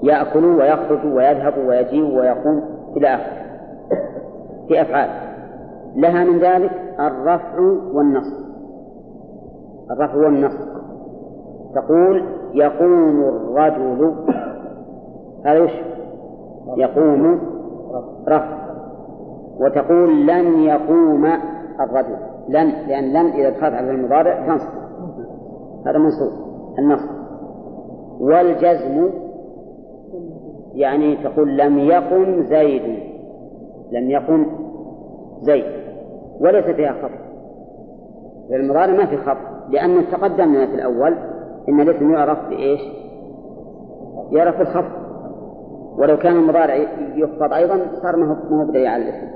[0.04, 2.64] يأكل ويخرج ويذهب ويجيء ويقوم
[2.98, 3.40] إلى آخره.
[4.68, 5.10] في أفعال.
[5.96, 7.60] لها من ذلك الرفع
[7.94, 8.50] والنصب.
[9.92, 10.70] الرفع والنصب.
[11.76, 12.24] تقول
[12.54, 14.14] يقوم الرجل.
[15.46, 15.72] هذا وش؟
[16.78, 17.40] يقوم
[18.28, 18.60] رفع.
[19.60, 21.26] وتقول لن يقوم
[21.80, 22.18] الرجل.
[22.50, 24.80] لن لأن لن إذا دخلت على المضارع تنصب
[25.86, 26.32] هذا منصوب.
[26.80, 27.10] النصب.
[28.20, 29.10] والجزم
[30.74, 33.00] يعني تقول لم يقم زيد.
[33.92, 34.46] لم يقم
[35.42, 35.80] زيد.
[36.40, 37.12] وليس فيها خط
[38.52, 39.38] المضارع ما في خط
[39.70, 41.16] لأنه تقدم لنا في الأول
[41.70, 42.82] إن الاسم يعرف بإيش؟
[44.32, 44.92] يعرف بالخفض
[45.98, 46.76] ولو كان المضارع
[47.16, 49.28] يخفض أيضا صار ما هو بدليل على الاسم.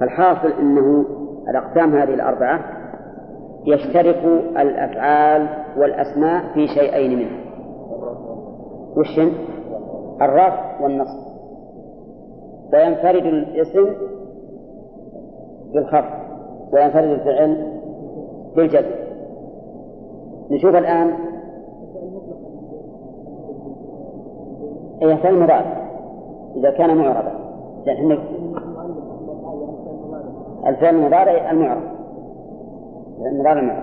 [0.00, 1.04] فالحاصل أنه
[1.50, 2.60] الأقسام هذه الأربعة
[3.66, 4.24] يشترك
[4.58, 7.40] الأفعال والأسماء في شيئين منها.
[8.96, 9.18] وش
[10.22, 11.28] الرفع والنصب.
[12.72, 13.86] وينفرد الاسم
[15.74, 16.18] بالخفض
[16.72, 17.80] وينفرد الفعل
[18.56, 18.98] بالجزم.
[20.50, 21.14] نشوف الآن
[25.02, 25.88] أي فعل مضارع
[26.56, 27.32] إذا كان معربا.
[30.68, 31.82] الفعل المضارع المعرب
[33.20, 33.82] المضارع المعرب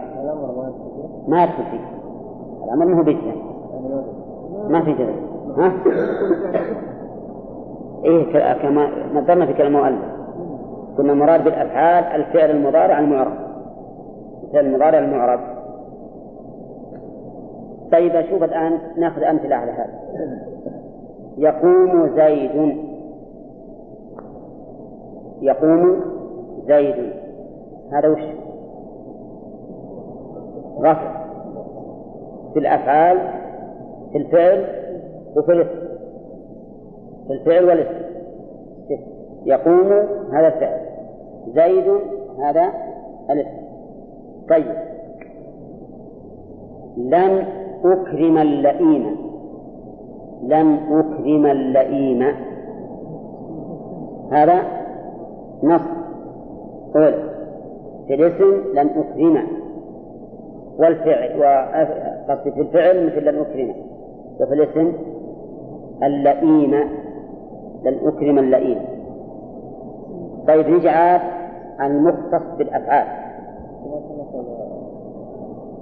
[1.27, 1.63] ما يدخل
[2.65, 3.33] الأمر ما هو بيتنا
[4.69, 5.25] ما في جزم
[5.57, 5.71] ها؟
[8.05, 10.05] إيه كما نظرنا في كلام المؤلف.
[10.97, 13.33] كنا مراد بالأفعال الفعل المضارع المعرب
[14.43, 15.39] الفعل المضارع المعرب
[17.91, 19.99] طيب أشوف الآن نأخذ أمثلة على هذا.
[21.37, 22.77] يقوم زيد.
[25.41, 26.01] يقوم
[26.67, 27.13] زيد.
[27.91, 28.21] هذا وش؟
[30.81, 31.25] رفع.
[32.53, 33.17] في الأفعال
[34.11, 34.65] في الفعل
[35.35, 35.87] وفي الاسم.
[37.27, 38.05] في الفعل والاسم.
[39.45, 39.91] يقوم
[40.33, 40.79] هذا الفعل.
[41.47, 41.87] زيد
[42.39, 42.73] هذا
[43.29, 43.65] الاسم.
[44.49, 44.75] طيب.
[46.97, 47.45] لن
[47.85, 49.15] أكرم اللئيم.
[50.43, 52.23] لن أكرم اللئيم.
[54.31, 54.61] هذا
[55.63, 56.04] نص
[56.95, 57.13] قول
[58.07, 59.47] في الاسم لن أكرم
[60.79, 63.73] والفعل وقصد في الفعل مثل لن أكرم
[64.39, 64.93] وفي الاسم
[66.03, 66.73] اللئيم
[67.83, 68.79] لن أكرم اللئيم.
[70.47, 71.19] طيب نجعل
[71.81, 73.07] المختص بالأفعال.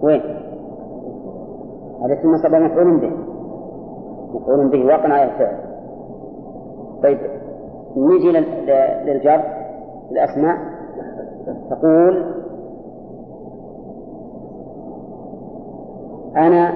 [0.01, 0.21] وين؟
[2.05, 3.11] الاسم نصب مفعول به.
[4.33, 5.57] مفعول به وقع على الفعل.
[7.03, 7.19] طيب
[7.97, 8.31] نجي
[9.05, 9.41] للجر
[10.11, 10.57] الأسماء
[11.69, 12.33] تقول
[16.37, 16.73] أنا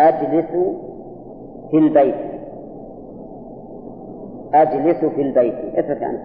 [0.00, 0.50] أجلس
[1.70, 2.14] في البيت.
[4.54, 5.54] أجلس في البيت.
[5.74, 6.22] اترك عنه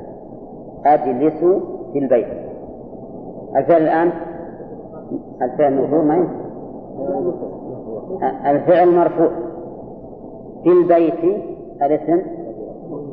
[0.86, 1.40] أجلس
[1.94, 2.28] في البيت.
[3.56, 4.11] الفعل الآن؟
[5.41, 6.28] الفعل مرفوع ما
[8.52, 9.30] الفعل مرفوع.
[10.64, 11.41] في البيت
[11.82, 12.22] الاسم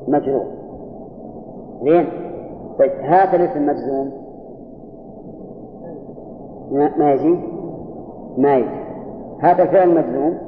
[0.09, 0.45] مجرور.
[1.83, 2.07] زين؟
[2.79, 4.28] طيب هذا الاسم مجزوم.
[6.71, 7.39] ما يجي
[8.39, 8.89] ما يجي
[9.41, 10.39] هذا الفعل مجزوم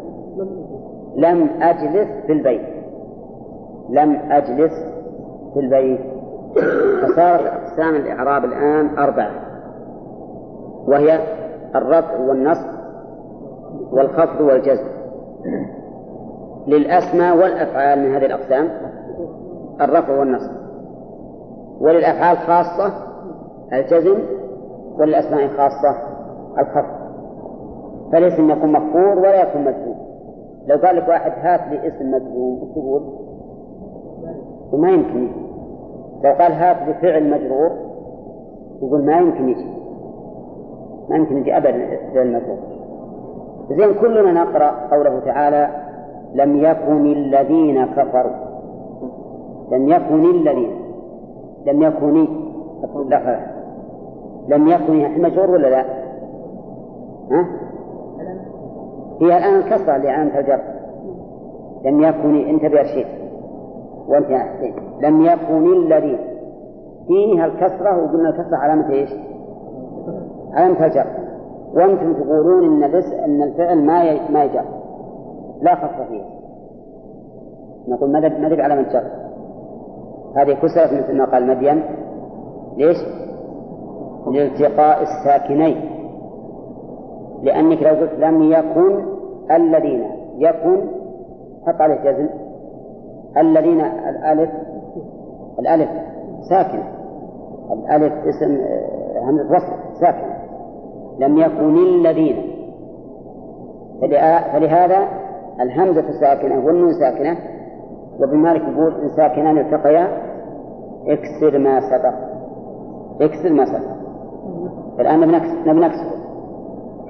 [1.17, 2.67] لم أجلس في البيت.
[3.91, 4.73] لم أجلس
[5.55, 6.01] في البيت.
[7.03, 9.31] فصارت أقسام الإعراب الآن أربعة.
[10.87, 11.21] وهي
[11.75, 12.67] الرفع والنصب
[13.93, 14.89] والخفض والجزم.
[16.67, 18.69] للأسماء والأفعال من هذه الأقسام
[19.81, 20.53] الرفع والنصب.
[21.81, 22.93] وللأفعال خاصة
[23.73, 24.19] الجزم
[24.99, 26.10] وللأسماء خاصة
[26.59, 27.01] الخفض
[28.13, 30.11] فالاسم يكون مفقود ولا يكون مجزوم
[30.67, 33.03] لو قال لك واحد هات لي اسم مجزوم وش تقول؟
[34.73, 35.51] وما يمكن يجي.
[36.25, 37.71] لو قال هات لي فعل مجرور
[38.83, 39.67] يقول ما يمكن يجي.
[41.09, 42.59] ما يمكن يجي أبدا فعل مجرور.
[43.69, 45.69] زين كلنا نقرأ قوله تعالى
[46.35, 48.33] لم يكن الذين كفروا.
[49.73, 50.71] لم يكن الذين.
[51.67, 52.27] لم يكن.
[54.49, 55.23] لم يكن.
[55.23, 56.00] مجرور ولا لا؟
[59.21, 60.61] هي الآن الكسرة اللي علامة الجر
[61.85, 63.09] لم يكن انتبه شيخ
[64.09, 66.19] وأنت يا حسين لم يكن الذين
[67.07, 69.11] فيها الكسرة وقلنا الكسرة علامة إيش؟
[70.53, 71.07] علامة الجر
[71.75, 74.65] وأنتم تقولون إن بس إن الفعل ما ما يجر.
[75.63, 76.23] لا خص فيه.
[77.89, 79.05] نقول ما ما علامة جر
[80.37, 81.83] هذه كسرت مثل ما قال مدين.
[82.77, 82.97] ليش؟
[84.27, 85.90] لالتقاء الساكنين.
[87.43, 89.05] لأنك لو قلت لم يكن
[89.51, 90.05] الذين
[90.39, 90.81] يكن
[91.67, 92.29] حط عليه جزم.
[93.39, 94.51] الذين الألف
[95.59, 95.89] الألف
[96.51, 96.85] ساكنة.
[97.73, 100.37] الألف اسم آه، همزة وصل ساكنة.
[101.19, 102.37] لم يكن الذين.
[104.53, 105.09] فلهذا
[105.61, 107.37] الهمزة ساكنة والنون ساكنة.
[108.21, 110.09] وابن مالك يقول إن ساكنان التقيا
[111.07, 112.15] اكسر ما سبق.
[113.21, 114.01] اكسر ما سبق.
[115.01, 116.20] الآن نبي نكسر.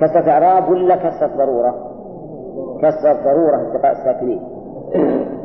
[0.01, 1.75] كسرة إعراب ولا كسرة ضرورة؟
[2.83, 4.43] كسرة ضرورة التقاء الساكنين.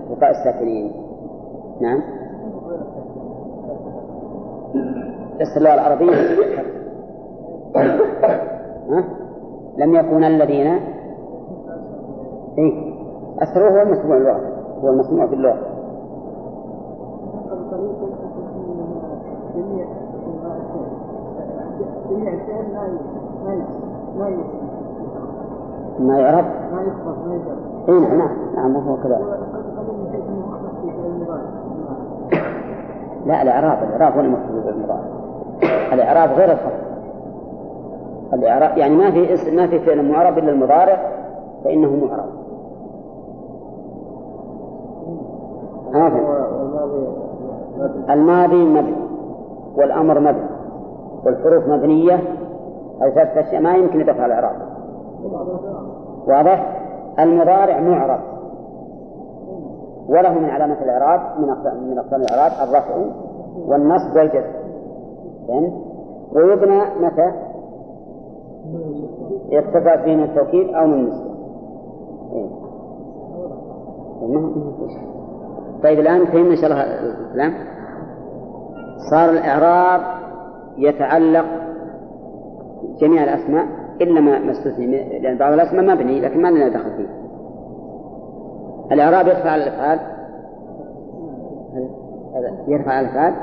[0.09, 0.91] التقاء الساكنين.
[1.81, 2.01] نعم.
[5.57, 6.11] اللغة العربية؟
[9.77, 10.67] لم يكن الذين
[12.57, 12.95] إيه؟
[13.43, 14.41] أسره هو المسموع اللغة
[14.83, 15.75] هو المسموع في اللغة
[25.99, 27.33] ما يعرف؟ ما يخبر ما
[27.89, 28.17] اي نعم
[28.55, 29.39] نعم نعم هو كذلك
[33.25, 35.03] لا الإعراب الإعراب هو المقصود بالمضارع
[35.93, 36.85] الإعراب غير الخفض
[38.33, 40.97] الإعراب يعني ما في اسم ما في فعل معرب إلا المضارع
[41.63, 42.45] فإنه معرب.
[48.09, 48.95] الماضي مبني
[49.77, 50.49] والأمر مبني
[51.25, 52.19] والحروف مبنية
[53.03, 54.55] أو ثلاثة أشياء ما يمكن يدفع الإعراب
[56.27, 56.81] واضح؟
[57.19, 58.19] المضارع معرب
[60.09, 61.47] وله من علامة الإعراب من
[61.89, 62.95] من أقسام الإعراب الرفع
[63.67, 64.51] والنصب والجزم
[65.47, 65.73] فهمت؟
[66.31, 67.31] ويبنى متى؟
[69.49, 71.35] يتفق فيه من التوكيد أو من النسبة.
[75.83, 77.53] طيب الآن فهمنا إن شاء الله الكلام
[79.11, 80.01] صار الإعراب
[80.77, 81.45] يتعلق
[82.99, 83.65] جميع الأسماء
[84.01, 87.07] إلا ما استثني لأن بعض الأسماء مبني لكن ما لنا دخل فيه.
[88.91, 89.99] الإعراب يرفع على الأفعال؟
[92.67, 93.33] يرفع على الأفعال؟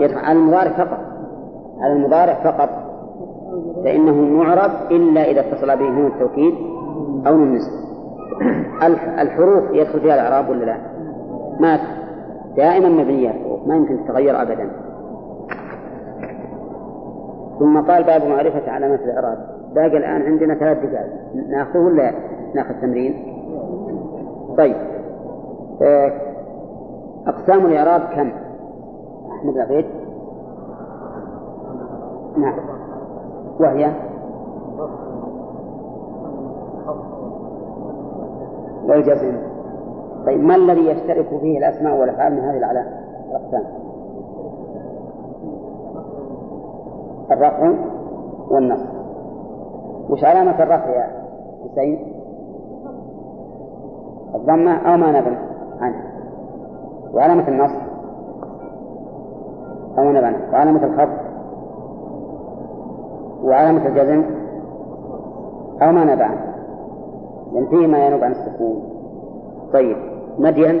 [0.00, 0.98] يرفع على المضارع فقط.
[1.80, 2.68] على المضارع فقط.
[3.84, 6.54] فإنه معرب إلا إذا اتصل به نون التوكيد
[7.26, 7.82] أو نون النسبة
[9.22, 10.76] الحروف يدخل فيها الإعراب ولا لا؟
[11.60, 11.78] ما
[12.56, 14.70] دائما مبنية الحروف ما يمكن تتغير أبدا.
[17.58, 19.38] ثم قال باب معرفة علامات الإعراب
[19.74, 21.12] باقي الآن عندنا ثلاث دقائق
[21.48, 22.12] ناخذه ولا
[22.54, 23.14] نأخذ تمرين؟
[24.58, 24.76] طيب
[25.82, 26.12] آه،
[27.26, 28.32] أقسام الإعراب كم؟
[29.30, 29.86] أحمد لقيت؟
[32.36, 32.54] نعم
[33.60, 33.92] وهي
[38.84, 39.36] والجزم
[40.26, 42.56] طيب ما الذي يشترك فيه الأسماء والأفعال من هذه
[43.30, 43.81] الأقسام؟
[47.30, 47.74] الرفع
[48.50, 48.88] والنصب.
[50.10, 51.06] وش علامة الرفع يا
[51.64, 51.98] حسين؟
[54.34, 55.36] الضمة أو ما نبنى
[55.80, 56.04] عنه
[57.14, 57.82] وعلامة النصب
[59.98, 60.52] أو ما نبنى.
[60.52, 61.32] وعلامة الخفض.
[63.42, 64.24] وعلامة الجزم
[65.82, 66.52] أو ما نبع عنه
[67.52, 68.82] لأن فيه ما ينوب عن السكون.
[69.72, 69.96] طيب
[70.38, 70.80] مدين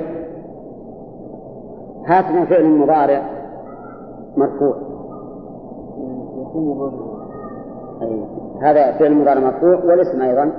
[2.06, 3.22] هاتنا فعل مضارع
[4.36, 4.91] مرفوع.
[8.62, 10.52] هذا فعل مضارع مرفوع والاسم أيضا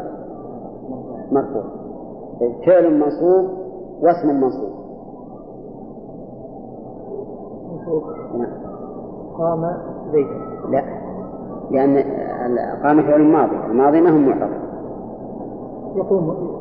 [1.32, 1.64] مرفوع.
[2.65, 3.49] فعل منصوب
[4.02, 4.74] واسم منصوب.
[8.38, 8.53] نعم.
[9.38, 9.78] قام
[10.11, 10.28] زيد.
[10.70, 10.84] لا.
[11.72, 11.98] لأن
[12.84, 14.49] قام فعل الماضي الماضي ما هو معرب
[15.95, 16.53] يقوم.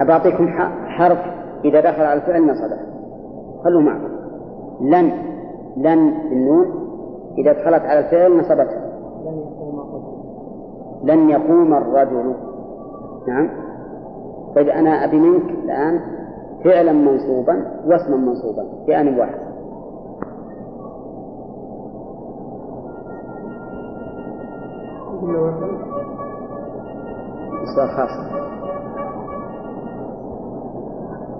[0.00, 0.48] أبعطيكم
[0.86, 1.18] حرف
[1.64, 2.78] إذا دخل على الفعل نصبه.
[3.64, 4.11] خلوا معكم.
[4.82, 5.12] لن
[5.76, 6.66] لن النون
[7.38, 8.92] إذا دخلت على الفعل نصبتها
[9.24, 10.12] لن يقوم الرجل.
[11.04, 12.34] لن يقوم الرجل.
[13.28, 13.48] نعم.
[14.56, 16.00] طيب أنا أبي منك الآن
[16.64, 19.52] فعلا منصوبا واسما منصوبا في آن واحد.
[27.62, 28.10] مصدر خاص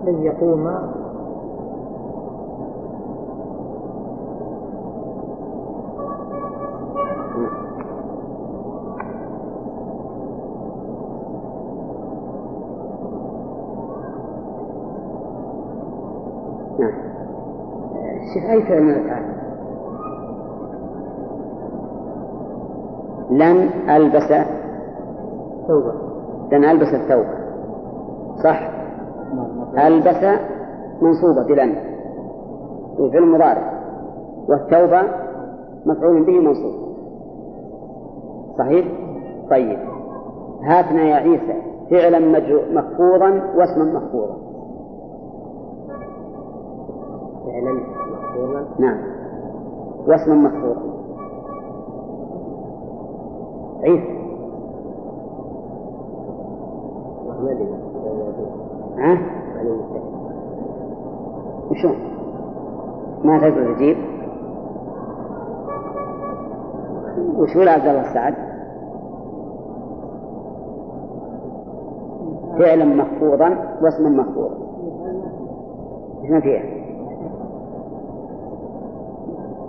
[0.04, 0.66] لن يقوم
[18.34, 19.42] شوف أي فعل من الأفعال
[23.30, 24.28] لن ألبس
[25.68, 25.92] توبة.
[26.52, 27.26] لن ألبس الثوب
[28.44, 28.70] صح؟
[29.86, 30.38] ألبس
[31.02, 31.76] منصوبة بلن.
[32.98, 33.72] وفعل مضارع
[34.48, 35.02] والتوبة
[35.86, 36.92] مفعول به منصوب.
[38.58, 38.86] صحيح؟
[39.50, 39.78] طيب.
[40.62, 42.18] هاتنا يا عيسى فعلا
[42.72, 44.36] مخفوضا واسما مخفوضا
[47.46, 48.01] فعلا.
[48.78, 48.98] نعم
[50.06, 50.92] واسما مخفوضا
[53.82, 54.12] عيسى
[57.28, 57.68] محمد
[58.98, 59.18] ها؟
[61.70, 61.96] وشون؟
[63.24, 63.96] ما تقدر تجيب؟
[67.38, 68.34] وش يقول عبد الله السعد؟
[72.58, 74.56] فعلا مخفوضا واسما مخفوضا
[76.22, 76.81] إيش ما فيها؟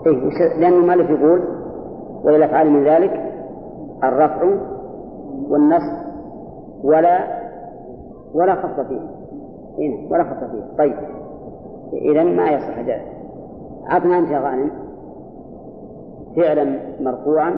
[0.06, 1.42] إيه لأن المؤلف يقول
[2.24, 3.34] وللأفعال من ذلك
[4.04, 4.44] الرفع
[5.50, 6.04] والنصب
[6.84, 7.44] ولا
[8.34, 9.02] ولا خط فيه.
[9.80, 10.78] هنا ولا خط فيه.
[10.78, 10.96] طيب.
[11.94, 13.12] إذا ما يصح ذلك.
[13.86, 14.72] عطنا أنت يا غانم
[16.36, 17.52] فعلا مرفوعا.